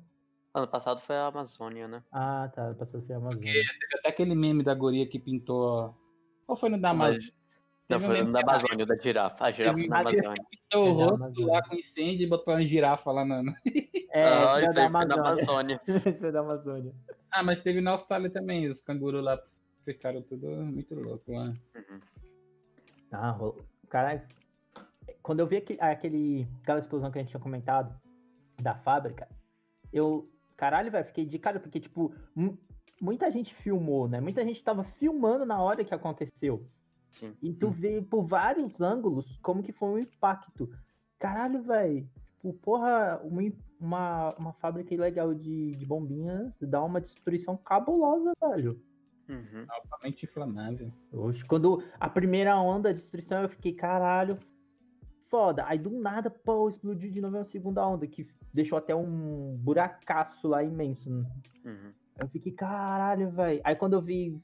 Ano 0.54 0.68
passado 0.68 1.00
foi 1.02 1.16
a 1.16 1.28
Amazônia, 1.28 1.88
né? 1.88 2.04
Ah, 2.12 2.50
tá. 2.54 2.64
Ano 2.64 2.76
passado 2.76 3.06
foi 3.06 3.16
a 3.16 3.18
Amazônia. 3.18 3.54
Teve 3.54 3.96
até 4.00 4.10
aquele 4.10 4.36
meme 4.36 4.64
da 4.64 4.74
guria 4.74 5.08
que 5.08 5.20
pintou. 5.20 5.96
Ou 6.48 6.56
foi 6.56 6.70
no 6.70 6.80
da 6.82 6.90
Amazônia? 6.90 7.20
Mas- 7.20 7.42
Não, 7.90 7.98
um 7.98 8.02
foi 8.02 8.14
meme 8.22 8.32
da 8.34 8.40
Amazônia, 8.42 8.86
da 8.86 8.96
girafa. 8.98 9.46
A 9.46 9.52
girafa 9.52 9.78
da 9.78 9.86
uma- 9.86 10.00
Amazônia. 10.00 10.44
pintou 10.50 10.84
o 10.84 10.88
É 10.88 10.94
da 10.98 11.04
rosto 11.04 11.16
Amazônia. 11.24 11.54
lá 11.54 11.62
com 11.68 11.76
incêndio 11.76 12.24
e 12.26 12.28
botou 12.30 12.54
uma 12.54 12.64
girafa 12.66 13.12
lá 13.12 13.26
na. 13.26 13.44
na- 13.44 13.56
É, 14.14 14.24
ah, 14.26 14.60
esse 14.60 14.66
isso 14.68 14.76
da 14.76 14.82
foi 14.82 14.82
na 14.82 14.86
Amazônia. 14.88 15.32
Amazônia. 15.32 15.82
Esse 15.88 16.20
foi 16.20 16.32
da 16.34 16.40
Amazônia. 16.42 16.94
Ah, 17.32 17.44
mas 17.44 17.62
teve 17.62 17.80
na 17.80 17.92
Austrália 17.92 18.30
também. 18.30 18.70
Os 18.70 18.82
cangurus 18.82 19.24
lá 19.24 19.42
ficaram 19.86 20.22
tudo 20.22 20.48
muito 20.48 20.94
louco 20.96 21.32
lá. 21.32 21.46
Uhum. 21.76 22.00
Ah, 23.14 23.30
ro- 23.32 23.58
cara, 23.90 24.26
quando 25.22 25.40
eu 25.40 25.48
vi 25.48 25.58
aquele, 25.58 25.82
aquele, 25.82 26.48
aquela 26.62 26.80
explosão 26.80 27.12
que 27.12 27.20
a 27.20 27.22
gente 27.22 27.32
tinha 27.32 27.42
comentado 27.42 27.94
da 28.62 28.76
fábrica, 28.76 29.28
eu, 29.92 30.30
caralho, 30.56 30.92
velho, 30.92 31.06
fiquei 31.06 31.26
de 31.26 31.40
cara, 31.40 31.60
porque, 31.60 31.80
tipo, 31.80 32.14
mu- 32.36 32.58
muita 33.02 33.32
gente 33.32 33.54
filmou, 33.56 34.08
né? 34.08 34.22
Muita 34.22 34.44
gente 34.44 34.64
tava 34.64 34.84
filmando 34.84 35.46
na 35.46 35.62
hora 35.62 35.84
que 35.84 35.94
aconteceu. 35.94 36.66
Sim. 37.10 37.36
E 37.42 37.54
tu 37.54 37.70
vê 37.70 38.02
por 38.02 38.24
vários 38.24 38.80
ângulos 38.80 39.38
como 39.42 39.64
que 39.64 39.74
foi 39.74 39.90
o 39.90 40.00
impacto. 40.00 40.70
Caralho, 41.20 41.62
velho. 41.62 42.08
Tipo, 42.36 42.54
porra, 42.54 43.20
uma, 43.80 44.34
uma 44.36 44.54
fábrica 44.54 44.94
ilegal 44.94 45.34
de, 45.34 45.76
de 45.76 45.86
bombinhas 45.86 46.54
dá 46.62 46.84
uma 46.84 47.02
destruição 47.02 47.58
cabulosa, 47.58 48.32
velho. 48.42 48.82
Uhum. 49.30 49.66
Altamente 49.70 50.26
inflamável. 50.26 50.92
Oxe, 51.12 51.44
quando 51.46 51.84
a 52.00 52.10
primeira 52.10 52.60
onda 52.60 52.94
de 52.94 53.02
destruição 53.02 53.44
eu 53.44 53.50
fiquei, 53.50 53.74
caralho, 53.74 54.38
foda. 55.32 55.66
Aí 55.66 55.80
do 55.80 55.90
nada, 55.90 56.30
pô, 56.30 56.70
explodiu 56.70 57.10
de 57.10 57.22
novo 57.22 57.38
uma 57.38 57.46
segunda 57.46 57.88
onda, 57.88 58.06
que 58.06 58.28
deixou 58.54 58.78
até 58.78 58.94
um 58.94 59.58
buracaço 59.58 60.48
lá 60.48 60.62
imenso. 60.62 61.10
Uhum. 61.10 61.94
Eu 62.20 62.28
fiquei, 62.28 62.52
caralho, 62.52 63.32
velho. 63.32 63.62
Aí 63.64 63.76
quando 63.76 63.94
eu 63.94 64.02
vi, 64.02 64.40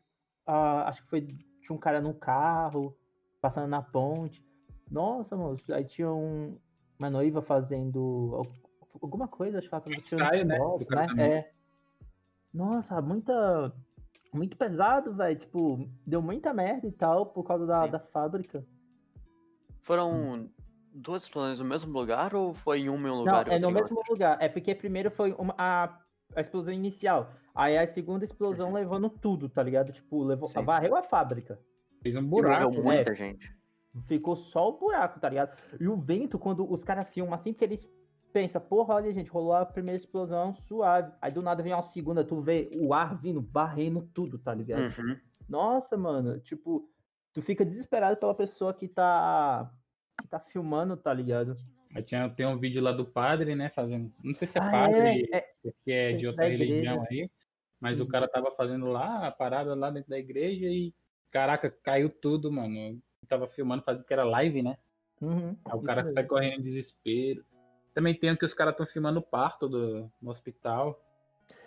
ah, 0.47 0.87
acho 0.87 1.03
que 1.03 1.09
foi, 1.09 1.21
tinha 1.21 1.75
um 1.75 1.77
cara 1.77 2.01
no 2.01 2.13
carro, 2.13 2.97
passando 3.41 3.67
na 3.67 3.81
ponte. 3.81 4.43
Nossa, 4.89 5.35
moço, 5.35 5.71
aí 5.73 5.83
tinha 5.83 6.09
um, 6.09 6.57
uma 6.97 7.09
noiva 7.09 7.41
fazendo 7.41 8.31
al- 8.35 8.99
alguma 9.01 9.27
coisa, 9.27 9.59
acho 9.59 9.67
que 9.67 9.75
ela 9.75 9.83
tava 9.83 9.97
tirando 9.97 10.23
ensaio, 10.23 10.45
né, 10.45 10.57
foto, 10.57 10.79
do 10.79 10.85
casamento. 10.85 11.19
É. 11.21 11.51
Nossa, 12.53 13.01
muita. 13.01 13.73
Muito 14.33 14.57
pesado, 14.57 15.13
velho. 15.13 15.37
Tipo, 15.37 15.89
deu 16.05 16.21
muita 16.21 16.53
merda 16.53 16.87
e 16.87 16.91
tal 16.91 17.27
por 17.27 17.43
causa 17.43 17.65
da, 17.65 17.85
Sim. 17.85 17.91
da 17.91 17.99
fábrica. 17.99 18.65
Foram 19.83 20.49
duas 20.97 21.23
explosões 21.23 21.59
no 21.59 21.65
mesmo 21.65 21.91
lugar 21.97 22.33
ou 22.35 22.53
foi 22.53 22.81
em 22.81 22.89
uma 22.89 23.07
em 23.07 23.11
um 23.11 23.15
Não, 23.15 23.19
lugar 23.19 23.47
e 23.47 23.53
é 23.53 23.59
no 23.59 23.71
mesmo 23.71 24.01
lugar. 24.09 24.37
É 24.41 24.49
porque 24.49 24.73
primeiro 24.73 25.11
foi 25.11 25.33
uma- 25.33 25.55
a, 25.57 25.97
a 26.35 26.41
explosão 26.41 26.73
inicial. 26.73 27.31
Aí 27.53 27.77
a 27.77 27.87
segunda 27.87 28.25
explosão 28.25 28.73
levando 28.73 29.09
tudo, 29.09 29.49
tá 29.49 29.63
ligado? 29.63 29.91
Tipo, 29.91 30.23
levou, 30.23 30.45
Sim. 30.45 30.63
varreu 30.63 30.95
a 30.95 31.03
fábrica. 31.03 31.59
Fez 32.01 32.15
um 32.15 32.23
buraco. 32.23 32.63
morreu 32.65 32.83
né? 32.83 32.95
muita 32.95 33.15
gente. 33.15 33.55
Ficou 34.05 34.35
só 34.35 34.69
o 34.69 34.77
buraco, 34.77 35.19
tá 35.19 35.29
ligado? 35.29 35.57
E 35.79 35.87
o 35.87 35.95
vento, 35.95 36.37
quando 36.37 36.71
os 36.71 36.83
caras 36.83 37.07
filmam 37.09 37.33
assim, 37.33 37.51
porque 37.51 37.65
eles 37.65 37.89
pensam, 38.31 38.61
porra, 38.61 38.95
olha, 38.95 39.11
gente, 39.11 39.29
rolou 39.29 39.53
a 39.53 39.65
primeira 39.65 39.99
explosão 39.99 40.53
suave. 40.67 41.11
Aí 41.19 41.31
do 41.31 41.41
nada 41.41 41.63
vem 41.63 41.73
uma 41.73 41.81
segunda, 41.81 42.23
tu 42.23 42.39
vê 42.39 42.69
o 42.75 42.93
ar 42.93 43.19
vindo, 43.19 43.41
barrendo 43.41 44.07
tudo, 44.13 44.37
tá 44.37 44.53
ligado? 44.53 44.81
Uhum. 44.99 45.17
Nossa, 45.49 45.97
mano, 45.97 46.39
tipo, 46.41 46.87
tu 47.33 47.41
fica 47.41 47.65
desesperado 47.65 48.17
pela 48.17 48.35
pessoa 48.35 48.73
que 48.73 48.87
tá. 48.87 49.71
Que 50.21 50.27
tá 50.27 50.39
filmando, 50.39 50.97
tá 50.97 51.13
ligado? 51.13 51.57
Aí 51.93 52.03
tinha, 52.03 52.29
tem 52.29 52.45
um 52.45 52.57
vídeo 52.59 52.81
lá 52.81 52.91
do 52.91 53.05
padre, 53.05 53.55
né? 53.55 53.69
Fazendo. 53.69 54.11
Não 54.23 54.35
sei 54.35 54.47
se 54.47 54.57
é 54.57 54.61
Ah, 54.61 54.71
padre, 54.71 55.29
é, 55.31 55.37
é, 55.37 55.53
porque 55.63 55.91
é 55.91 56.13
de 56.13 56.27
outra 56.27 56.49
igreja. 56.49 56.73
religião 56.73 57.05
aí. 57.09 57.29
Mas 57.79 57.99
o 57.99 58.03
Uhum. 58.03 58.09
cara 58.09 58.27
tava 58.27 58.51
fazendo 58.51 58.87
lá 58.87 59.27
a 59.27 59.31
parada 59.31 59.73
lá 59.75 59.89
dentro 59.89 60.09
da 60.09 60.17
igreja 60.19 60.65
e. 60.65 60.93
Caraca, 61.31 61.69
caiu 61.69 62.09
tudo, 62.09 62.51
mano. 62.51 63.01
Tava 63.27 63.47
filmando, 63.47 63.83
fazendo 63.83 64.05
que 64.05 64.13
era 64.13 64.23
live, 64.23 64.61
né? 64.61 64.77
uhum, 65.21 65.55
Aí 65.65 65.73
o 65.73 65.81
cara 65.81 66.01
mesmo. 66.03 66.15
sai 66.15 66.25
correndo 66.25 66.59
em 66.61 66.63
desespero. 66.63 67.45
Também 67.93 68.17
tem 68.17 68.35
que 68.35 68.45
os 68.45 68.53
caras 68.53 68.73
estão 68.73 68.85
filmando 68.85 69.19
o 69.19 69.23
parto 69.23 69.67
do, 69.67 70.09
no 70.21 70.31
hospital. 70.31 70.99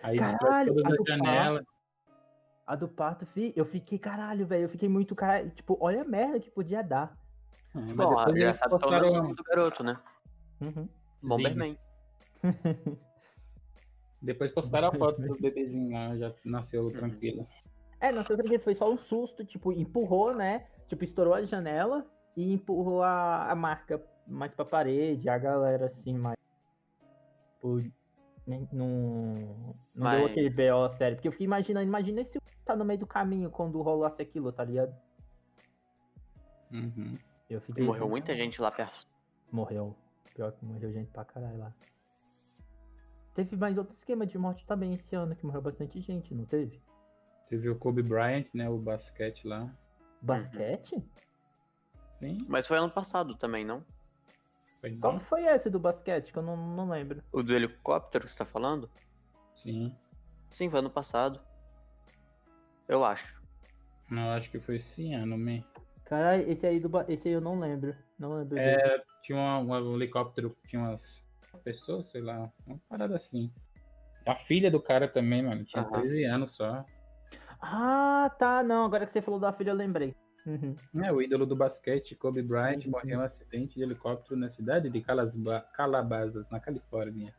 Aí 0.03 0.17
Caralho, 0.19 0.75
todas 0.75 0.87
a 0.87 0.91
as 0.93 0.97
do 0.97 1.05
janelas. 1.07 1.65
A 2.67 2.77
do 2.77 2.89
parto, 2.89 3.27
fi, 3.27 3.53
eu 3.57 3.65
fiquei, 3.65 3.99
caralho, 3.99 4.47
velho. 4.47 4.65
Eu 4.65 4.69
fiquei 4.69 4.89
muito, 4.89 5.15
caralho. 5.15 5.51
Tipo, 5.51 5.77
olha 5.81 6.03
a 6.03 6.05
merda 6.05 6.41
que 6.41 6.51
podia 6.51 6.83
dar. 6.83 7.20
Ah, 7.75 7.81
mas 7.81 7.97
Bom, 7.97 8.17
depois 8.17 8.41
já 8.43 8.55
sabe 8.55 8.79
pelo 8.79 8.91
menos 8.91 9.07
o 9.07 9.07
postaram, 9.07 9.23
nome 9.23 9.35
do 9.35 9.43
garoto, 9.45 9.83
né? 9.85 10.01
Uhum. 10.61 10.89
Bomberman. 11.23 11.79
depois 14.23 14.53
postaram 14.53 14.89
a 14.89 14.93
foto 14.93 15.21
do 15.23 15.37
bebezinho 15.41 15.93
lá, 15.93 16.17
já 16.17 16.29
Uhum. 16.29 16.35
nasceu 16.45 16.91
tranquilo. 16.93 17.47
É, 18.01 18.11
não 18.11 18.25
sei 18.25 18.37
o 18.37 18.43
que 18.43 18.59
foi 18.59 18.75
só 18.75 18.91
um 18.91 18.97
susto, 18.99 19.45
tipo, 19.45 19.73
empurrou, 19.73 20.35
né? 20.35 20.67
Tipo, 20.89 21.05
estourou 21.05 21.35
a 21.35 21.45
janela 21.45 22.05
e 22.37 22.53
empurrou 22.53 23.03
a, 23.03 23.51
a 23.51 23.55
marca 23.55 24.03
mais 24.27 24.53
pra 24.55 24.65
parede, 24.65 25.29
a 25.29 25.37
galera 25.39 25.87
assim, 25.87 26.15
mais. 26.17 26.37
Tipo, 27.55 27.83
nem- 28.47 28.69
não. 28.73 29.77
Não 29.95 30.11
deu 30.11 30.21
Mas- 30.23 30.31
aquele 30.31 30.51
BO 30.51 30.89
sério. 30.97 31.17
Porque 31.17 31.29
eu 31.29 31.33
fiquei 31.33 31.45
imaginando, 31.47 31.87
imagina 31.87 32.25
se 32.25 32.41
tá 32.65 32.75
no 32.75 32.85
meio 32.85 32.99
do 33.01 33.07
caminho 33.07 33.51
quando 33.51 33.81
rolasse 33.83 34.23
aquilo, 34.23 34.51
tá 34.53 34.65
ligado? 34.65 34.95
Uhum. 36.73 37.19
Eu 37.51 37.59
E 37.59 37.61
fiquei. 37.63 37.85
morreu 37.85 38.05
assim, 38.05 38.11
muita 38.11 38.35
gente 38.35 38.63
lá 38.63 38.71
perto. 38.71 39.07
Morreu. 39.51 39.97
Pior 40.35 40.53
que 40.53 40.65
morreu 40.65 40.93
gente 40.93 41.11
pra 41.11 41.25
caralho 41.25 41.59
lá. 41.59 41.75
Teve 43.35 43.57
mais 43.57 43.77
outro 43.77 43.95
esquema 43.95 44.27
de 44.27 44.39
morte 44.39 44.65
também 44.67 44.95
esse 44.95 45.15
ano, 45.15 45.35
que 45.35 45.45
morreu 45.45 45.61
bastante 45.61 46.01
gente, 46.01 46.35
não 46.35 46.45
teve? 46.45 46.81
Teve 47.49 47.69
o 47.69 47.77
Kobe 47.79 48.03
Bryant, 48.03 48.47
né? 48.55 48.69
O 48.69 48.79
basquete 48.79 49.47
lá. 49.47 49.69
Basquete? 50.23 51.03
Sim, 52.21 52.39
Mas 52.49 52.67
foi 52.67 52.77
ano 52.77 52.91
passado 52.91 53.35
também, 53.35 53.65
não? 53.65 53.85
foi 54.81 54.97
Qual 54.99 55.19
foi 55.21 55.45
esse 55.47 55.71
do 55.71 55.81
basquete? 55.81 56.33
Que 56.33 56.39
eu 56.39 56.43
não, 56.43 56.57
não 56.57 56.89
lembro. 56.89 57.23
O 57.33 57.43
do 57.43 57.55
helicóptero 57.55 58.25
que 58.25 58.31
você 58.31 58.39
tá 58.39 58.45
falando? 58.45 58.91
Sim. 59.57 59.95
Sim, 60.51 60.69
foi 60.71 60.79
ano 60.81 60.91
passado. 60.91 61.41
Eu 62.87 63.05
acho. 63.05 63.41
Não, 64.11 64.31
acho 64.31 64.51
que 64.51 64.61
foi 64.61 64.77
esse 64.77 65.13
ano, 65.13 65.39
man. 65.39 65.63
Caralho, 66.11 66.51
esse 66.51 66.67
aí 66.67 66.81
do 66.81 66.89
ba- 66.89 67.05
esse 67.09 67.29
aí 67.29 67.35
eu 67.35 67.41
não 67.41 67.61
lembro. 67.61 67.95
Não 68.19 68.37
lembro. 68.37 68.59
É, 68.59 69.01
tinha 69.23 69.39
uma- 69.39 69.81
um 69.81 69.95
helicóptero 69.95 70.51
que 70.51 70.67
tinha 70.67 70.83
umas 70.83 71.23
pessoas, 71.63 72.11
sei 72.11 72.21
lá, 72.21 72.51
uma 72.67 72.81
parada 72.89 73.15
assim. 73.15 73.49
A 74.27 74.35
filha 74.35 74.73
do 74.73 74.83
cara 74.83 75.07
também, 75.07 75.41
mano, 75.41 75.65
tinha 75.65 75.85
Aham. 75.85 75.93
13 75.93 76.25
anos 76.25 76.51
só. 76.57 76.85
Ah, 77.63 78.29
tá, 78.41 78.61
não. 78.65 78.85
Agora 78.87 79.07
que 79.07 79.13
você 79.13 79.23
falou 79.23 79.39
da 79.39 79.53
filha, 79.53 79.71
eu 79.71 79.77
lembrei. 79.77 80.17
Uhum. 80.45 80.75
É, 81.05 81.13
o 81.13 81.23
ídolo 81.23 81.47
do 81.47 81.55
basquete, 81.55 82.17
Kobe 82.17 82.43
Bryant, 82.43 82.83
Sim, 82.83 82.91
morreu 82.91 83.19
em 83.19 83.19
um 83.19 83.25
acidente 83.25 83.77
de 83.77 83.83
helicóptero 83.85 84.37
na 84.37 84.51
cidade 84.51 84.91
de 84.91 85.01
Calasba- 85.01 85.65
Calabasas, 85.75 86.51
na 86.51 86.59
Califórnia. 86.59 87.33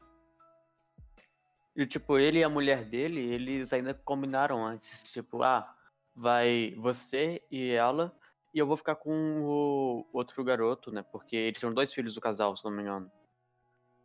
E 1.76 1.86
tipo, 1.86 2.18
ele 2.18 2.40
e 2.40 2.44
a 2.44 2.50
mulher 2.50 2.86
dele, 2.86 3.20
eles 3.20 3.74
ainda 3.74 3.94
combinaram 3.94 4.66
antes. 4.66 5.12
Tipo, 5.12 5.44
ah, 5.44 5.76
vai 6.16 6.74
você 6.78 7.42
e 7.52 7.72
ela, 7.72 8.16
e 8.54 8.60
eu 8.60 8.68
vou 8.68 8.76
ficar 8.78 8.96
com 8.96 9.12
o 9.42 10.06
outro 10.12 10.44
garoto, 10.44 10.92
né? 10.92 11.04
Porque 11.12 11.36
eles 11.36 11.60
tinham 11.60 11.74
dois 11.74 11.94
filhos 11.94 12.16
do 12.16 12.22
casal, 12.22 12.56
se 12.56 12.64
não 12.66 12.72
me 12.72 12.82
engano. 12.82 13.10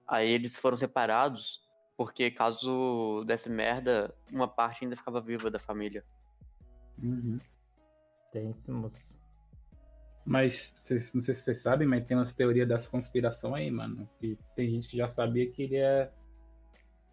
Aí 0.06 0.30
eles 0.30 0.54
foram 0.56 0.76
separados, 0.76 1.60
porque 1.96 2.30
caso 2.30 3.24
desse 3.26 3.50
merda, 3.50 4.14
uma 4.30 4.46
parte 4.46 4.84
ainda 4.84 4.96
ficava 4.96 5.20
viva 5.20 5.50
da 5.50 5.58
família. 5.58 6.04
Uhum. 7.02 7.40
Tem 8.32 8.50
esse 8.50 8.70
moço. 8.70 8.94
Mas, 10.24 10.74
vocês- 10.84 11.12
não 11.12 11.22
sei 11.22 11.34
se 11.34 11.42
vocês 11.42 11.60
sabem, 11.62 11.86
mas 11.86 12.04
tem 12.04 12.16
umas 12.16 12.34
teorias 12.34 12.68
das 12.68 12.86
conspiração 12.88 13.54
aí, 13.54 13.70
mano. 13.70 14.08
E 14.20 14.36
tem 14.54 14.70
gente 14.70 14.88
que 14.88 14.96
já 14.96 15.08
sabia 15.08 15.50
que 15.50 15.62
ele 15.62 15.76
ia 15.76 16.12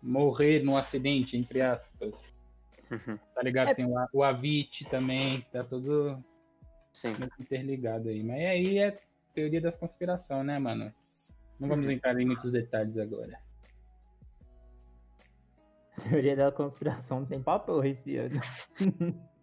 morrer 0.01 0.63
num 0.63 0.75
acidente, 0.75 1.37
entre 1.37 1.61
aspas. 1.61 2.33
Tá 3.33 3.41
ligado? 3.41 3.69
É. 3.69 3.75
Tem 3.75 3.85
o, 3.85 3.93
o 4.13 4.23
Avit 4.23 4.85
também, 4.85 5.41
tá 5.51 5.63
tudo 5.63 6.23
Sim. 6.93 7.15
muito 7.17 7.41
interligado 7.41 8.09
aí. 8.09 8.23
Mas 8.23 8.39
aí 8.41 8.77
é 8.79 8.99
teoria 9.33 9.61
das 9.61 9.75
conspiração, 9.75 10.43
né, 10.43 10.59
mano? 10.59 10.93
Não 11.59 11.67
vamos 11.67 11.89
entrar 11.89 12.19
em 12.19 12.25
muitos 12.25 12.51
detalhes 12.51 12.97
agora. 12.97 13.39
Teoria 16.09 16.35
da 16.35 16.51
conspiração 16.51 17.21
não 17.21 17.27
tem 17.27 17.41
papo 17.41 17.83
esse 17.83 18.17
ano. 18.17 18.39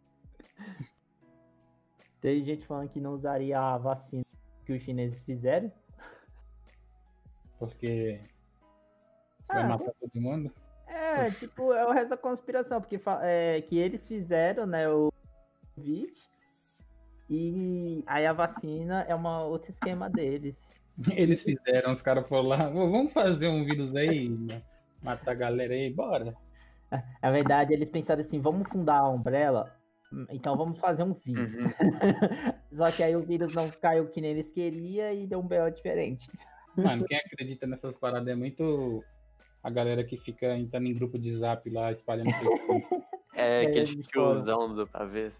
Tem 2.20 2.44
gente 2.44 2.66
falando 2.66 2.90
que 2.90 3.00
não 3.00 3.14
usaria 3.14 3.58
a 3.58 3.78
vacina 3.78 4.22
que 4.66 4.72
os 4.74 4.82
chineses 4.82 5.22
fizeram. 5.22 5.72
Porque. 7.58 8.20
Você 9.40 9.52
vai 9.52 9.62
Ah, 9.62 9.68
matar 9.68 9.92
todo 9.98 10.20
mundo? 10.20 10.52
É, 10.86 11.30
tipo, 11.30 11.72
é 11.72 11.86
o 11.86 11.92
resto 11.92 12.10
da 12.10 12.16
conspiração, 12.16 12.80
porque 12.80 13.00
é, 13.22 13.62
que 13.62 13.78
eles 13.78 14.06
fizeram, 14.06 14.66
né, 14.66 14.88
o 14.88 15.10
Covid, 15.74 16.12
e 17.30 18.02
aí 18.06 18.26
a 18.26 18.32
vacina 18.32 19.02
é 19.08 19.14
uma 19.14 19.44
outro 19.44 19.70
esquema 19.70 20.10
deles. 20.10 20.56
Eles 21.12 21.42
fizeram, 21.42 21.92
os 21.92 22.02
caras 22.02 22.26
foram 22.28 22.48
lá, 22.48 22.68
"Ô, 22.68 22.90
vamos 22.90 23.12
fazer 23.12 23.46
um 23.48 23.64
vírus 23.64 23.94
aí, 23.94 24.28
ma- 24.28 24.60
matar 25.02 25.30
a 25.30 25.34
galera 25.34 25.72
aí, 25.72 25.90
bora. 25.92 26.34
Na 27.22 27.30
verdade, 27.30 27.72
eles 27.72 27.88
pensaram 27.88 28.20
assim, 28.20 28.40
vamos 28.40 28.68
fundar 28.68 28.98
a 28.98 29.08
Umbrella, 29.08 29.72
então 30.28 30.56
vamos 30.56 30.78
fazer 30.80 31.04
um 31.04 31.14
vírus. 31.14 31.54
Uhum. 31.54 31.70
Só 32.76 32.90
que 32.90 33.02
aí 33.02 33.14
o 33.14 33.22
vírus 33.22 33.54
não 33.54 33.70
caiu 33.70 34.08
que 34.08 34.20
nem 34.20 34.32
eles 34.32 34.50
queriam 34.50 35.12
e 35.12 35.26
deu 35.26 35.38
um 35.38 35.46
BO 35.46 35.70
diferente. 35.70 36.28
Mano, 36.76 37.04
quem 37.06 37.16
acredita 37.18 37.66
nessas 37.66 37.96
paradas 37.96 38.28
é 38.28 38.34
muito 38.34 39.04
a 39.62 39.70
galera 39.70 40.02
que 40.02 40.16
fica 40.16 40.56
entrando 40.56 40.86
em 40.86 40.94
grupo 40.94 41.18
de 41.18 41.32
zap 41.32 41.68
lá, 41.70 41.92
espalhando. 41.92 42.30
É 43.32 43.62
É, 43.62 43.66
aquele 43.68 44.02
tiozão 44.02 44.74
do 44.74 44.86
pavê. 44.86 45.30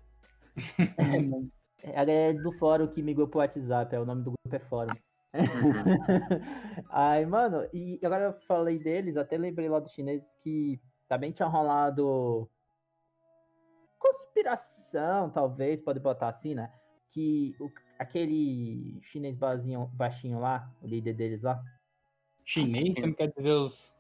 É 1.83 1.91
A 1.99 2.05
galera 2.05 2.35
do 2.43 2.53
fórum 2.53 2.87
que 2.89 3.03
migrou 3.03 3.29
pro 3.29 3.39
WhatsApp, 3.41 3.95
é, 3.95 4.01
o 4.01 4.05
nome 4.05 4.23
do 4.23 4.33
grupo 4.33 4.57
é 4.57 4.69
fórum. 4.69 4.95
Ai, 6.91 7.25
mano, 7.25 7.69
e 7.73 8.01
agora 8.03 8.25
eu 8.25 8.33
falei 8.47 8.79
deles, 8.79 9.17
até 9.17 9.39
lembrei 9.39 9.69
lá 9.69 9.79
dos 9.79 9.93
chineses 9.93 10.31
que 10.43 10.81
também 11.09 11.31
tinha 11.33 11.49
rolado 11.49 12.49
conspiração, 13.99 15.31
talvez, 15.31 15.81
pode 15.83 16.01
botar 16.01 16.29
assim, 16.29 16.55
né? 16.55 16.73
Que 17.11 17.55
o- 17.61 17.71
aquele 17.99 19.01
chinês 19.03 19.37
baixinho, 19.37 19.87
baixinho 19.95 20.41
lá, 20.41 20.71
o 20.81 20.87
líder 20.87 21.15
deles 21.15 21.43
lá, 21.43 21.63
Chinês, 22.45 22.95
você 22.95 23.07
não 23.07 23.15
quer 23.15 23.33
dizer 23.37 23.53
os, 23.53 23.95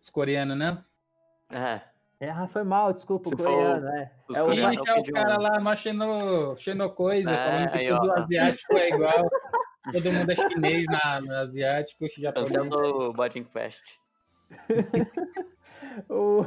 os 0.00 0.10
coreanos, 0.10 0.58
né? 0.58 0.84
É. 1.48 1.80
é, 2.20 2.30
ah, 2.30 2.48
foi 2.48 2.64
mal, 2.64 2.92
desculpa, 2.92 3.30
for 3.30 3.36
coreano, 3.36 3.80
né? 3.86 4.10
os 4.28 4.36
É 4.36 4.42
o 4.42 4.54
Chinês 4.54 4.80
é 4.86 5.00
o 5.00 5.12
cara 5.12 5.38
lá, 5.38 5.60
mó 5.60 5.76
xeno, 5.76 6.56
xenocoisa, 6.56 7.30
É, 7.30 7.34
falando 7.36 7.70
que 7.72 7.78
aí, 7.78 7.88
todo 7.88 8.08
ó. 8.10 8.18
asiático 8.18 8.72
é 8.76 8.88
igual. 8.88 9.28
Todo 9.92 10.12
mundo 10.12 10.30
é 10.32 10.36
chinês 10.36 10.84
na, 10.86 11.20
no 11.20 11.34
asiático, 11.36 12.06
japonês. 12.18 12.52
Cancela 12.52 12.88
o 12.88 13.12
Body 13.12 13.44
Quest. 13.44 13.84
O, 16.08 16.44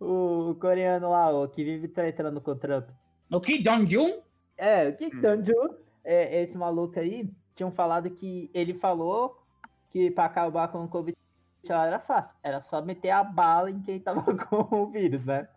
o 0.00 0.54
coreano 0.56 1.10
lá, 1.10 1.30
o 1.30 1.48
que 1.48 1.62
vive 1.64 1.88
tretando 1.88 2.40
com 2.40 2.50
o 2.50 2.56
Trump. 2.56 2.88
O 3.30 3.40
Kim 3.40 3.62
Jong-un? 3.62 4.22
É, 4.56 4.88
o 4.88 4.96
Kim 4.96 5.10
Hum. 5.14 5.20
Jong-un, 5.20 5.76
é, 6.04 6.42
esse 6.42 6.56
maluco 6.56 6.98
aí, 6.98 7.30
tinham 7.54 7.70
falado 7.70 8.10
que 8.10 8.50
ele 8.52 8.74
falou 8.74 9.38
que 9.90 10.10
pra 10.10 10.24
acabar 10.24 10.68
com 10.68 10.84
o 10.84 10.88
Covid 10.88 11.16
lá 11.70 11.86
era 11.86 11.98
fácil. 12.00 12.34
Era 12.42 12.60
só 12.60 12.82
meter 12.82 13.10
a 13.10 13.22
bala 13.22 13.70
em 13.70 13.80
quem 13.80 14.00
tava 14.00 14.22
com 14.46 14.76
o 14.76 14.86
vírus, 14.86 15.24
né? 15.24 15.48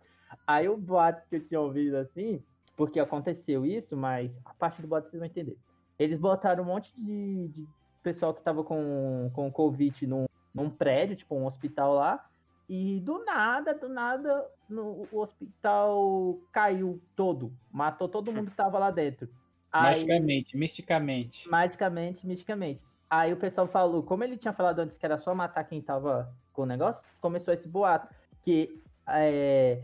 Aí 0.46 0.68
o 0.68 0.76
boato 0.76 1.22
que 1.28 1.36
eu 1.36 1.46
tinha 1.46 1.60
ouvido 1.60 1.96
assim, 1.96 2.42
porque 2.76 3.00
aconteceu 3.00 3.64
isso, 3.64 3.96
mas 3.96 4.30
a 4.44 4.54
parte 4.54 4.82
do 4.82 4.88
boato 4.88 5.08
vocês 5.08 5.20
vão 5.20 5.26
entender. 5.26 5.56
Eles 5.98 6.18
botaram 6.18 6.62
um 6.62 6.66
monte 6.66 6.92
de, 6.94 7.48
de 7.48 7.66
pessoal 8.02 8.34
que 8.34 8.42
tava 8.42 8.62
com, 8.62 9.30
com 9.32 9.50
Covid 9.50 10.06
num, 10.06 10.26
num 10.54 10.70
prédio, 10.70 11.16
tipo 11.16 11.34
um 11.34 11.46
hospital 11.46 11.94
lá, 11.94 12.24
e 12.68 13.00
do 13.00 13.24
nada, 13.24 13.74
do 13.74 13.88
nada, 13.88 14.44
no, 14.68 15.06
o 15.12 15.20
hospital 15.20 16.38
caiu 16.52 17.00
todo. 17.14 17.52
Matou 17.70 18.08
todo 18.08 18.32
mundo 18.32 18.50
que 18.50 18.56
tava 18.56 18.78
lá 18.78 18.90
dentro. 18.90 19.28
Aí, 19.72 20.04
Magicamente, 20.04 20.56
misticamente. 20.56 21.48
magicamente, 21.48 22.26
misticamente. 22.26 22.84
Aí 23.08 23.32
o 23.32 23.36
pessoal 23.36 23.66
falou, 23.68 24.02
como 24.02 24.24
ele 24.24 24.36
tinha 24.36 24.52
falado 24.52 24.80
antes 24.80 24.96
que 24.96 25.06
era 25.06 25.18
só 25.18 25.34
matar 25.34 25.64
quem 25.64 25.80
tava 25.80 26.32
com 26.52 26.62
o 26.62 26.66
negócio, 26.66 27.02
começou 27.20 27.54
esse 27.54 27.68
boato. 27.68 28.12
Que 28.42 28.80
é, 29.08 29.80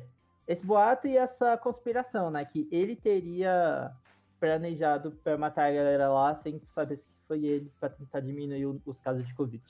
esse 0.47 0.65
boato 0.67 1.07
e 1.07 1.17
essa 1.17 1.57
conspiração, 1.57 2.31
né? 2.31 2.45
Que 2.45 2.69
ele 2.73 2.97
teria 2.97 3.93
planejado 4.41 5.13
pra 5.23 5.37
matar 5.39 5.69
a 5.69 5.73
galera 5.73 6.09
lá 6.09 6.35
sem 6.35 6.61
saber 6.75 6.97
se 6.97 7.05
foi 7.29 7.45
ele 7.45 7.71
pra 7.79 7.89
tentar 7.89 8.21
diminuir 8.21 8.67
os 8.85 8.99
casos 8.99 9.27
de 9.27 9.35
Covid. 9.35 9.63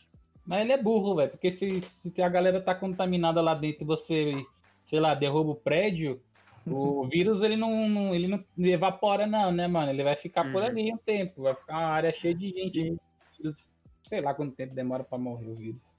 Mas 0.47 0.63
ele 0.63 0.73
é 0.73 0.83
burro, 0.83 1.15
velho. 1.17 1.31
Porque 1.31 1.53
se, 1.57 1.83
se 2.11 2.23
a 2.23 2.29
galera 2.29 2.61
tá 2.61 2.75
contaminada 2.75 3.41
lá 3.41 3.55
dentro 3.55 3.83
e 3.83 3.87
você, 3.87 4.45
sei 4.87 4.99
lá, 4.99 5.15
derruba 5.15 5.51
o 5.53 5.57
prédio, 5.57 6.21
o 6.67 7.07
vírus 7.09 7.43
ele 7.43 7.57
não, 7.57 7.89
não- 7.89 8.15
ele 8.15 8.29
não 8.29 8.43
evapora, 8.57 9.27
não, 9.27 9.53
né, 9.53 9.67
mano? 9.69 9.91
Ele 9.91 10.03
vai 10.03 10.17
ficar 10.17 10.45
por 10.51 10.63
Uhum. 10.63 10.69
ali 10.69 10.93
um 10.93 10.97
tempo. 10.99 11.43
Vai 11.43 11.55
ficar 11.55 11.75
uma 11.75 11.87
área 11.89 12.13
cheia 12.13 12.35
de 12.35 12.49
gente. 12.51 12.97
Vírus, 13.43 13.71
Sei 14.05 14.21
lá 14.21 14.35
quanto 14.35 14.55
tempo 14.57 14.75
demora 14.75 15.03
pra 15.05 15.19
morrer 15.19 15.49
o 15.49 15.55
vírus. 15.55 15.97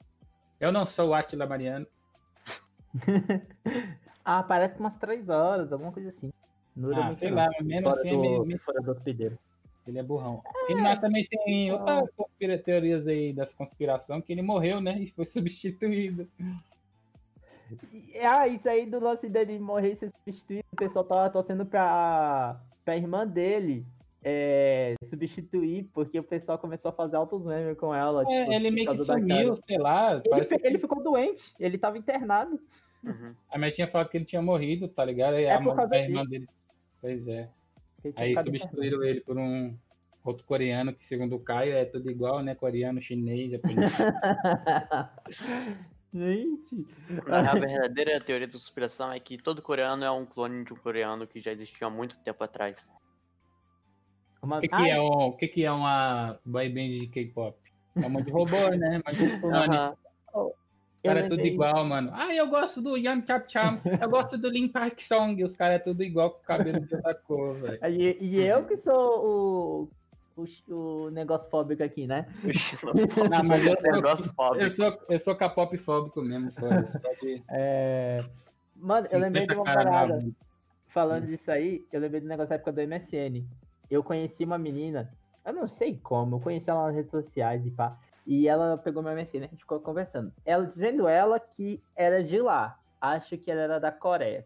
Eu 0.60 0.72
não 0.72 0.86
sou 0.86 1.10
o 1.10 1.14
Atila 1.14 1.46
Mariano. 1.46 1.86
Ah, 4.26 4.42
parece 4.42 4.76
que 4.76 4.80
umas 4.80 4.96
três 5.00 5.28
horas, 5.28 5.74
alguma 5.74 5.92
coisa 5.92 6.08
assim. 6.08 6.32
Não 6.78 6.88
dura 6.92 7.08
Ah, 7.08 7.14
sei 7.14 7.30
não. 7.30 7.36
lá, 7.36 7.50
mas 7.58 7.68
mesmo 7.68 7.90
Fora 7.90 8.00
assim 8.00 8.08
é 8.08 8.12
do, 8.14 8.46
meio- 8.46 8.60
fora 8.62 8.82
do 8.82 8.92
hospedeiro. 8.92 9.38
ele 9.86 10.00
é 10.00 10.04
burrão. 10.04 10.42
E 10.70 10.76
mas 10.76 11.02
também 11.02 11.28
tem 11.28 11.74
outras 11.74 12.10
conspira- 12.16 12.58
teorias 12.58 13.06
aí 13.06 13.34
das 13.34 13.54
conspiração 13.54 14.22
que 14.22 14.32
ele 14.32 14.42
morreu, 14.42 14.80
né? 14.80 14.98
E 14.98 15.12
foi 15.12 15.26
substituído. 15.28 16.26
Ah, 18.22 18.48
isso 18.48 18.70
aí 18.70 18.86
do 18.86 18.98
lance 18.98 19.28
dele 19.28 19.60
morrer 19.60 19.92
e 19.92 19.96
ser 19.98 20.10
substituído, 20.24 20.64
o 20.72 20.78
pessoal 20.78 21.04
tava 21.04 21.30
torcendo 21.30 21.66
pra, 21.66 22.62
pra 22.86 22.96
irmã 22.96 23.28
dele 23.28 23.86
é, 24.24 24.96
substituir, 25.10 25.90
porque 25.94 26.18
o 26.20 26.24
pessoal 26.24 26.58
começou 26.58 26.90
a 26.90 26.94
fazer 26.94 27.16
altos 27.16 27.44
memes 27.46 27.78
com 27.78 27.94
ela. 27.94 28.24
É, 28.24 28.42
tipo, 28.42 28.54
ele 28.54 28.72
meio 28.72 28.92
que 28.92 28.98
sumiu, 29.06 29.56
sei 29.68 29.78
lá. 29.78 30.22
Ele, 30.24 30.46
que- 30.46 30.68
ele 30.68 30.80
ficou 30.80 31.04
doente, 31.04 31.54
ele 31.60 31.78
tava 31.78 31.98
internado. 31.98 32.60
Uhum. 33.04 33.34
A 33.52 33.58
minha 33.58 33.72
tinha 33.72 33.88
falado 33.88 34.10
que 34.10 34.18
ele 34.18 34.26
tinha 34.26 34.42
morrido, 34.42 34.88
tá 34.88 35.04
ligado? 35.04 35.34
Aí 35.36 35.44
É 35.44 35.54
a, 35.54 35.58
por 35.58 35.66
mãe- 35.68 35.76
causa 35.76 35.96
a 35.96 36.00
irmã 36.00 36.26
dele. 36.26 36.48
Pois 37.02 37.28
é. 37.28 37.50
Aí 38.16 38.34
substituíram 38.42 39.04
ele 39.04 39.20
por 39.22 39.38
um 39.38 39.76
outro 40.24 40.46
coreano, 40.46 40.94
que 40.94 41.06
segundo 41.06 41.36
o 41.36 41.40
Caio 41.40 41.74
é 41.74 41.84
tudo 41.84 42.10
igual, 42.10 42.42
né? 42.42 42.56
Coreano, 42.56 43.02
chinês, 43.02 43.52
japonês. 43.52 43.92
internado. 43.94 45.10
Gente. 46.14 46.86
A 47.28 47.54
verdadeira 47.58 48.22
teoria 48.22 48.46
da 48.46 48.54
conspiração 48.54 49.12
é 49.12 49.20
que 49.20 49.38
todo 49.38 49.62
coreano 49.64 50.04
é 50.06 50.12
um 50.12 50.26
clone 50.26 50.64
de 50.64 50.72
um 50.72 50.76
coreano 50.76 51.26
que 51.26 51.40
já 51.40 51.52
existiu 51.52 51.88
há 51.88 51.90
muito 51.90 52.18
tempo 52.20 52.44
atrás. 52.44 52.92
Uma... 54.44 54.58
O 54.58 54.62
que, 54.62 54.68
que 54.68 54.90
é 54.90 55.02
um, 55.02 55.28
o 55.28 55.32
que, 55.34 55.48
que 55.48 55.66
é 55.66 55.72
uma 55.72 56.38
boy 56.46 56.70
band 56.70 57.00
de 57.00 57.08
K-pop? 57.08 57.58
É 57.96 58.06
um 58.06 58.10
monte 58.10 58.26
de 58.26 58.32
robô, 58.32 58.58
né? 58.76 59.02
Mas 59.06 59.18
os 59.18 60.54
eu 61.04 61.10
caras 61.10 61.26
é 61.26 61.30
tudo 61.30 61.46
igual, 61.46 61.86
mano. 61.86 62.12
Ah, 62.14 62.34
eu 62.34 62.48
gosto 62.48 62.82
do 62.82 62.98
Yam 62.98 63.26
Chap 63.26 63.52
Cham, 63.52 63.82
eu 64.02 64.10
gosto 64.10 64.38
do 64.38 64.50
Lin 64.50 64.70
Park 64.70 65.02
Song, 65.02 65.44
os 65.44 65.56
caras 65.56 65.76
é 65.76 65.80
tudo 65.80 66.02
igual 66.02 66.32
com 66.32 66.40
o 66.40 66.44
cabelo 66.44 66.80
de 66.80 66.96
outra 66.96 67.14
cor, 67.14 67.56
velho. 67.56 67.80
E, 67.86 68.18
e 68.22 68.42
eu 68.42 68.66
que 68.66 68.78
sou 68.78 69.90
o, 70.38 70.42
o, 70.42 70.74
o 70.74 71.10
negócio 71.10 71.50
fóbico 71.50 71.84
aqui, 71.84 72.08
né? 72.08 72.26
Não, 73.30 73.44
mas 73.44 73.66
eu 73.66 73.80
sou, 73.82 73.92
Negócio 73.92 74.34
eu 74.56 74.72
sou, 74.72 74.98
eu 75.10 75.20
sou 75.20 75.36
K-pop 75.36 75.78
fóbico 75.78 76.22
mesmo. 76.22 76.52
Pode 76.54 77.44
É, 77.50 78.24
Mano, 78.76 79.08
eu 79.12 79.20
lembrei 79.20 79.46
de 79.46 79.54
50 79.54 79.62
uma 79.62 79.64
cara 79.64 79.90
parada. 79.90 80.26
Falando 80.88 81.28
disso 81.28 81.52
aí, 81.52 81.86
eu 81.92 82.00
lembrei 82.00 82.22
do 82.22 82.28
negócio 82.28 82.50
da 82.50 82.56
época 82.56 82.72
do 82.72 82.82
MSN. 82.82 83.46
Eu 83.90 84.04
conheci 84.04 84.44
uma 84.44 84.58
menina, 84.58 85.12
eu 85.46 85.54
não 85.54 85.68
sei 85.68 85.98
como, 85.98 86.36
eu 86.36 86.40
conheci 86.40 86.70
ela 86.70 86.88
nas 86.88 86.96
redes 86.96 87.12
sociais 87.12 87.66
e 87.66 87.72
pá. 87.72 87.98
E 88.26 88.48
ela 88.48 88.78
pegou 88.78 89.04
meu 89.04 89.12
MSN, 89.14 89.44
a 89.44 89.48
gente 89.48 89.58
ficou 89.60 89.80
conversando. 89.82 90.32
Ela 90.46 90.66
dizendo 90.66 91.08
ela 91.08 91.40
que 91.40 91.84
era 91.96 92.24
de 92.24 92.40
lá. 92.42 92.80
Acho 93.02 93.38
que 93.38 93.52
ela 93.52 93.62
era 93.62 93.80
da 93.80 93.92
Coreia. 93.92 94.46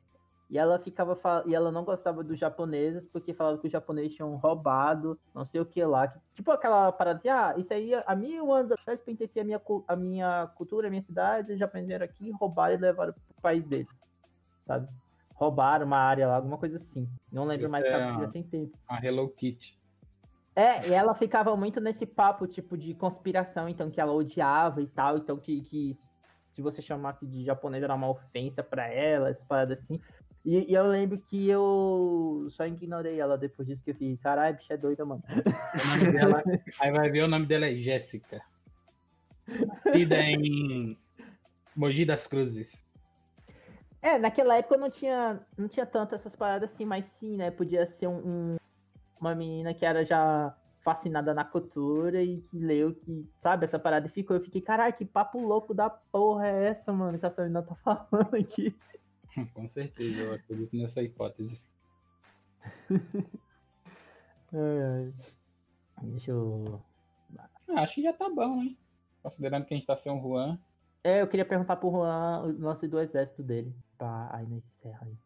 E 0.49 0.57
ela 0.57 0.79
ficava 0.79 1.19
e 1.45 1.53
ela 1.53 1.71
não 1.71 1.83
gostava 1.83 2.23
dos 2.23 2.39
japoneses 2.39 3.05
porque 3.05 3.33
falava 3.33 3.57
que 3.59 3.67
os 3.67 3.71
japoneses 3.71 4.15
tinham 4.15 4.33
roubado, 4.38 5.19
não 5.35 5.43
sei 5.45 5.59
o 5.61 5.65
que 5.65 5.83
lá. 5.83 6.07
Que- 6.07 6.17
Tipo 6.35 6.51
aquela 6.51 6.91
parada 6.91 7.19
de, 7.19 7.29
ah, 7.29 7.53
isso 7.57 7.73
aí 7.73 7.91
há 7.93 8.15
mil 8.15 8.51
anos 8.53 8.71
atrás 8.71 8.99
pertencia 9.01 9.41
à 9.41 9.45
minha, 9.45 9.61
à 9.88 9.95
minha 9.95 10.47
cultura, 10.55 10.88
à 10.88 10.89
minha 10.89 11.01
cidade, 11.03 11.51
os 11.53 11.59
japoneses 11.59 11.88
vieram 11.88 12.05
aqui, 12.05 12.31
roubaram 12.31 12.73
e 12.75 12.77
levaram 12.77 13.13
pro 13.13 13.41
país 13.41 13.63
deles, 13.65 13.88
sabe? 14.65 14.88
Roubaram 15.38 15.85
uma 15.85 15.97
área 15.97 16.27
lá, 16.27 16.35
alguma 16.35 16.57
coisa 16.57 16.77
assim. 16.77 17.07
Não 17.31 17.45
lembro 17.45 17.65
Isso 17.65 17.71
mais, 17.71 17.85
é 17.85 17.93
a- 17.93 18.19
Já 18.21 18.27
tem 18.27 18.43
tempo. 18.43 18.75
A 18.89 19.05
Hello 19.05 19.29
Kitty. 19.29 19.77
É, 20.55 20.88
e 20.89 20.93
ela 20.93 21.13
ficava 21.13 21.55
muito 21.55 21.79
nesse 21.79 22.03
papo, 22.07 22.47
tipo, 22.47 22.75
de 22.75 22.95
conspiração, 22.95 23.69
então, 23.69 23.91
que 23.91 24.01
ela 24.01 24.11
odiava 24.11 24.81
e 24.81 24.88
tal, 24.88 25.17
então 25.17 25.38
que, 25.38 25.61
que 25.61 25.95
se 26.55 26.63
você 26.63 26.81
chamasse 26.81 27.27
de 27.27 27.45
japonês 27.45 27.83
era 27.83 27.93
uma 27.93 28.09
ofensa 28.09 28.63
pra 28.63 28.88
ela, 28.91 29.29
essa 29.29 29.45
parada 29.45 29.75
assim. 29.75 30.01
E, 30.43 30.71
e 30.71 30.73
eu 30.73 30.88
lembro 30.88 31.19
que 31.19 31.47
eu 31.47 32.47
só 32.49 32.65
ignorei 32.65 33.19
ela 33.19 33.38
depois 33.38 33.67
disso, 33.67 33.83
que 33.83 33.91
eu 33.91 33.93
fiquei, 33.93 34.17
caralho, 34.17 34.57
bicha 34.57 34.73
é 34.73 34.77
doida, 34.77 35.05
mano. 35.05 35.21
O 35.29 35.88
nome 35.99 36.11
dela, 36.11 36.43
aí 36.81 36.91
vai 36.91 37.11
ver 37.11 37.23
o 37.23 37.27
nome 37.27 37.45
dela 37.45 37.67
é 37.67 37.75
Jéssica. 37.75 38.41
Nascida 39.47 40.19
em 40.19 40.97
Mogi 41.75 42.03
das 42.03 42.25
Cruzes. 42.25 42.83
É, 44.01 44.17
naquela 44.17 44.55
época 44.57 44.77
não 44.77 44.89
tinha, 44.89 45.45
não 45.57 45.67
tinha 45.67 45.85
tanto 45.85 46.15
essas 46.15 46.35
paradas 46.35 46.71
assim, 46.71 46.85
mas 46.85 47.05
sim, 47.05 47.35
né? 47.37 47.51
Podia 47.51 47.85
ser 47.87 48.07
um, 48.07 48.53
um- 48.53 48.57
uma 49.19 49.35
menina 49.35 49.73
que 49.73 49.85
era 49.85 50.05
já 50.05 50.55
fascinada 50.83 51.33
na 51.33 51.43
cultura 51.43 52.23
e 52.23 52.41
que 52.43 52.59
leu, 52.59 52.95
que, 52.95 53.29
sabe, 53.41 53.65
essa 53.65 53.79
parada 53.79 54.07
e 54.07 54.09
ficou. 54.11 54.37
Eu 54.37 54.43
fiquei, 54.43 54.61
caralho, 54.61 54.95
que 54.95 55.05
papo 55.05 55.39
louco 55.39 55.73
da 55.73 55.89
porra 55.89 56.47
é 56.47 56.67
essa, 56.69 56.93
mano, 56.93 57.19
que 57.19 57.25
essa 57.25 57.41
menina 57.41 57.63
tá 57.63 57.75
falando 58.09 58.35
aqui. 58.35 58.73
Com 59.53 59.67
certeza, 59.67 60.21
eu 60.21 60.33
acredito 60.33 60.75
nessa 60.77 61.01
hipótese. 61.01 61.61
Ai. 64.53 65.13
Deixa 66.03 66.31
eu. 66.31 66.81
Ah, 67.69 67.81
acho 67.81 67.95
que 67.95 68.03
já 68.03 68.13
tá 68.13 68.29
bom, 68.29 68.61
hein? 68.61 68.77
Considerando 69.21 69.65
que 69.65 69.73
a 69.73 69.77
gente 69.77 69.85
tá 69.85 69.97
sem 69.97 70.11
um 70.11 70.21
Juan. 70.21 70.57
É, 71.03 71.21
eu 71.21 71.27
queria 71.27 71.45
perguntar 71.45 71.75
pro 71.75 71.91
Juan 71.91 72.43
o 72.43 72.59
lance 72.61 72.87
do 72.87 72.99
exército 72.99 73.43
dele. 73.43 73.73
Pá, 73.97 74.35
aí 74.35 74.47
não 74.47 74.57
encerra 74.57 75.05
aí. 75.05 75.17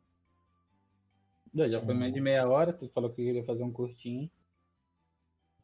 Já 1.54 1.70
já 1.70 1.82
foi 1.86 1.94
mais 1.94 2.14
de 2.14 2.20
meia 2.20 2.46
hora, 2.50 2.74
tu 2.78 2.90
falou 2.90 3.10
que 3.10 3.24
queria 3.24 3.46
fazer 3.46 3.64
um 3.64 3.72
curtinho. 3.72 4.30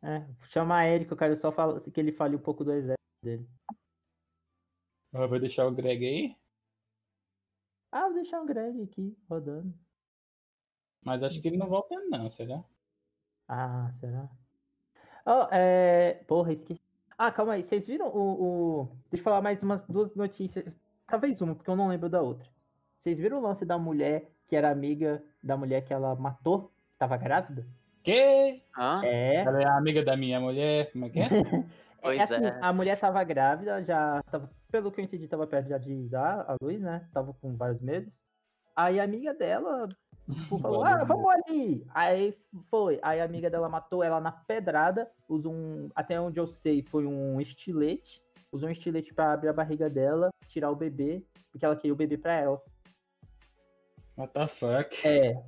É, 0.01 0.28
chama 0.49 0.86
ele, 0.86 1.05
que 1.05 1.14
eu 1.14 1.18
quero 1.18 1.36
só 1.38 1.51
falar, 1.51 1.82
que 1.82 1.99
ele 1.99 2.12
fale 2.12 2.36
um 2.36 2.39
pouco 2.41 2.64
do 2.64 2.72
exército 2.72 2.97
dele. 3.24 3.49
Eu 5.12 5.28
vou 5.28 5.38
deixar 5.38 5.68
o 5.68 5.76
Greg 5.76 6.05
aí, 6.08 6.38
Ah, 7.91 8.05
vou 8.05 8.14
deixar 8.14 8.41
o 8.41 8.45
Greg 8.45 8.82
aqui 8.84 9.18
rodando. 9.30 9.78
mas 11.01 11.24
acho 11.24 11.41
que 11.41 11.47
ele 11.47 11.58
não 11.58 11.70
volta 11.70 11.95
não, 12.08 12.30
será? 12.32 12.64
Ah, 13.47 13.91
será? 13.99 14.30
Oh, 15.26 15.47
é... 15.53 16.24
Porra, 16.28 16.53
esqueci. 16.53 16.82
Ah, 17.18 17.32
calma 17.32 17.53
aí. 17.53 17.64
Vocês 17.64 17.88
viram 17.88 18.08
o, 18.10 18.84
o- 18.84 18.97
Deixa 19.12 19.22
eu 19.22 19.26
falar 19.26 19.41
mais 19.41 19.62
umas 19.64 19.86
duas 19.88 20.16
notícias. 20.16 20.80
Talvez 21.08 21.41
uma, 21.41 21.55
porque 21.55 21.70
eu 21.70 21.76
não 21.78 21.89
lembro 21.89 22.10
da 22.10 22.22
outra. 22.22 22.49
Vocês 22.98 23.20
viram 23.20 23.39
o 23.39 23.41
lance 23.41 23.66
da 23.66 23.78
mulher 23.78 24.30
que 24.48 24.56
era 24.56 24.72
amiga 24.72 25.24
da 25.43 25.56
mulher 25.58 25.82
que 25.82 25.93
ela 25.93 26.16
matou? 26.16 26.72
Que 26.91 26.98
tava 26.98 27.18
grávida? 27.18 27.66
Que? 28.04 28.62
Hã? 28.78 29.02
É. 29.04 29.36
Ela 29.41 29.62
é 29.62 29.66
amiga 29.66 30.04
da 30.04 30.16
minha 30.16 30.39
mulher, 30.39 30.91
como 30.91 31.06
é 31.06 31.10
que 31.10 31.20
é? 31.20 31.28
Pois 32.02 32.20
é 32.20 32.24
assim, 32.24 32.45
é. 32.45 32.60
a 32.62 32.72
mulher 32.72 33.00
tava 33.00 33.24
grávida, 33.24 33.84
já 33.84 34.22
tava, 34.32 34.50
pelo 34.72 34.91
que 34.91 35.02
eu 35.02 35.06
entendi, 35.06 35.28
tava 35.28 35.48
perto 35.48 35.68
já 35.68 35.78
de 35.78 36.08
dar 36.08 36.45
a 36.48 36.56
luz, 36.62 36.80
né? 36.80 37.08
Tava 37.12 37.34
com 37.34 37.56
vários 37.56 37.82
meses. 37.82 38.14
Aí 38.76 39.00
a 39.00 39.04
amiga 39.04 39.34
dela 39.34 39.89
tipo, 40.32 40.60
falou, 40.60 40.84
ah, 40.84 41.04
vamos 41.04 41.30
ali. 41.34 41.86
Aí 41.93 42.38
foi. 42.70 43.00
Aí 43.02 43.20
a 43.20 43.26
amiga 43.26 43.50
dela 43.50 43.68
matou 43.68 44.04
ela 44.04 44.22
na 44.22 44.32
pedrada, 44.32 45.10
usou 45.28 45.54
um, 45.54 45.89
até 45.95 46.20
onde 46.20 46.39
eu 46.39 46.48
sei, 46.48 46.84
foi 46.84 47.06
um 47.06 47.41
estilete. 47.41 48.22
Usou 48.52 48.70
um 48.70 48.72
estilete 48.72 49.14
pra 49.14 49.34
abrir 49.34 49.50
a 49.50 49.54
barriga 49.54 49.89
dela, 49.89 50.30
tirar 50.48 50.72
o 50.72 50.76
bebê, 50.76 51.22
porque 51.52 51.66
ela 51.66 51.76
queria 51.76 51.93
o 51.93 51.98
bebê 51.98 52.18
pra 52.18 52.34
ela. 52.34 52.62
What 54.18 54.34
the 54.34 54.47
fuck? 54.47 55.07
É, 55.07 55.41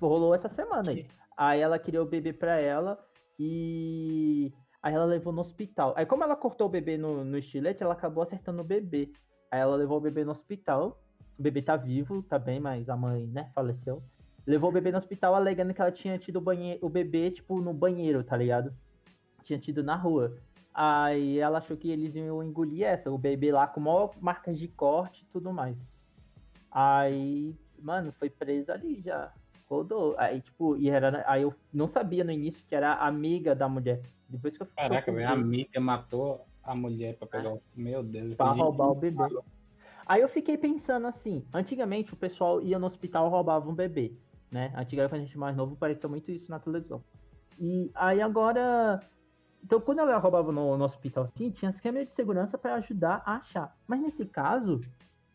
rolou 0.00 0.34
essa 0.34 0.48
semana 0.48 0.90
aí. 0.90 1.06
Aí 1.36 1.60
ela 1.60 1.78
queria 1.78 2.02
o 2.02 2.06
bebê 2.06 2.32
pra 2.32 2.58
ela 2.58 2.98
e 3.38 4.52
aí 4.82 4.94
ela 4.94 5.04
levou 5.04 5.32
no 5.32 5.40
hospital. 5.40 5.92
Aí 5.96 6.06
como 6.06 6.24
ela 6.24 6.36
cortou 6.36 6.66
o 6.66 6.70
bebê 6.70 6.96
no, 6.96 7.24
no 7.24 7.36
estilete, 7.36 7.82
ela 7.82 7.92
acabou 7.92 8.22
acertando 8.22 8.62
o 8.62 8.64
bebê. 8.64 9.12
Aí 9.50 9.60
ela 9.60 9.76
levou 9.76 9.98
o 9.98 10.00
bebê 10.00 10.24
no 10.24 10.32
hospital. 10.32 11.02
O 11.38 11.42
bebê 11.42 11.60
tá 11.60 11.76
vivo, 11.76 12.22
tá 12.22 12.38
bem, 12.38 12.60
mas 12.60 12.88
a 12.88 12.96
mãe, 12.96 13.26
né, 13.26 13.50
faleceu. 13.54 14.02
Levou 14.46 14.70
o 14.70 14.72
bebê 14.72 14.90
no 14.90 14.98
hospital 14.98 15.34
alegando 15.34 15.74
que 15.74 15.80
ela 15.80 15.92
tinha 15.92 16.18
tido 16.18 16.38
o, 16.38 16.86
o 16.86 16.88
bebê, 16.88 17.30
tipo, 17.30 17.60
no 17.60 17.72
banheiro, 17.72 18.24
tá 18.24 18.36
ligado? 18.36 18.74
Tinha 19.42 19.58
tido 19.58 19.82
na 19.82 19.96
rua. 19.96 20.36
Aí 20.74 21.38
ela 21.38 21.58
achou 21.58 21.76
que 21.76 21.90
eles 21.90 22.14
iam 22.14 22.42
engolir 22.42 22.86
essa, 22.86 23.10
o 23.10 23.18
bebê 23.18 23.52
lá 23.52 23.66
com 23.66 23.80
maior 23.80 24.12
marcas 24.20 24.58
de 24.58 24.68
corte 24.68 25.22
e 25.24 25.26
tudo 25.26 25.52
mais. 25.52 25.76
Aí, 26.70 27.54
mano, 27.82 28.12
foi 28.12 28.30
preso 28.30 28.72
ali 28.72 29.00
já. 29.00 29.32
Rodou. 29.68 30.14
Aí, 30.18 30.40
tipo, 30.40 30.76
e 30.76 30.90
era. 30.90 31.24
Aí 31.26 31.42
eu 31.42 31.54
não 31.72 31.88
sabia 31.88 32.24
no 32.24 32.30
início 32.30 32.64
que 32.68 32.74
era 32.74 32.94
amiga 32.94 33.54
da 33.54 33.68
mulher. 33.68 34.02
Depois 34.28 34.56
que 34.56 34.62
eu 34.62 34.66
Caraca, 34.76 35.10
eu 35.10 35.14
velho, 35.14 35.26
fui 35.26 35.36
a 35.36 35.38
amiga 35.38 35.80
matou 35.80 36.46
a 36.62 36.74
mulher 36.74 37.16
pra 37.16 37.26
pegar 37.26 37.52
o. 37.52 37.62
Meu 37.74 38.02
Deus. 38.02 38.30
eu 38.30 38.36
pra 38.36 38.52
roubar 38.52 38.90
o 38.90 38.94
bebê. 38.94 39.24
Aí 40.06 40.20
eu 40.20 40.28
fiquei 40.28 40.58
pensando 40.58 41.06
assim, 41.06 41.44
antigamente 41.54 42.12
o 42.12 42.16
pessoal 42.16 42.60
ia 42.60 42.78
no 42.78 42.86
hospital 42.86 43.26
e 43.26 43.30
roubava 43.30 43.70
um 43.70 43.74
bebê, 43.74 44.12
né? 44.50 44.72
Antigamente, 44.76 45.10
quando 45.10 45.22
a 45.22 45.24
gente 45.24 45.38
mais 45.38 45.56
novo, 45.56 45.76
parecia 45.76 46.08
muito 46.08 46.30
isso 46.30 46.50
na 46.50 46.58
televisão. 46.58 47.02
E 47.58 47.90
aí 47.94 48.20
agora. 48.20 49.00
Então, 49.64 49.80
quando 49.80 50.00
ela 50.00 50.18
roubava 50.18 50.50
no, 50.50 50.76
no 50.76 50.84
hospital 50.84 51.24
assim, 51.24 51.50
tinha 51.50 51.70
esquema 51.70 52.04
de 52.04 52.10
segurança 52.10 52.58
para 52.58 52.74
ajudar 52.74 53.22
a 53.24 53.36
achar. 53.36 53.76
Mas 53.86 54.00
nesse 54.00 54.26
caso, 54.26 54.80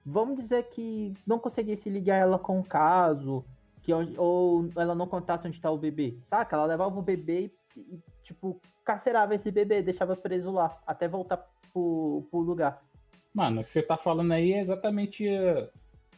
vamos 0.09 0.37
dizer 0.39 0.63
que 0.69 1.13
não 1.25 1.37
conseguisse 1.37 1.89
ligar 1.89 2.15
ela 2.17 2.39
com 2.39 2.59
o 2.59 2.63
caso, 2.63 3.43
que 3.83 3.93
onde- 3.93 4.17
ou 4.17 4.69
ela 4.77 4.95
não 4.95 5.07
contasse 5.07 5.47
onde 5.47 5.59
tá 5.59 5.69
o 5.69 5.77
bebê, 5.77 6.17
saca? 6.29 6.55
Ela 6.55 6.65
levava 6.65 6.97
o 6.97 7.01
bebê 7.01 7.51
e, 7.75 7.79
e, 7.81 7.99
tipo, 8.23 8.59
carcerava 8.85 9.35
esse 9.35 9.51
bebê, 9.51 9.81
deixava 9.81 10.15
preso 10.15 10.49
lá, 10.51 10.79
até 10.87 11.07
voltar 11.07 11.37
pro, 11.73 12.25
pro 12.31 12.39
lugar. 12.39 12.81
Mano, 13.33 13.61
o 13.61 13.63
que 13.63 13.69
você 13.69 13.81
tá 13.83 13.97
falando 13.97 14.31
aí 14.31 14.53
é 14.53 14.61
exatamente 14.61 15.27
uh, 15.27 15.67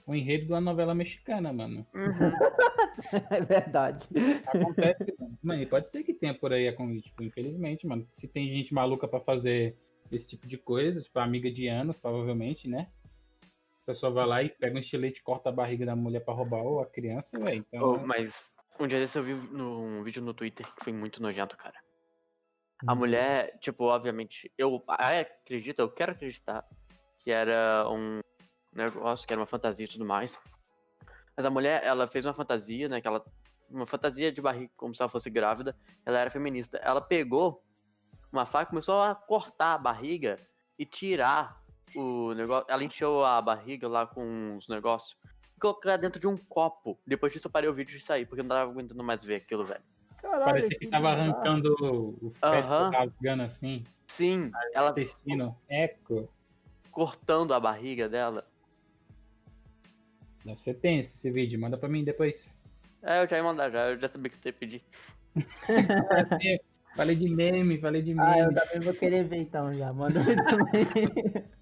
o 0.07 0.13
enredo 0.15 0.47
da 0.49 0.61
novela 0.61 0.93
mexicana, 0.95 1.51
mano. 1.51 1.85
Uhum. 1.93 2.05
É 3.29 3.39
verdade. 3.39 4.05
Acontece, 4.45 5.15
mano. 5.17 5.37
Mano, 5.41 5.61
e 5.61 5.65
pode 5.65 5.89
ser 5.89 6.03
que 6.03 6.13
tenha 6.13 6.33
por 6.33 6.51
aí, 6.51 6.69
com- 6.73 6.99
tipo, 6.99 7.23
infelizmente, 7.23 7.87
mano. 7.87 8.05
Se 8.17 8.27
tem 8.27 8.47
gente 8.49 8.73
maluca 8.73 9.07
pra 9.07 9.21
fazer 9.21 9.77
esse 10.11 10.27
tipo 10.27 10.45
de 10.45 10.57
coisa, 10.57 11.01
tipo, 11.01 11.17
amiga 11.17 11.49
de 11.49 11.67
anos, 11.67 11.97
provavelmente, 11.97 12.67
né? 12.67 12.87
A 13.89 13.91
pessoa 13.91 14.11
vai 14.11 14.25
lá 14.27 14.43
e 14.43 14.49
pega 14.49 14.75
um 14.75 14.79
estilete 14.79 15.19
e 15.19 15.23
corta 15.23 15.49
a 15.49 15.51
barriga 15.51 15.83
da 15.83 15.95
mulher 15.95 16.19
pra 16.19 16.31
roubar 16.31 16.61
ou 16.61 16.79
a 16.79 16.85
criança, 16.85 17.39
velho. 17.39 17.65
Então, 17.67 17.93
Oh, 17.95 17.97
mas 17.97 18.55
um 18.79 18.85
dia 18.85 18.99
desse 18.99 19.17
eu 19.17 19.23
vi 19.23 19.33
no, 19.33 19.81
um 19.81 20.03
vídeo 20.03 20.21
no 20.21 20.31
Twitter 20.31 20.71
que 20.75 20.83
foi 20.83 20.93
muito 20.93 21.19
nojento, 21.19 21.57
cara. 21.57 21.73
A 22.85 22.93
mulher, 22.93 23.57
tipo, 23.59 23.85
obviamente, 23.85 24.53
eu 24.55 24.83
ah, 24.87 25.21
acredito, 25.21 25.79
eu 25.79 25.89
quero 25.89 26.11
acreditar 26.11 26.63
que 27.17 27.31
era 27.31 27.89
um 27.89 28.19
negócio, 28.71 29.25
que 29.25 29.33
era 29.33 29.41
uma 29.41 29.47
fantasia 29.47 29.87
e 29.87 29.89
tudo 29.89 30.05
mais. 30.05 30.39
Mas 31.35 31.43
a 31.43 31.49
mulher, 31.49 31.83
ela 31.83 32.07
fez 32.07 32.25
uma 32.25 32.33
fantasia, 32.35 32.87
né? 32.87 33.01
Que 33.01 33.07
ela, 33.07 33.25
uma 33.71 33.87
fantasia 33.87 34.31
de 34.31 34.39
barriga, 34.39 34.71
como 34.77 34.93
se 34.93 35.01
ela 35.01 35.09
fosse 35.09 35.31
grávida. 35.31 35.75
Ela 36.05 36.19
era 36.19 36.29
feminista. 36.29 36.77
Ela 36.77 37.01
pegou 37.01 37.63
uma 38.31 38.45
faca 38.45 38.65
e 38.65 38.69
começou 38.69 39.01
a 39.01 39.15
cortar 39.15 39.73
a 39.73 39.79
barriga 39.79 40.37
e 40.77 40.85
tirar 40.85 41.59
o 41.95 42.33
negócio. 42.33 42.65
Ela 42.69 42.83
encheu 42.83 43.23
a 43.23 43.41
barriga 43.41 43.87
lá 43.87 44.05
com 44.07 44.57
os 44.57 44.67
negócios 44.67 45.17
e 45.55 45.59
colocar 45.59 45.97
dentro 45.97 46.19
de 46.19 46.27
um 46.27 46.37
copo. 46.37 46.99
Depois 47.05 47.31
disso 47.33 47.47
eu 47.47 47.51
parei 47.51 47.69
o 47.69 47.73
vídeo 47.73 47.95
e 47.97 47.99
saí, 47.99 48.25
porque 48.25 48.41
eu 48.41 48.43
não 48.43 48.55
tava 48.55 48.71
aguentando 48.71 49.03
mais 49.03 49.23
ver 49.23 49.35
aquilo, 49.35 49.65
velho. 49.65 49.81
Caralho, 50.21 50.43
parecia 50.45 50.77
que 50.77 50.87
tava 50.87 51.09
bizarro. 51.15 51.31
arrancando 51.31 51.73
o 52.21 52.29
feto, 52.31 52.45
Aham. 52.45 52.89
rasgando 52.91 53.43
assim, 53.43 53.85
Sim, 54.07 54.51
ela 54.73 54.89
intestino, 54.91 55.57
eco. 55.69 56.29
cortando 56.91 57.53
a 57.53 57.59
barriga 57.59 58.09
dela. 58.09 58.45
Deve 60.43 60.59
ser 60.59 60.73
tenso 60.75 61.09
esse 61.15 61.31
vídeo, 61.31 61.59
manda 61.59 61.77
pra 61.77 61.87
mim 61.87 62.03
depois. 62.03 62.47
É, 63.01 63.23
eu 63.23 63.27
já 63.29 63.37
ia 63.37 63.43
mandar 63.43 63.69
já, 63.69 63.89
eu 63.91 63.99
já 63.99 64.07
sabia 64.09 64.29
que 64.29 64.37
tu 64.37 64.47
ia 64.47 64.53
pedir. 64.53 64.83
Falei 66.95 67.15
de 67.15 67.29
meme, 67.29 67.79
falei 67.79 68.01
de 68.01 68.13
Ah, 68.19 68.39
eu 68.39 68.47
meme, 68.47 68.55
também 68.55 68.79
vou 68.81 68.93
querer 68.93 69.23
ver 69.25 69.37
então 69.37 69.73
já. 69.73 69.93
Manda 69.93 70.19
aí 70.19 70.35
também. 70.47 71.45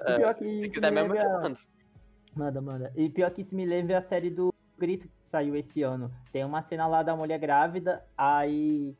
É, 0.00 0.16
pior 0.18 0.34
que 0.34 0.44
Se 0.44 0.60
isso 0.60 0.70
quiser 0.70 0.92
me 0.92 1.02
mesmo, 1.02 1.14
eu 1.14 1.20
te 1.20 1.24
lembra... 1.26 1.40
mando. 1.40 1.58
Manda, 2.34 2.60
manda. 2.60 2.92
E 2.96 3.08
pior 3.08 3.30
que 3.30 3.42
isso 3.42 3.54
me 3.54 3.64
lembra 3.64 3.98
a 3.98 4.02
série 4.02 4.30
do 4.30 4.54
Grito 4.78 5.08
que 5.08 5.14
saiu 5.30 5.56
esse 5.56 5.82
ano. 5.82 6.10
Tem 6.32 6.44
uma 6.44 6.62
cena 6.62 6.86
lá 6.86 7.02
da 7.02 7.16
mulher 7.16 7.38
grávida, 7.38 8.04
aí 8.16 8.94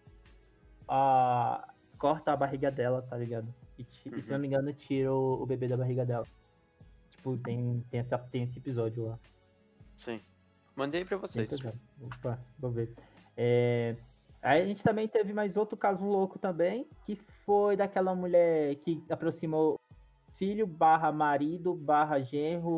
a... 0.89 1.73
corta 1.99 2.33
a 2.33 2.37
barriga 2.37 2.71
dela, 2.71 3.03
tá 3.03 3.17
ligado? 3.17 3.53
E, 3.79 3.87
e 4.17 4.23
se 4.23 4.31
não 4.31 4.39
me 4.39 4.49
engano, 4.49 4.73
tira 4.73 5.13
o, 5.13 5.43
o 5.43 5.47
bebê 5.47 5.69
da 5.69 5.77
barriga 5.77 6.05
dela. 6.05 6.27
Tipo, 7.11 7.37
tem, 7.39 7.85
tem, 7.91 8.01
essa, 8.01 8.19
tem 8.19 8.43
esse 8.43 8.59
episódio 8.59 9.07
lá. 9.07 9.19
Sim. 9.95 10.21
Mandei 10.75 11.05
pra 11.05 11.17
vocês. 11.17 11.49
pesado. 11.49 11.79
Opa, 12.01 12.39
vou 12.59 12.71
ver. 12.71 12.93
É, 13.37 13.97
Aí 14.43 14.63
a 14.63 14.67
gente 14.67 14.83
também 14.83 15.09
teve 15.09 15.33
mais 15.33 15.57
outro 15.57 15.77
caso 15.77 16.05
louco 16.05 16.39
também, 16.39 16.89
que 17.05 17.19
foi 17.49 17.79
daquela 17.79 18.15
mulher 18.15 18.75
que 18.77 19.03
aproximou 19.09 19.81
filho 20.37 20.67
barra 20.67 21.11
marido 21.11 21.75
barra 21.75 22.21
genro, 22.21 22.77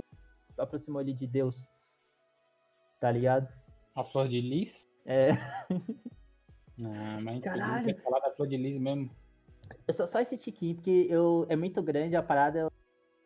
aproximou 0.57 1.01
ele 1.01 1.13
de 1.13 1.27
Deus. 1.27 1.67
Tá 3.01 3.11
ligado? 3.11 3.49
A 3.97 4.05
flor 4.05 4.29
de 4.29 4.41
lis? 4.41 4.89
É, 5.05 5.31
Não, 6.79 6.93
mas 7.21 7.43
Caralho. 7.43 7.85
quer 7.85 8.01
falar 8.01 8.21
da 8.21 8.31
flor 8.31 8.47
de 8.47 8.57
lis 8.57 8.81
mesmo. 8.81 9.11
é 9.89 9.93
só, 9.93 10.07
só 10.07 10.21
esse 10.21 10.39
tiquinho, 10.39 10.77
porque 10.77 11.09
eu, 11.11 11.47
é 11.49 11.57
muito 11.57 11.83
grande 11.83 12.15
a 12.15 12.23
parada. 12.23 12.61
eu- 12.61 12.73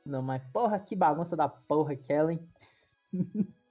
Não, 0.07 0.23
mas 0.23 0.43
porra, 0.51 0.79
que 0.81 0.97
bagunça 0.97 1.37
da 1.37 1.47
porra, 1.47 1.95
Kellen. 1.95 2.41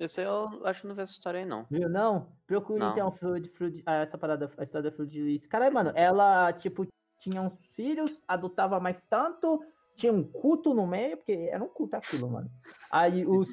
Isso 0.00 0.20
aí 0.20 0.26
eu 0.26 0.64
acho 0.64 0.82
que 0.82 0.86
não 0.86 0.94
vi 0.94 1.02
essa 1.02 1.12
história 1.12 1.40
aí, 1.40 1.46
não. 1.46 1.66
Viu, 1.70 1.88
não? 1.88 2.28
Procure 2.46 2.78
Não. 2.78 2.92
então 2.92 3.12
Flood, 3.12 3.48
Flood, 3.50 3.82
ah, 3.84 4.02
essa 4.02 4.16
parada, 4.16 4.50
a 4.56 4.62
história 4.62 4.90
da 4.90 4.96
Flood 4.96 5.20
Liz. 5.20 5.46
Caralho, 5.46 5.74
mano, 5.74 5.92
ela, 5.94 6.52
tipo, 6.52 6.86
tinha 7.20 7.42
uns 7.42 7.58
filhos, 7.74 8.12
adotava 8.28 8.78
mais 8.78 8.96
tanto, 9.10 9.60
tinha 9.96 10.12
um 10.12 10.22
culto 10.22 10.72
no 10.72 10.86
meio, 10.86 11.16
porque 11.16 11.32
era 11.50 11.62
um 11.62 11.68
culto 11.68 11.96
aquilo, 11.96 12.30
mano. 12.30 12.48
Aí 12.92 13.26
os, 13.26 13.48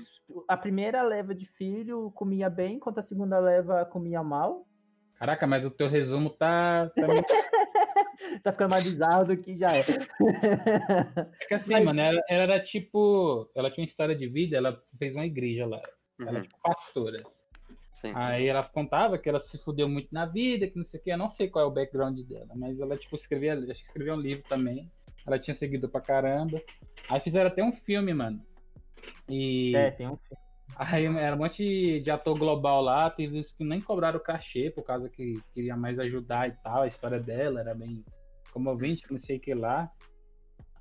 a 0.48 0.56
primeira 0.56 1.02
leva 1.02 1.34
de 1.34 1.48
filho 1.48 2.12
comia 2.12 2.48
bem, 2.50 2.76
enquanto 2.76 3.00
a 3.00 3.04
segunda 3.04 3.40
leva 3.40 3.84
comia 3.86 4.22
mal. 4.22 4.68
Caraca, 5.18 5.48
mas 5.48 5.66
o 5.66 5.72
teu 5.72 5.88
resumo 5.90 6.30
tá. 6.30 6.92
tá 6.96 7.08
meio- 7.08 7.24
Tá 8.44 8.52
ficando 8.52 8.72
mais 8.72 8.84
bizarro 8.84 9.26
do 9.26 9.38
que 9.38 9.56
já 9.56 9.76
é. 9.76 9.80
É 9.82 11.46
que 11.48 11.54
assim, 11.54 11.72
Mas- 11.74 11.86
mano, 11.86 12.02
ela, 12.02 12.22
ela 12.30 12.44
era 12.44 12.60
tipo. 12.60 13.50
Ela 13.56 13.70
tinha 13.72 13.84
uma 13.84 13.88
história 13.88 14.16
de 14.16 14.28
vida, 14.28 14.58
ela 14.58 14.82
fez 14.98 15.16
uma 15.16 15.26
igreja 15.26 15.66
lá. 15.66 15.82
Ela 16.20 16.32
Uhum, 16.32 16.38
é 16.38 16.42
tipo 16.42 16.56
pastora. 16.62 17.24
sim. 17.94 18.12
Aí 18.16 18.48
ela 18.48 18.64
contava 18.64 19.18
que 19.18 19.28
ela 19.28 19.40
se 19.42 19.58
fudeu 19.58 19.88
muito 19.90 20.08
na 20.12 20.26
vida, 20.26 20.68
que 20.68 20.78
não 20.78 20.86
sei 20.86 21.00
o 21.00 21.04
que. 21.04 21.10
Eu 21.12 21.18
não 21.18 21.30
sei 21.30 21.50
qual 21.50 21.66
é 21.66 21.68
o 21.68 21.72
background 21.72 22.20
dela, 22.22 22.54
mas 22.56 22.80
ela, 22.80 22.98
tipo, 22.98 23.16
escrevia, 23.16 23.54
acho 23.54 23.66
que 23.66 23.88
escreveu 23.88 24.14
um 24.16 24.20
livro 24.20 24.44
também. 24.48 24.90
Ela 25.26 25.40
tinha 25.40 25.56
seguido 25.56 25.90
pra 25.90 26.02
caramba. 26.02 26.62
Aí 27.10 27.20
fizeram 27.20 27.50
até 27.50 27.64
um 27.64 27.74
filme, 27.74 28.14
mano. 28.14 28.42
E 29.30 29.74
É, 29.76 29.92
tem 29.92 30.08
um 30.08 30.18
aí 30.78 31.06
era 31.06 31.36
um 31.36 31.40
monte 31.40 32.02
de 32.02 32.12
ator 32.12 32.38
global 32.38 32.82
lá, 32.82 33.10
teve 33.10 33.40
uns 33.40 33.52
que 33.52 33.64
nem 33.64 33.82
cobraram 33.82 34.18
o 34.20 34.24
cachê, 34.24 34.70
por 34.70 34.84
causa 34.84 35.10
que 35.10 35.42
queria 35.54 35.76
mais 35.76 36.00
ajudar 36.00 36.50
e 36.50 36.52
tal. 36.64 36.82
A 36.82 36.88
história 36.88 37.20
dela 37.20 37.60
era 37.62 37.74
bem 37.74 38.04
comovente, 38.52 39.04
não 39.12 39.20
sei 39.20 39.38
o 39.38 39.40
que 39.40 39.54
lá. 39.54 39.90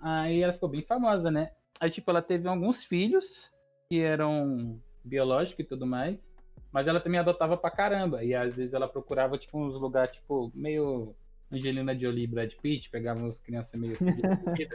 Aí 0.01 0.43
ela 0.43 0.53
ficou 0.53 0.69
bem 0.69 0.83
famosa, 0.83 1.31
né? 1.31 1.51
Aí, 1.81 1.91
tipo, 1.91 2.11
ela 2.11 2.23
teve 2.23 2.49
alguns 2.49 2.85
filhos 2.85 3.51
que 3.89 4.01
eram 4.01 4.81
biológicos 5.05 5.65
e 5.65 5.69
tudo 5.69 5.87
mais. 5.87 6.33
Mas 6.73 6.89
ela 6.89 7.01
também 7.01 7.21
adotava 7.21 7.57
pra 7.57 7.71
caramba. 7.71 8.25
E 8.25 8.35
às 8.35 8.57
vezes 8.57 8.75
ela 8.75 8.89
procurava, 8.89 9.39
tipo, 9.39 9.59
uns 9.59 9.75
lugares, 9.75 10.17
tipo, 10.17 10.51
meio 10.55 11.15
Angelina 11.53 11.97
Jolie 11.97 12.25
e 12.25 12.27
Brad 12.27 12.53
Pitt, 12.61 12.91
pegava 12.91 13.21
umas 13.21 13.39
crianças 13.41 13.79
meio. 13.81 13.95
assim. 13.95 14.67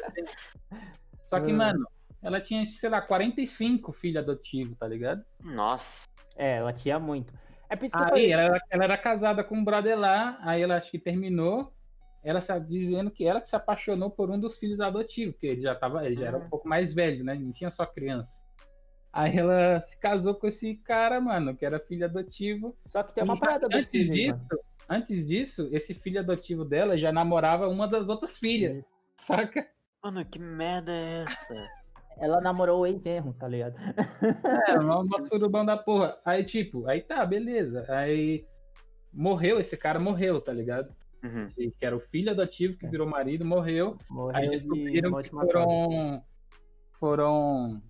Só 1.26 1.40
que, 1.40 1.52
Ah. 1.52 1.56
mano, 1.74 1.86
ela 2.22 2.40
tinha, 2.40 2.66
sei 2.68 2.90
lá, 2.90 3.02
45 3.02 3.92
filhos 3.92 4.18
adotivos, 4.18 4.78
tá 4.78 4.88
ligado? 4.88 5.24
Nossa. 5.44 6.08
É, 6.38 6.58
ela 6.58 6.72
tinha 6.74 6.98
muito. 7.00 7.34
É 7.70 7.76
por 7.76 7.86
isso 7.86 7.96
que 7.96 8.02
eu 8.02 8.08
falei. 8.08 8.32
ela, 8.32 8.42
era- 8.44 8.62
ela 8.72 8.84
era 8.86 8.98
casada 8.98 9.44
com 9.44 9.56
um 9.56 9.64
brother 9.64 9.98
lá, 10.00 10.40
aí 10.42 10.62
ela 10.62 10.78
acho 10.78 10.90
que 10.92 11.00
terminou. 11.00 11.72
Ela 12.24 12.42
dizendo 12.68 13.10
que 13.12 13.26
ela 13.26 13.40
que 13.40 13.50
se 13.50 13.56
apaixonou 13.56 14.10
por 14.10 14.30
um 14.30 14.40
dos 14.40 14.58
filhos 14.58 14.80
adotivos, 14.82 15.34
porque 15.36 15.48
ele 15.48 15.62
já 15.62 15.74
tava, 15.76 16.06
ele 16.06 16.16
já 16.16 16.28
era 16.28 16.38
um 16.38 16.42
Uhum. 16.42 16.50
pouco 16.50 16.68
mais 16.68 16.94
velho, 16.94 17.24
né? 17.24 17.34
Não 17.36 17.52
tinha 17.54 17.72
só 17.72 17.86
criança. 17.86 18.42
Aí 19.12 19.38
ela 19.38 19.82
se 19.88 19.98
casou 20.00 20.36
com 20.36 20.48
esse 20.48 20.76
cara, 20.78 21.20
mano, 21.22 21.56
que 21.56 21.66
era 21.66 21.80
filho 21.80 22.06
adotivo. 22.06 22.78
Só 22.88 23.04
que 23.04 23.14
tem 23.14 23.24
uma 23.24 23.36
E 23.36 23.40
parada 23.40 23.68
antes 23.72 24.08
filhos, 24.08 24.10
disso, 24.10 24.40
mano. 24.40 24.50
antes 24.90 25.28
disso, 25.28 25.70
esse 25.72 25.94
filho 25.96 26.20
adotivo 26.20 26.66
dela 26.66 26.98
já 26.98 27.12
namorava 27.12 27.68
uma 27.68 27.88
das 27.88 28.08
outras 28.10 28.38
filhas, 28.38 28.84
saca? 29.18 29.68
Mano, 30.04 30.26
que 30.26 30.40
merda 30.40 30.92
é 30.92 31.24
essa? 31.24 31.54
Ela 32.18 32.42
namorou 32.42 32.82
o 32.82 32.86
ex-genro, 32.88 33.34
tá 33.34 33.48
ligado? 33.48 33.80
É, 34.68 34.78
uma, 34.80 35.24
surubão 35.26 35.66
da 35.66 35.78
porra. 35.78 36.20
Aí, 36.26 36.44
tipo, 36.46 36.88
aí 36.88 37.02
tá, 37.02 37.26
beleza. 37.26 37.86
Aí 37.90 38.46
morreu, 39.14 39.60
esse 39.60 39.78
cara 39.78 40.00
morreu, 40.00 40.42
tá 40.42 40.54
ligado? 40.54 40.96
Uhum. 41.24 41.56
Que 41.56 41.86
era 41.86 41.96
o 41.96 42.00
filho 42.00 42.32
adotivo 42.32 42.78
que 42.78 42.88
virou 42.88 43.08
marido, 43.08 43.46
morreu. 43.46 43.98
Aí 44.34 44.48
Morreu 44.48 44.50
de 44.50 44.50
descobriram 44.50 45.10
que 45.10 45.10
morte 45.10 45.34
matada. 45.34 45.68
foram. 45.68 46.24
Foram. 47.00 47.82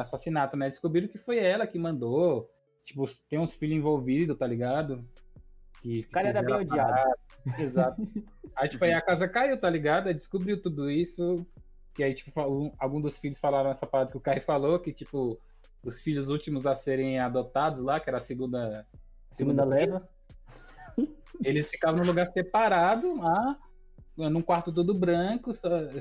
Assassinato, 0.00 0.56
né? 0.56 0.70
Descobriram 0.70 1.08
que 1.08 1.18
foi 1.18 1.38
ela 1.38 1.66
que 1.66 1.78
mandou. 1.78 2.50
Tipo, 2.84 3.04
tem 3.28 3.38
uns 3.38 3.54
filhos 3.54 3.76
envolvidos, 3.76 4.38
tá 4.38 4.46
ligado? 4.46 5.04
Que, 5.82 6.00
O 6.00 6.10
cara 6.10 6.28
era 6.28 6.42
bem 6.42 6.54
odiado. 6.54 6.90
parada. 6.92 7.18
Exato. 7.58 8.02
Aí, 8.56 8.68
tipo, 8.68 8.84
aí 8.84 8.92
a 8.92 9.00
casa 9.00 9.28
caiu, 9.28 9.60
tá 9.60 9.68
ligado? 9.70 10.08
Aí 10.08 10.14
descobriu 10.14 10.60
tudo 10.60 10.90
isso. 10.90 11.46
E 11.98 12.02
aí, 12.04 12.14
tipo, 12.14 12.40
um- 12.42 12.72
algum 12.78 13.00
dos 13.00 13.18
filhos 13.18 13.38
falaram 13.38 13.70
essa 13.70 13.86
parada 13.86 14.10
que 14.10 14.16
o 14.16 14.20
Kai 14.20 14.40
falou, 14.40 14.78
que, 14.80 14.92
tipo, 14.92 15.38
os 15.84 16.00
filhos 16.00 16.28
últimos 16.28 16.66
a 16.66 16.74
serem 16.76 17.18
adotados 17.18 17.80
lá, 17.80 18.00
que 18.00 18.08
era 18.10 18.18
a 18.18 18.20
segunda. 18.20 18.86
Segunda 19.32 19.64
leva. 19.64 20.08
Eles 21.44 21.68
ficavam 21.68 22.00
num 22.00 22.06
lugar 22.06 22.30
separado, 22.32 23.14
lá, 23.16 23.58
num 24.16 24.40
quarto 24.42 24.72
todo 24.72 24.94
branco, 24.94 25.52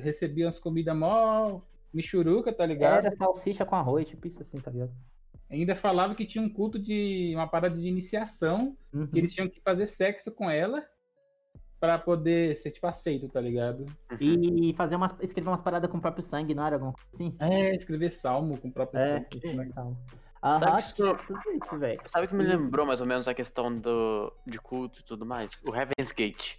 recebiam 0.01 0.47
as 0.49 0.57
comidas 0.59 0.95
mó 0.95 1.59
michuruca, 1.95 2.51
tá 2.53 2.65
ligado? 2.65 3.05
Era 3.05 3.15
salsicha 3.15 3.65
com 3.65 3.75
arroz, 3.75 4.07
tipo 4.07 4.27
isso 4.27 4.41
assim, 4.41 4.59
tá 4.59 4.69
ligado? 4.71 4.91
Ainda 5.49 5.75
falava 5.75 6.15
que 6.15 6.25
tinha 6.25 6.43
um 6.43 6.49
culto 6.49 6.77
de 6.79 7.31
uma 7.35 7.47
parada 7.47 7.77
de 7.77 7.87
iniciação, 7.87 8.75
Uhum. 8.93 9.07
que 9.07 9.19
eles 9.19 9.33
tinham 9.33 9.47
que 9.49 9.61
fazer 9.61 9.87
sexo 9.87 10.31
com 10.31 10.49
ela 10.49 10.83
pra 11.79 11.99
poder 11.99 12.57
ser 12.57 12.71
tipo 12.71 12.87
aceito, 12.87 13.29
tá 13.29 13.39
ligado? 13.39 13.85
E 14.19 14.73
fazer 14.75 14.95
umas. 14.95 15.13
escrever 15.21 15.49
umas 15.49 15.61
paradas 15.61 15.89
com 15.89 15.97
o 15.97 16.01
próprio 16.01 16.23
sangue, 16.25 16.55
não 16.55 16.65
era 16.65 16.75
alguma 16.77 16.93
coisa 16.93 17.09
assim? 17.13 17.35
É, 17.39 17.75
escrever 17.75 18.11
salmo 18.11 18.57
com 18.57 18.69
o 18.69 18.71
próprio 18.71 18.99
É, 18.99 19.19
sangue, 19.19 19.37
isso, 19.37 19.55
né? 19.55 19.69
calma. 19.75 19.97
Aham, 20.43 20.59
Sabe 20.59 20.93
que 20.93 21.01
isso- 21.03 21.77
velho. 21.79 22.01
Sabe 22.05 22.25
o 22.25 22.29
que 22.29 22.35
me 22.35 22.43
lembrou 22.43 22.85
mais 22.85 22.99
ou 23.01 23.07
menos 23.07 23.27
a 23.27 23.33
questão 23.33 23.75
do, 23.79 24.31
de 24.45 24.59
culto 24.59 24.99
e 25.01 25.03
tudo 25.03 25.25
mais? 25.25 25.59
O 25.67 25.73
Heaven's 25.75 26.11
Gate. 26.11 26.55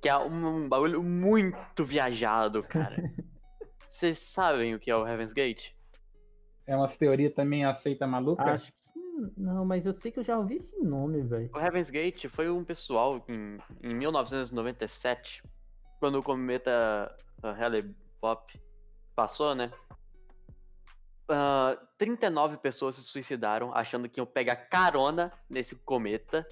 Que 0.00 0.08
é 0.08 0.16
um, 0.18 0.64
um 0.64 0.68
bagulho 0.68 1.02
muito 1.02 1.84
viajado, 1.84 2.62
cara. 2.62 2.96
Vocês 3.96 4.18
sabem 4.18 4.74
o 4.74 4.78
que 4.78 4.90
é 4.90 4.94
o 4.94 5.06
Heaven's 5.06 5.32
Gate? 5.32 5.70
É 6.66 6.76
umas 6.76 6.98
teorias 6.98 7.32
também 7.32 7.64
aceita 7.64 8.06
maluca. 8.06 8.44
Acho 8.44 8.70
que. 8.70 8.76
Não, 9.38 9.64
mas 9.64 9.86
eu 9.86 9.94
sei 9.94 10.12
que 10.12 10.20
eu 10.20 10.24
já 10.24 10.36
ouvi 10.36 10.56
esse 10.56 10.78
nome, 10.82 11.22
velho. 11.22 11.48
O 11.54 11.58
Heaven's 11.58 11.88
Gate 11.88 12.26
foi 12.26 12.50
um 12.50 12.62
pessoal 12.62 13.24
em, 13.26 13.56
em 13.82 13.94
1997, 13.94 15.42
quando 15.98 16.18
o 16.18 16.22
cometa 16.22 17.10
uh, 17.42 17.46
Hale-Bopp 17.46 18.60
passou, 19.14 19.54
né? 19.54 19.72
Ah, 21.26 21.80
39 21.96 22.58
pessoas 22.58 22.96
se 22.96 23.02
suicidaram 23.02 23.74
achando 23.74 24.10
que 24.10 24.20
iam 24.20 24.26
pegar 24.26 24.56
carona 24.56 25.32
nesse 25.48 25.74
cometa 25.74 26.46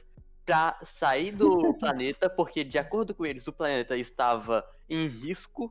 pra 0.46 0.80
sair 0.82 1.30
do 1.30 1.74
planeta, 1.76 2.30
porque 2.30 2.64
de 2.64 2.78
acordo 2.78 3.14
com 3.14 3.26
eles 3.26 3.46
o 3.46 3.52
planeta 3.52 3.94
estava 3.98 4.66
em 4.88 5.06
risco, 5.08 5.70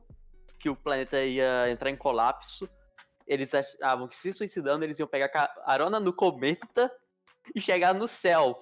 que 0.64 0.70
o 0.70 0.74
planeta 0.74 1.22
ia 1.22 1.70
entrar 1.70 1.90
em 1.90 1.96
colapso. 1.96 2.66
Eles 3.26 3.52
achavam 3.52 4.08
que 4.08 4.16
se 4.16 4.32
suicidando 4.32 4.82
eles 4.82 4.98
iam 4.98 5.06
pegar 5.06 5.28
carona 5.28 6.00
no 6.00 6.10
cometa 6.10 6.90
e 7.54 7.60
chegar 7.60 7.92
no 7.92 8.08
céu. 8.08 8.58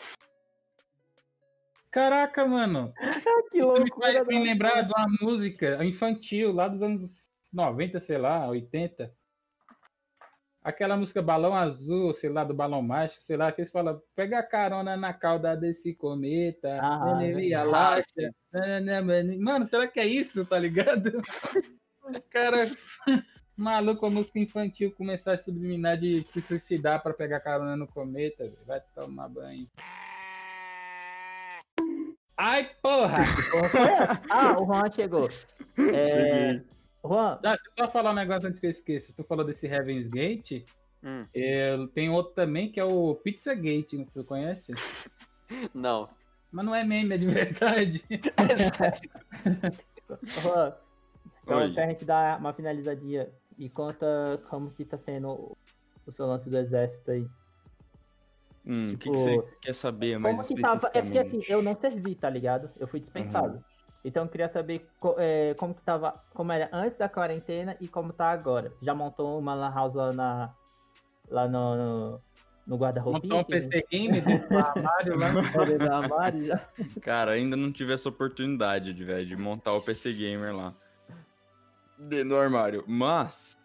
Caraca, 1.93 2.45
mano. 2.45 2.93
que 3.53 3.59
Isso 3.59 3.73
me 3.75 3.89
faz 3.95 4.27
me 4.27 4.35
da 4.39 4.43
lembrar 4.43 4.83
de 4.83 4.93
uma 4.93 5.07
música 5.21 5.85
infantil 5.85 6.51
lá 6.53 6.67
dos 6.67 6.83
anos 6.83 7.31
90, 7.53 8.01
sei 8.01 8.19
lá, 8.19 8.49
80. 8.49 9.09
Aquela 10.65 10.97
música 10.97 11.23
Balão 11.23 11.55
Azul, 11.55 12.15
sei 12.15 12.31
lá, 12.31 12.43
do 12.43 12.55
Balão 12.55 12.83
Mágico, 12.83 13.23
sei 13.23 13.37
lá, 13.37 13.53
que 13.53 13.61
eles 13.61 13.71
falam, 13.71 14.03
pega 14.17 14.41
a 14.41 14.43
carona 14.43 14.97
na 14.97 15.13
cauda 15.13 15.57
desse 15.57 15.95
cometa, 15.95 16.81
Ah, 16.81 17.19
é 17.23 17.65
láctea, 17.65 18.35
nananana. 18.53 19.37
Mano, 19.39 19.67
será 19.67 19.87
que 19.87 20.01
é 20.01 20.07
isso, 20.07 20.45
tá 20.45 20.59
ligado? 20.59 21.13
Os 22.05 22.29
caras 22.29 22.77
maluco, 23.57 24.07
a 24.07 24.11
música 24.11 24.39
infantil 24.39 24.93
começar 24.93 25.35
a 25.35 25.39
subliminar 25.39 25.99
de 25.99 26.23
se 26.27 26.41
suicidar 26.43 27.03
pra 27.03 27.15
pegar 27.15 27.41
carona 27.41 27.77
no 27.77 27.87
cometa, 27.87 28.45
velho. 28.45 28.59
vai 28.67 28.81
tomar 28.95 29.29
banho. 29.29 29.69
Ai, 32.37 32.71
porra! 32.83 33.19
Ah, 34.31 34.57
o 34.61 34.67
Juan 34.67 34.91
chegou. 34.91 35.29
É... 35.79 36.61
Juan, 37.05 37.35
Ah, 37.35 37.39
deixa 37.57 37.61
eu 37.77 37.85
só 37.87 37.93
falar 37.93 38.11
um 38.11 38.15
negócio 38.15 38.49
antes 38.49 38.59
que 38.59 38.67
eu 38.67 38.71
esqueça. 38.71 39.13
Tu 39.17 39.23
falou 39.25 39.45
desse 39.45 39.67
Heaven's 39.67 40.09
Gate. 40.09 40.65
Hum, 41.05 41.27
é, 41.35 41.77
tem 41.95 42.11
outro 42.11 42.33
também 42.33 42.71
que 42.71 42.79
é 42.81 42.85
o 42.85 43.15
Pizza 43.17 43.55
Gate, 43.55 43.93
não 43.95 44.05
tu 44.05 44.25
conhece? 44.25 44.73
não. 45.75 46.09
Mas 46.51 46.65
não 46.65 46.75
é 46.75 46.85
meme, 46.85 47.15
é 47.15 47.19
de 47.19 47.27
verdade. 47.27 48.05
Juan, 50.43 50.75
então 51.43 51.59
Oi. 51.59 51.72
pra 51.72 51.86
gente 51.86 52.05
dar 52.05 52.38
uma 52.38 52.53
finalizadinha 52.53 53.28
e 53.59 53.68
conta 53.68 54.40
como 54.49 54.70
que 54.70 54.84
tá 54.84 54.97
sendo 54.99 55.57
o 56.07 56.12
seu 56.12 56.26
lance 56.26 56.49
do 56.49 56.57
exército 56.57 57.11
aí. 57.11 57.26
Hum, 58.64 58.93
o 58.95 58.99
que, 58.99 59.11
Tipo, 59.11 59.12
que 59.12 59.18
você 59.18 59.43
quer 59.61 59.74
saber 59.74 60.18
mais 60.18 60.36
Como 60.36 60.49
que 60.57 60.62
tava? 60.62 60.90
É 60.95 61.03
porque 61.03 61.18
assim, 61.18 61.43
eu 61.49 61.62
não 61.62 61.74
servi, 61.76 62.14
tá 62.14 62.30
ligado? 62.30 62.70
Eu 62.78 62.86
fui 62.86 63.01
dispensado. 63.01 63.62
Então 64.05 64.24
eu 64.24 64.28
queria 64.28 64.49
saber 64.49 64.88
co- 65.01 65.16
é, 65.18 65.55
como 65.55 65.74
que 65.74 65.82
tava, 65.82 66.12
como 66.34 66.51
era 66.53 66.68
antes 66.72 66.99
da 66.99 67.09
quarentena 67.09 67.76
e 67.80 67.86
como 67.88 68.12
tá 68.12 68.30
agora. 68.30 68.70
Você 68.70 68.84
já 68.84 68.95
montou 68.95 69.38
uma 69.38 69.55
lan 69.55 69.70
house 69.72 69.95
lá, 69.95 70.12
na, 70.12 70.55
lá 71.28 71.49
no, 71.49 71.76
no, 71.76 72.20
no 72.66 72.76
guarda-roupinha? 72.76 73.34
Montou 73.34 73.38
um 73.40 73.45
que- 73.45 73.68
PC 73.68 73.86
Game 73.90 74.20
dentro 74.22 74.49
do 74.49 74.59
armário 74.59 75.18
lá. 75.18 75.28
dentro 75.30 75.78
do 75.78 75.93
armário 75.93 76.47
já? 76.47 76.68
Cara, 77.01 77.32
ainda 77.32 77.57
não 77.57 77.70
tive 77.72 77.93
essa 77.93 78.09
oportunidade 78.09 78.93
de, 78.93 79.05
velho, 79.05 79.26
de 79.26 79.36
montar 79.36 79.72
o 79.72 79.80
PC 79.80 80.12
Gamer 80.12 80.55
lá. 80.55 80.74
De- 81.99 82.24
no 82.24 82.36
armário. 82.36 82.84
Mas. 82.86 83.57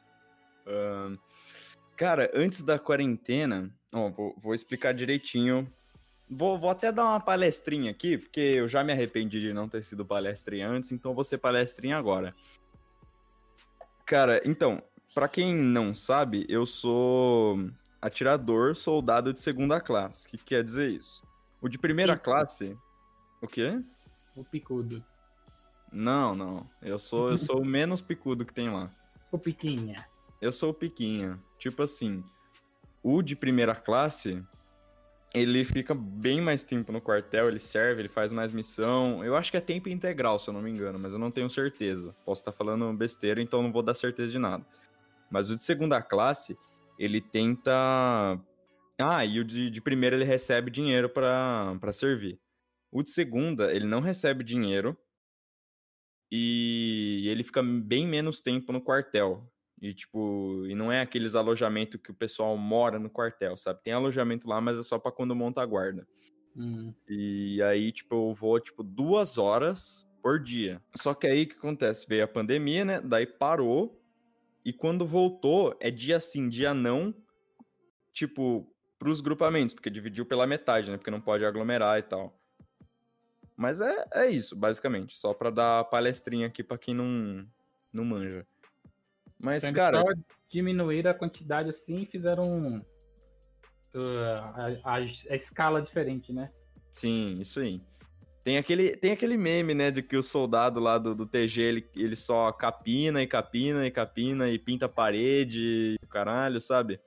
ahn, 0.66 1.16
cara, 1.96 2.30
antes 2.34 2.62
da 2.64 2.78
quarentena. 2.80 3.70
Ó, 3.94 4.10
vou, 4.10 4.36
vou 4.38 4.54
explicar 4.54 4.94
direitinho. 4.94 5.72
Vou, 6.30 6.60
vou 6.60 6.70
até 6.70 6.92
dar 6.92 7.06
uma 7.06 7.22
palestrinha 7.22 7.90
aqui, 7.90 8.18
porque 8.18 8.40
eu 8.42 8.68
já 8.68 8.84
me 8.84 8.92
arrependi 8.92 9.40
de 9.40 9.54
não 9.54 9.70
ter 9.70 9.82
sido 9.82 10.06
palestrinha 10.06 10.68
antes, 10.70 10.92
então 10.92 11.14
vou 11.14 11.24
ser 11.24 11.38
palestrinha 11.38 11.98
agora. 11.98 12.36
Cara, 14.06 14.42
então, 14.46 14.82
pra 15.14 15.28
quem 15.30 15.56
não 15.56 15.96
sabe, 15.96 16.46
eu 16.50 16.66
sou 16.66 17.70
atirador 18.02 18.76
soldado 18.76 19.32
de 19.32 19.40
segunda 19.40 19.80
classe. 19.80 20.28
O 20.28 20.32
que 20.32 20.38
quer 20.38 20.64
dizer 20.64 20.90
isso? 20.90 21.24
O 21.62 21.68
de 21.70 21.78
primeira 21.78 22.14
Pico. 22.14 22.26
classe. 22.26 22.78
O 23.42 23.48
quê? 23.48 23.82
O 24.36 24.44
picudo. 24.44 25.04
Não, 25.92 26.36
não. 26.36 26.70
Eu 26.82 27.00
sou, 27.00 27.32
eu 27.32 27.38
sou 27.38 27.62
o 27.62 27.66
menos 27.66 28.02
picudo 28.02 28.46
que 28.46 28.54
tem 28.54 28.70
lá. 28.70 28.92
O 29.32 29.38
piquinha. 29.38 30.06
Eu 30.42 30.52
sou 30.52 30.72
o 30.72 30.74
piquinha. 30.74 31.40
Tipo 31.58 31.84
assim, 31.84 32.24
o 33.02 33.22
de 33.22 33.36
primeira 33.36 33.74
classe, 33.74 34.44
ele 35.34 35.64
fica 35.64 35.94
bem 35.94 36.42
mais 36.42 36.64
tempo 36.64 36.92
no 36.92 37.02
quartel, 37.02 37.48
ele 37.48 37.60
serve, 37.60 38.02
ele 38.02 38.10
faz 38.10 38.32
mais 38.32 38.52
missão. 38.52 39.24
Eu 39.24 39.36
acho 39.36 39.52
que 39.52 39.58
é 39.58 39.62
tempo 39.62 39.90
integral, 39.90 40.40
se 40.40 40.50
eu 40.50 40.54
não 40.54 40.62
me 40.62 40.70
engano, 40.70 41.00
mas 41.00 41.14
eu 41.14 41.20
não 41.20 41.32
tenho 41.32 41.50
certeza. 41.50 42.16
Posso 42.26 42.42
estar 42.42 42.52
falando 42.52 42.92
besteira, 42.94 43.42
então 43.42 43.62
não 43.62 43.72
vou 43.72 43.82
dar 43.82 43.94
certeza 43.94 44.32
de 44.32 44.40
nada. 44.40 44.66
Mas 45.30 45.50
o 45.50 45.56
de 45.56 45.64
segunda 45.64 46.02
classe, 46.02 46.58
ele 46.98 47.22
tenta. 47.22 48.40
Ah, 49.00 49.26
e 49.26 49.40
o 49.40 49.44
de, 49.44 49.70
de 49.70 49.82
primeira 49.82 50.16
ele 50.16 50.26
recebe 50.26 50.72
dinheiro 50.72 51.10
pra 51.10 51.92
servir. 51.92 52.40
O 52.92 53.04
de 53.04 53.12
segunda, 53.12 53.72
ele 53.74 53.86
não 53.86 54.00
recebe 54.00 54.44
dinheiro 54.44 54.98
e 56.32 57.28
ele 57.28 57.44
fica 57.44 57.64
bem 57.64 58.08
menos 58.08 58.42
tempo 58.42 58.72
no 58.72 58.82
quartel. 58.82 59.50
E, 59.82 59.94
tipo, 59.94 60.66
e 60.66 60.74
não 60.74 60.92
é 60.92 61.02
aqueles 61.02 61.36
alojamentos 61.36 62.02
que 62.02 62.10
o 62.12 62.16
pessoal 62.16 62.58
mora 62.58 62.98
no 62.98 63.10
quartel, 63.10 63.56
sabe? 63.56 63.82
Tem 63.84 63.94
alojamento 63.94 64.48
lá, 64.48 64.60
mas 64.60 64.80
é 64.80 64.84
só 64.84 64.98
pra 64.98 65.12
quando 65.12 65.36
monta 65.36 65.62
a 65.62 65.66
guarda. 65.66 66.08
Hum. 66.56 66.94
E 67.08 67.62
aí, 67.62 67.92
tipo, 67.92 68.16
eu 68.30 68.34
vou, 68.34 68.60
tipo, 68.60 68.82
duas 68.84 69.38
horas 69.38 70.10
por 70.22 70.42
dia. 70.42 70.82
Só 70.96 71.14
que 71.14 71.28
aí 71.28 71.44
o 71.44 71.48
que 71.48 71.56
acontece? 71.56 72.08
Veio 72.08 72.24
a 72.24 72.28
pandemia, 72.28 72.84
né? 72.84 73.02
Daí 73.02 73.28
parou. 73.28 74.02
E 74.66 74.74
quando 74.74 75.06
voltou, 75.06 75.78
é 75.80 75.92
dia 75.92 76.20
sim, 76.20 76.50
dia 76.50 76.74
não. 76.74 77.14
Tipo, 78.12 78.68
pros 78.98 79.22
grupamentos, 79.22 79.76
porque 79.76 79.92
dividiu 79.92 80.26
pela 80.26 80.48
metade, 80.48 80.90
né? 80.90 80.98
Porque 80.98 81.12
não 81.12 81.22
pode 81.22 81.46
aglomerar 81.46 82.00
e 82.00 82.04
tal. 82.04 82.38
Mas 83.58 83.82
é, 83.82 84.06
é 84.14 84.30
isso, 84.30 84.56
basicamente. 84.56 85.18
Só 85.18 85.34
pra 85.34 85.50
dar 85.50 85.84
palestrinha 85.86 86.46
aqui 86.46 86.64
pra 86.64 86.78
quem 86.78 86.94
não, 86.94 87.44
não 87.92 88.06
manja. 88.06 88.46
Mas, 89.40 89.64
Então, 89.64 89.74
cara. 89.76 90.02
só 90.02 90.14
diminuíram 90.48 91.10
a 91.10 91.14
quantidade 91.16 91.70
assim 91.72 92.04
e 92.04 92.06
fizeram 92.06 92.78
uh, 93.96 94.00
a, 94.84 94.96
a- 94.96 94.96
a 94.98 95.36
escala 95.36 95.82
diferente, 95.82 96.32
né? 96.32 96.52
Sim, 96.94 97.40
isso 97.42 97.60
aí. 97.60 97.82
Tem 98.44 98.58
aquele, 98.58 98.96
tem 98.96 99.12
aquele 99.12 99.36
meme, 99.36 99.74
né, 99.74 99.92
de 99.92 100.02
que 100.02 100.16
o 100.16 100.24
soldado 100.24 100.80
lá 100.80 100.98
do, 100.98 101.14
do 101.14 101.26
TG, 101.26 101.62
ele, 101.62 101.90
ele 101.96 102.16
só 102.16 102.50
capina 102.52 103.22
e 103.22 103.28
capina 103.28 103.86
e 103.86 103.92
capina 103.92 104.50
e 104.50 104.58
pinta 104.58 104.86
a 104.86 104.90
parede 104.90 105.98
caralho, 106.10 106.62
sabe? 106.62 107.00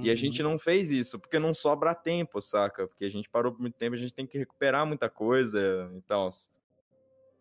E 0.00 0.08
a 0.08 0.12
Uhum. 0.12 0.16
gente 0.16 0.42
não 0.42 0.58
fez 0.58 0.90
isso, 0.90 1.18
porque 1.18 1.38
não 1.38 1.52
sobra 1.52 1.94
tempo, 1.94 2.40
saca? 2.40 2.86
Porque 2.88 3.04
a 3.04 3.10
gente 3.10 3.28
parou 3.28 3.52
por 3.52 3.60
muito 3.60 3.74
tempo, 3.76 3.94
a 3.94 3.98
gente 3.98 4.14
tem 4.14 4.26
que 4.26 4.38
recuperar 4.38 4.86
muita 4.86 5.10
coisa 5.10 5.90
e 5.94 6.00
tal. 6.02 6.30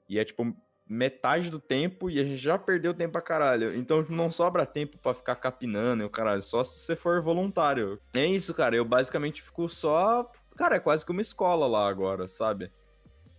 E 0.09 0.19
é 0.19 0.25
tipo 0.25 0.53
metade 0.85 1.49
do 1.49 1.57
tempo 1.59 2.09
e 2.09 2.19
a 2.19 2.23
gente 2.25 2.35
já 2.35 2.57
perdeu 2.59 2.93
tempo 2.93 3.13
pra 3.13 3.21
caralho. 3.21 3.73
Então 3.73 4.05
não 4.09 4.29
sobra 4.29 4.65
tempo 4.65 4.97
pra 4.97 5.13
ficar 5.13 5.35
capinando 5.37 6.03
e 6.03 6.05
o 6.05 6.09
caralho, 6.09 6.41
só 6.41 6.63
se 6.65 6.79
você 6.79 6.95
for 6.97 7.21
voluntário. 7.21 7.97
É 8.13 8.25
isso, 8.25 8.53
cara, 8.53 8.75
eu 8.75 8.83
basicamente 8.83 9.41
fico 9.41 9.69
só. 9.69 10.29
Cara, 10.57 10.75
é 10.75 10.79
quase 10.79 11.05
que 11.05 11.11
uma 11.13 11.21
escola 11.21 11.65
lá 11.65 11.87
agora, 11.87 12.27
sabe? 12.27 12.69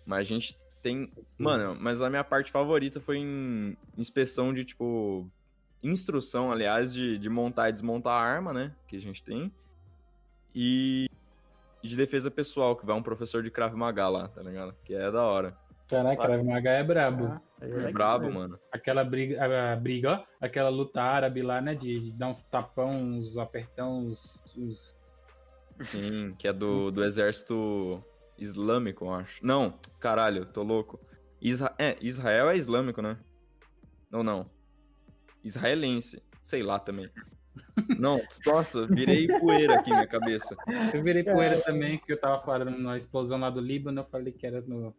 Mas 0.07 0.21
a 0.21 0.23
gente 0.25 0.59
tem. 0.81 1.13
Mano, 1.37 1.77
mas 1.79 2.01
a 2.01 2.09
minha 2.09 2.25
parte 2.25 2.51
favorita 2.51 2.99
foi 3.01 3.19
em 3.19 3.77
inspeção 3.99 4.55
de, 4.55 4.65
tipo. 4.65 5.31
Instrução, 5.83 6.53
aliás, 6.53 6.93
de, 6.93 7.19
de 7.19 7.29
montar 7.29 7.69
e 7.69 7.73
desmontar 7.73 8.13
a 8.13 8.21
arma, 8.25 8.53
né? 8.53 8.73
Que 8.87 8.97
a 8.97 9.01
gente 9.01 9.23
tem. 9.23 9.53
E 10.55 11.07
de 11.83 11.97
defesa 11.97 12.31
pessoal, 12.31 12.77
que 12.77 12.87
vai 12.87 12.95
um 12.95 13.03
professor 13.03 13.43
de 13.43 13.51
Krav 13.51 13.75
Maga 13.75 14.09
lá, 14.09 14.29
tá 14.29 14.43
ligado? 14.43 14.75
Que 14.85 14.95
é 14.95 15.11
da 15.11 15.23
hora. 15.25 15.57
Caraca, 15.89 16.23
Krav 16.23 16.43
Maga 16.45 16.71
é 16.71 16.85
brabo. 16.85 17.25
Ah, 17.27 17.41
É 17.61 17.67
legal 17.67 17.93
brabo, 17.93 18.33
mano. 18.33 18.59
Aquela 18.71 19.05
briga, 19.05 19.43
a, 19.45 19.73
a 19.73 19.77
briga, 19.77 20.13
ó, 20.13 20.25
aquela 20.41 20.69
luta 20.69 21.03
árabe 21.03 21.43
lá, 21.43 21.61
né? 21.61 21.75
De, 21.75 22.01
de 22.01 22.13
dar 22.13 22.29
uns 22.29 22.43
tapão, 22.45 22.91
uns 22.91 23.37
apertão, 23.37 23.99
uns. 23.99 24.41
uns- 24.57 24.95
Sim, 25.81 26.35
que 26.39 26.47
é 26.47 26.53
do, 26.53 26.93
do 26.93 27.03
exército 27.03 28.05
islâmico, 28.39 29.07
eu 29.07 29.15
acho. 29.15 29.45
Não, 29.45 29.75
caralho, 29.99 30.47
tô 30.47 30.63
louco. 30.63 31.01
Isra... 31.41 31.75
É, 31.77 31.97
Israel 32.01 32.51
é 32.51 32.57
islâmico, 32.57 33.03
né? 33.03 33.19
Ou 34.13 34.23
não? 34.23 34.49
Israelense. 35.45 36.23
Sei 36.43 36.63
lá 36.63 36.79
também. 36.79 37.09
Não, 37.99 38.21
nossa, 38.47 38.87
virei 38.87 39.27
poeira 39.27 39.75
aqui 39.75 39.91
na 39.91 39.97
minha 39.97 40.09
cabeça. 40.09 40.57
Eu 40.93 41.03
virei 41.03 41.23
poeira 41.23 41.61
também, 41.61 41.99
que 41.99 42.13
eu 42.13 42.21
tava 42.21 42.43
falando 42.43 42.77
na 42.79 42.97
explosão 42.97 43.39
lá 43.39 43.51
do 43.51 43.61
Líbano, 43.61 44.01
eu 44.01 44.05
falei 44.07 44.33
que 44.33 44.47
era 44.47 44.61
no 44.63 44.95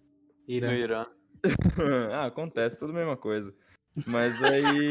Irã. 0.47 0.67
No 0.67 0.73
Irã. 0.73 1.05
ah, 2.13 2.25
acontece, 2.25 2.79
tudo 2.79 2.91
a 2.91 2.95
mesma 2.95 3.17
coisa. 3.17 3.53
Mas 4.07 4.41
aí. 4.41 4.89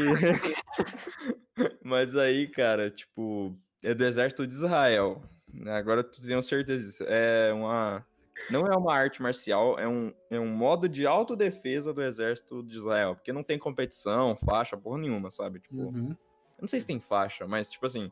Mas 1.83 2.15
aí, 2.15 2.47
cara, 2.47 2.89
tipo, 2.89 3.57
é 3.83 3.93
do 3.93 4.05
exército 4.05 4.47
de 4.47 4.53
Israel. 4.53 5.21
Agora 5.67 6.03
tu 6.03 6.21
tenho 6.21 6.41
certeza 6.41 6.83
disso. 6.83 7.03
É 7.07 7.51
uma. 7.53 8.05
Não 8.49 8.67
é 8.67 8.75
uma 8.75 8.93
arte 8.93 9.21
marcial, 9.21 9.79
é 9.79 9.87
um, 9.87 10.13
é 10.29 10.39
um 10.39 10.47
modo 10.47 10.87
de 10.89 11.05
autodefesa 11.07 11.93
do 11.93 12.03
exército 12.03 12.61
de 12.63 12.75
Israel. 12.75 13.15
Porque 13.15 13.31
não 13.33 13.43
tem 13.43 13.57
competição, 13.57 14.35
faixa, 14.35 14.77
porra 14.77 14.97
nenhuma, 14.99 15.31
sabe? 15.31 15.59
Tipo, 15.59 15.75
Uhum. 15.75 16.09
eu 16.11 16.61
não 16.61 16.67
sei 16.67 16.79
se 16.79 16.87
tem 16.87 16.99
faixa, 16.99 17.47
mas, 17.47 17.71
tipo 17.71 17.85
assim, 17.85 18.11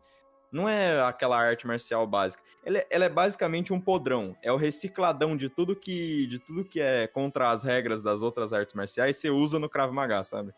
não 0.52 0.68
é 0.68 1.02
aquela 1.02 1.38
arte 1.38 1.68
marcial 1.68 2.08
básica. 2.08 2.42
Ela 2.64 2.80
é, 2.80 2.88
ela 2.90 3.06
é 3.06 3.10
basicamente 3.10 3.74
um 3.74 3.80
podrão. 3.82 4.36
É 4.42 4.52
o 4.52 4.58
recicladão 4.58 5.36
de 5.36 5.50
tudo 5.50 5.76
que 5.76 6.28
de 6.28 6.40
tudo 6.40 6.64
que 6.66 6.80
é 6.80 7.08
contra 7.08 7.52
as 7.52 7.64
regras 7.64 8.02
das 8.04 8.22
outras 8.22 8.54
artes 8.54 8.74
marciais, 8.76 9.18
você 9.18 9.30
usa 9.30 9.58
no 9.60 9.70
Krav 9.70 9.92
Maga, 9.94 10.24
sabe? 10.24 10.54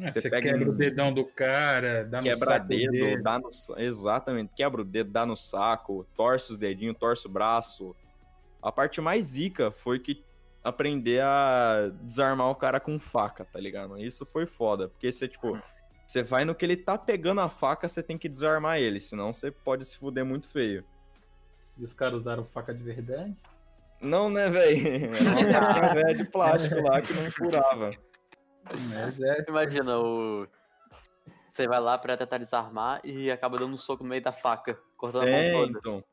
É, 0.00 0.10
Você 0.10 0.20
você 0.20 0.30
pega 0.30 0.52
quebra 0.52 0.68
um- 0.70 0.72
o 0.72 0.76
dedão 0.76 1.12
do 1.12 1.24
cara, 1.24 2.04
dá 2.04 2.18
no 2.18 2.22
Quebra 2.24 2.54
saco 2.54 2.68
dedo, 2.68 2.90
dele. 2.92 3.22
dá 3.22 3.38
no 3.38 3.48
exatamente, 3.78 4.52
quebra 4.54 4.82
o 4.82 4.84
dedo, 4.84 5.10
dá 5.10 5.26
no 5.26 5.36
saco, 5.36 6.06
torce 6.16 6.52
os 6.52 6.58
dedinhos, 6.58 6.96
torce 6.98 7.26
o 7.26 7.30
braço. 7.30 7.96
A 8.62 8.72
parte 8.72 9.00
mais 9.00 9.26
zica 9.26 9.70
foi 9.70 9.98
que 9.98 10.24
aprender 10.62 11.22
a 11.22 11.90
desarmar 12.02 12.48
o 12.50 12.54
cara 12.54 12.80
com 12.80 12.98
faca, 12.98 13.44
tá 13.44 13.58
ligado? 13.58 13.98
Isso 13.98 14.26
foi 14.26 14.46
foda, 14.46 14.88
porque 14.88 15.10
você 15.10 15.28
tipo, 15.28 15.58
você 16.06 16.22
vai 16.22 16.44
no 16.44 16.54
que 16.54 16.64
ele 16.64 16.76
tá 16.76 16.98
pegando 16.98 17.40
a 17.40 17.48
faca, 17.48 17.88
você 17.88 18.02
tem 18.02 18.18
que 18.18 18.28
desarmar 18.28 18.78
ele, 18.78 19.00
senão 19.00 19.32
você 19.32 19.50
pode 19.50 19.84
se 19.84 19.96
fuder 19.96 20.24
muito 20.24 20.48
feio. 20.48 20.84
E 21.76 21.84
os 21.84 21.94
caras 21.94 22.20
usaram 22.20 22.44
faca 22.44 22.74
de 22.74 22.82
verdade. 22.82 23.36
Não, 24.00 24.28
né, 24.28 24.48
velho? 24.48 25.10
Era 25.14 25.58
uma 25.58 25.74
faca 25.74 25.94
velha 25.94 26.14
de 26.14 26.24
plástico 26.24 26.80
lá 26.80 27.00
que 27.00 27.12
não 27.12 27.30
furava. 27.30 27.90
Mas 28.64 29.20
é. 29.20 29.44
Imagina 29.48 29.98
o. 29.98 30.46
Você 31.48 31.66
vai 31.66 31.80
lá 31.80 31.98
pra 31.98 32.16
tentar 32.16 32.38
desarmar 32.38 33.00
e 33.04 33.30
acaba 33.30 33.58
dando 33.58 33.74
um 33.74 33.78
soco 33.78 34.04
no 34.04 34.10
meio 34.10 34.22
da 34.22 34.30
faca, 34.30 34.78
cortando 34.98 35.24
a 35.24 35.28
É, 35.30 35.52
mão 35.52 35.66
toda. 35.66 35.78
então. 35.78 36.04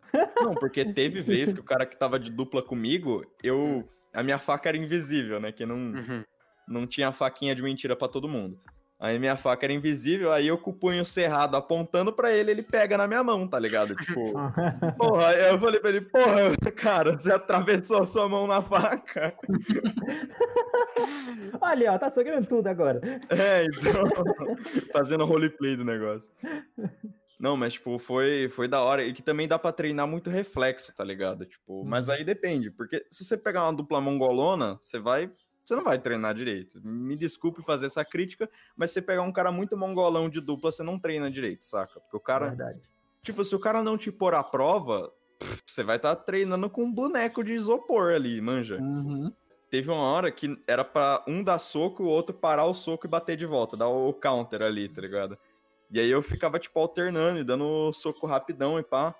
Não, 0.41 0.55
porque 0.55 0.85
teve 0.85 1.19
vez 1.19 1.51
que 1.51 1.59
o 1.59 1.63
cara 1.63 1.85
que 1.85 1.97
tava 1.97 2.17
de 2.17 2.31
dupla 2.31 2.61
comigo, 2.61 3.25
eu. 3.43 3.83
A 4.13 4.23
minha 4.23 4.39
faca 4.39 4.69
era 4.69 4.77
invisível, 4.77 5.41
né? 5.41 5.51
Que 5.51 5.65
não, 5.65 5.75
Uhum. 5.75 6.23
não 6.69 6.87
tinha 6.87 7.11
faquinha 7.11 7.53
de 7.53 7.61
mentira 7.61 7.97
pra 7.97 8.07
todo 8.07 8.29
mundo. 8.29 8.57
Aí 8.97 9.19
minha 9.19 9.35
faca 9.35 9.65
era 9.65 9.73
invisível, 9.73 10.31
aí 10.31 10.47
eu 10.47 10.57
com 10.57 10.71
o 10.71 10.73
punho 10.73 11.03
cerrado 11.05 11.57
apontando 11.57 12.13
pra 12.13 12.31
ele, 12.31 12.49
ele 12.49 12.63
pega 12.63 12.97
na 12.97 13.05
minha 13.05 13.21
mão, 13.21 13.45
tá 13.45 13.59
ligado? 13.59 13.93
Tipo, 13.93 14.31
porra, 14.97 15.27
aí 15.27 15.49
eu 15.51 15.59
falei 15.59 15.81
pra 15.81 15.89
ele, 15.89 15.99
porra, 16.01 16.55
cara, 16.73 17.11
você 17.11 17.29
atravessou 17.33 18.01
a 18.01 18.05
sua 18.05 18.29
mão 18.29 18.47
na 18.47 18.61
faca. 18.61 19.35
Olha, 21.59 21.93
ó, 21.93 21.97
tá 21.97 22.09
sogrando 22.09 22.47
tudo 22.47 22.67
agora. 22.67 23.01
É, 23.29 23.65
então. 23.65 24.07
fazendo 24.93 25.25
roleplay 25.25 25.75
do 25.75 25.83
negócio. 25.83 26.31
Não, 27.39 27.57
mas, 27.57 27.73
tipo, 27.73 27.97
foi, 27.99 28.47
foi 28.49 28.67
da 28.67 28.81
hora. 28.81 29.03
E 29.03 29.13
que 29.13 29.21
também 29.21 29.47
dá 29.47 29.59
pra 29.59 29.71
treinar 29.71 30.07
muito 30.07 30.29
reflexo, 30.29 30.95
tá 30.95 31.03
ligado? 31.03 31.45
Tipo, 31.45 31.83
mas 31.85 32.09
aí 32.09 32.23
depende. 32.23 32.71
Porque 32.71 33.05
se 33.11 33.25
você 33.25 33.37
pegar 33.37 33.63
uma 33.63 33.73
dupla 33.73 33.99
mongolona, 33.99 34.77
você 34.81 34.99
vai. 34.99 35.29
Você 35.63 35.75
não 35.75 35.83
vai 35.83 35.97
treinar 35.97 36.35
direito. 36.35 36.79
Me 36.83 37.15
desculpe 37.15 37.63
fazer 37.63 37.87
essa 37.87 38.05
crítica, 38.05 38.47
mas 38.75 38.91
se 38.91 38.95
você 38.95 39.01
pegar 39.01 39.23
um 39.23 39.31
cara 39.31 39.51
muito 39.51 39.75
mongolão 39.75 40.29
de 40.29 40.39
dupla, 40.39 40.71
você 40.71 40.83
não 40.83 40.99
treina 40.99 41.29
direito, 41.29 41.65
saca? 41.65 41.99
Porque 41.99 42.15
o 42.15 42.19
cara. 42.19 42.49
Verdade. 42.49 42.81
Tipo, 43.23 43.43
se 43.43 43.55
o 43.55 43.59
cara 43.59 43.81
não 43.81 43.97
te 43.97 44.11
pôr 44.11 44.35
à 44.35 44.43
prova, 44.43 45.11
pff, 45.39 45.63
você 45.65 45.83
vai 45.83 45.95
estar 45.95 46.15
treinando 46.17 46.69
com 46.69 46.83
um 46.83 46.93
boneco 46.93 47.43
de 47.43 47.53
isopor 47.53 48.13
ali, 48.13 48.39
manja. 48.39 48.77
Uhum. 48.77 49.33
teve 49.69 49.89
uma 49.89 50.03
hora 50.03 50.31
que 50.31 50.55
era 50.67 50.85
pra 50.85 51.23
um 51.27 51.43
dar 51.43 51.57
soco, 51.59 52.03
o 52.03 52.07
outro 52.07 52.35
parar 52.35 52.65
o 52.65 52.73
soco 52.73 53.07
e 53.07 53.09
bater 53.09 53.35
de 53.35 53.45
volta, 53.47 53.75
dar 53.75 53.87
o 53.87 54.13
counter 54.13 54.61
ali, 54.61 54.87
tá 54.87 55.01
ligado? 55.01 55.37
E 55.91 55.99
aí 55.99 56.09
eu 56.09 56.21
ficava, 56.21 56.59
tipo, 56.59 56.79
alternando 56.79 57.39
e 57.39 57.43
dando 57.43 57.91
soco 57.93 58.25
rapidão 58.27 58.79
e 58.79 58.83
pá. 58.83 59.13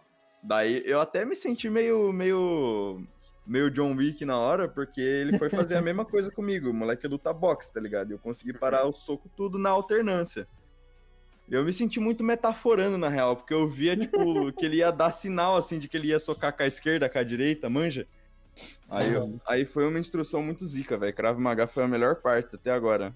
Daí 0.43 0.82
eu 0.86 0.99
até 0.99 1.26
me 1.26 1.36
senti 1.36 1.70
meio, 1.70 2.11
meio, 2.11 3.03
meio 3.45 3.72
John 3.72 3.95
Wick 3.95 4.24
na 4.26 4.38
hora, 4.38 4.68
porque 4.68 5.01
ele 5.01 5.38
foi 5.38 5.49
fazer 5.49 5.76
a 5.78 5.82
mesma 5.82 6.05
coisa 6.05 6.32
comigo. 6.32 6.70
O 6.70 6.74
moleque 6.74 7.07
luta 7.07 7.32
boxe, 7.34 7.72
tá 7.74 7.80
ligado? 7.80 8.11
E 8.11 8.13
eu 8.13 8.20
consegui 8.20 8.53
parar 8.53 8.86
o 8.86 8.93
soco 8.93 9.30
tudo 9.36 9.57
na 9.57 9.70
alternância. 9.70 10.47
Eu 11.49 11.63
me 11.63 11.72
senti 11.72 11.99
muito 11.99 12.24
metaforando, 12.24 12.97
na 12.97 13.07
real, 13.07 13.36
porque 13.36 13.53
eu 13.53 13.68
via, 13.68 13.95
tipo, 13.95 14.51
que 14.53 14.66
ele 14.66 14.78
ia 14.78 14.91
dar 14.91 15.11
sinal, 15.11 15.55
assim, 15.55 15.78
de 15.78 15.88
que 15.88 15.95
ele 15.95 16.07
ia 16.07 16.20
socar 16.20 16.55
com 16.55 16.63
a 16.63 16.68
esquerda, 16.68 17.07
com 17.07 17.20
a 17.20 17.24
direita, 17.24 17.70
manja? 17.70 18.07
Aí, 18.89 19.13
eu- 19.13 19.39
aí 19.47 19.66
foi 19.66 19.88
uma 19.88 19.99
instrução 19.99 20.41
muito 20.41 20.66
zica, 20.66 20.97
velho. 20.97 21.13
Krav 21.13 21.38
Maga 21.39 21.68
foi 21.68 21.84
a 21.84 21.88
melhor 21.88 22.16
parte 22.16 22.55
até 22.55 22.72
agora. 22.72 23.16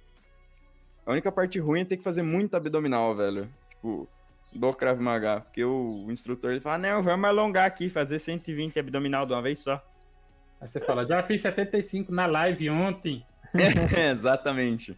A 1.09 1.11
única 1.13 1.31
parte 1.31 1.57
ruim 1.57 1.81
é 1.81 1.85
ter 1.85 1.97
que 1.97 2.03
fazer 2.03 2.21
muito 2.21 2.53
abdominal, 2.55 3.15
velho. 3.15 3.49
Tipo, 3.67 4.07
do 4.53 4.73
Krav 4.75 5.01
Maga. 5.01 5.41
Porque 5.41 5.65
o, 5.65 6.05
instrutor 6.11 6.51
ele 6.51 6.59
fala, 6.59 6.77
não, 6.77 7.01
vamos 7.01 7.27
alongar 7.27 7.65
aqui, 7.65 7.89
fazer 7.89 8.19
120 8.19 8.77
abdominal 8.77 9.25
de 9.25 9.33
uma 9.33 9.41
vez 9.41 9.57
só. 9.57 9.83
Aí 10.61 10.67
você 10.67 10.79
fala, 10.79 11.07
já 11.07 11.23
fiz 11.23 11.41
75 11.41 12.11
na 12.11 12.27
live 12.27 12.69
ontem. 12.69 13.25
É, 13.97 14.11
exatamente. 14.11 14.95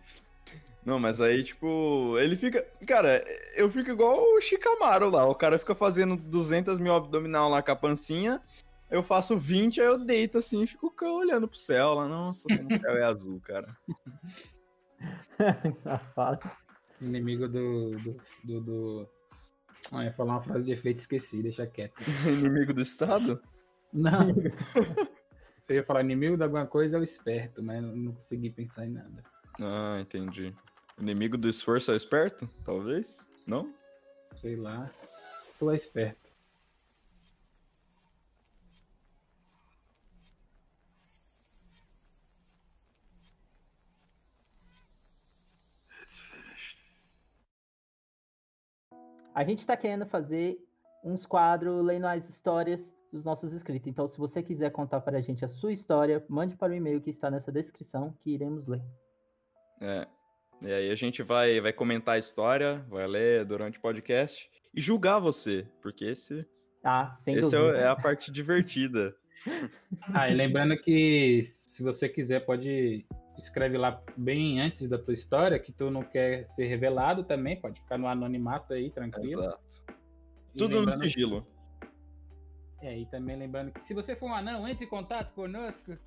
Não, 0.85 0.99
mas 0.99 1.21
aí, 1.21 1.45
tipo, 1.45 2.17
ele 2.19 2.35
fica. 2.35 2.65
Cara, 2.85 3.23
eu 3.55 3.69
fico 3.71 3.89
igual 3.89 4.21
o 4.21 4.41
Shikamaru 4.41 5.09
lá. 5.09 5.25
O 5.25 5.33
cara 5.33 5.57
fica 5.57 5.73
fazendo 5.73 6.17
200 6.17 6.77
mil 6.77 6.93
abdominal 6.93 7.47
lá 7.47 7.61
com 7.61 7.71
a 7.71 7.75
pancinha. 7.77 8.41
Eu 8.89 9.01
faço 9.01 9.37
20, 9.37 9.79
aí 9.79 9.87
eu 9.87 9.97
deito 9.97 10.37
assim 10.39 10.63
e 10.63 10.67
fico 10.67 10.93
olhando 11.05 11.47
pro 11.47 11.57
céu 11.57 11.93
lá. 11.93 12.05
Nossa, 12.05 12.49
como 12.49 12.75
o 12.75 12.81
céu 12.81 12.97
é 12.97 13.03
azul, 13.03 13.39
cara. 13.39 13.73
Safado. 15.83 16.49
Inimigo 16.99 17.47
do. 17.47 17.91
do. 17.99 18.17
do. 18.43 18.61
do... 18.61 19.09
Ah, 19.91 20.03
ia 20.03 20.13
falar 20.13 20.33
uma 20.33 20.41
frase 20.41 20.65
de 20.65 20.71
efeito 20.71 20.99
esqueci, 20.99 21.41
deixa 21.41 21.65
quieto. 21.65 21.95
Inimigo 22.31 22.73
do 22.73 22.81
Estado? 22.81 23.41
Não. 23.91 24.29
eu 25.67 25.75
ia 25.75 25.83
falar 25.83 26.01
inimigo 26.01 26.37
de 26.37 26.43
alguma 26.43 26.65
coisa 26.67 26.97
é 26.97 26.99
o 26.99 27.03
esperto, 27.03 27.63
mas 27.63 27.81
não- 27.81 27.95
não 27.95 28.11
consegui 28.13 28.49
pensar 28.51 28.85
em 28.85 28.91
nada. 28.91 29.23
Ah, 29.59 29.97
entendi. 29.99 30.55
Inimigo 30.99 31.37
do 31.37 31.49
esforço 31.49 31.91
é 31.91 31.95
o 31.95 31.97
esperto? 31.97 32.45
Talvez? 32.63 33.27
Não? 33.47 33.73
Sei 34.35 34.55
lá. 34.55 34.89
Tu 35.57 35.71
é 35.71 35.75
esperto. 35.75 36.20
A 49.33 49.43
gente 49.43 49.65
tá 49.65 49.77
querendo 49.77 50.05
fazer 50.05 50.57
uns 51.03 51.25
quadros 51.25 51.83
lendo 51.85 52.05
as 52.05 52.27
histórias 52.29 52.87
dos 53.11 53.23
nossos 53.23 53.53
inscritos. 53.53 53.87
Então, 53.87 54.07
se 54.07 54.17
você 54.17 54.41
quiser 54.43 54.71
contar 54.71 55.01
para 55.01 55.17
a 55.17 55.21
gente 55.21 55.43
a 55.43 55.49
sua 55.49 55.73
história, 55.73 56.23
mande 56.29 56.55
para 56.55 56.71
o 56.71 56.75
e-mail 56.75 57.01
que 57.01 57.09
está 57.09 57.29
nessa 57.29 57.51
descrição 57.51 58.13
que 58.21 58.31
iremos 58.31 58.67
ler. 58.67 58.81
É. 59.81 60.07
E 60.61 60.71
aí 60.71 60.91
a 60.91 60.95
gente 60.95 61.23
vai, 61.23 61.59
vai 61.59 61.73
comentar 61.73 62.15
a 62.15 62.19
história, 62.19 62.85
vai 62.87 63.07
ler 63.07 63.45
durante 63.45 63.79
o 63.79 63.81
podcast 63.81 64.49
e 64.73 64.79
julgar 64.79 65.19
você, 65.19 65.65
porque 65.81 66.05
esse, 66.05 66.47
Ah, 66.83 67.17
sem 67.21 67.35
esse 67.35 67.55
é, 67.55 67.81
é 67.81 67.87
a 67.87 67.95
parte 67.95 68.29
divertida. 68.31 69.15
Ah, 70.13 70.29
e 70.29 70.35
lembrando 70.35 70.77
que 70.77 71.47
se 71.57 71.81
você 71.81 72.07
quiser, 72.07 72.45
pode 72.45 73.05
escreve 73.43 73.77
lá 73.77 74.01
bem 74.17 74.59
antes 74.59 74.87
da 74.87 74.97
tua 74.97 75.13
história, 75.13 75.59
que 75.59 75.71
tu 75.71 75.89
não 75.89 76.03
quer 76.03 76.47
ser 76.49 76.65
revelado 76.65 77.23
também, 77.23 77.59
pode 77.59 77.79
ficar 77.79 77.97
no 77.97 78.07
anonimato 78.07 78.73
aí, 78.73 78.89
tranquilo. 78.89 79.43
Exato. 79.43 79.83
E 80.53 80.57
Tudo 80.57 80.85
no 80.85 80.91
sigilo. 80.93 81.45
É, 82.81 82.97
e 82.97 83.05
também 83.05 83.35
lembrando 83.35 83.71
que 83.71 83.85
se 83.85 83.93
você 83.93 84.15
for 84.15 84.27
um 84.27 84.33
anão, 84.33 84.67
entre 84.67 84.85
em 84.85 84.89
contato 84.89 85.33
conosco. 85.33 85.97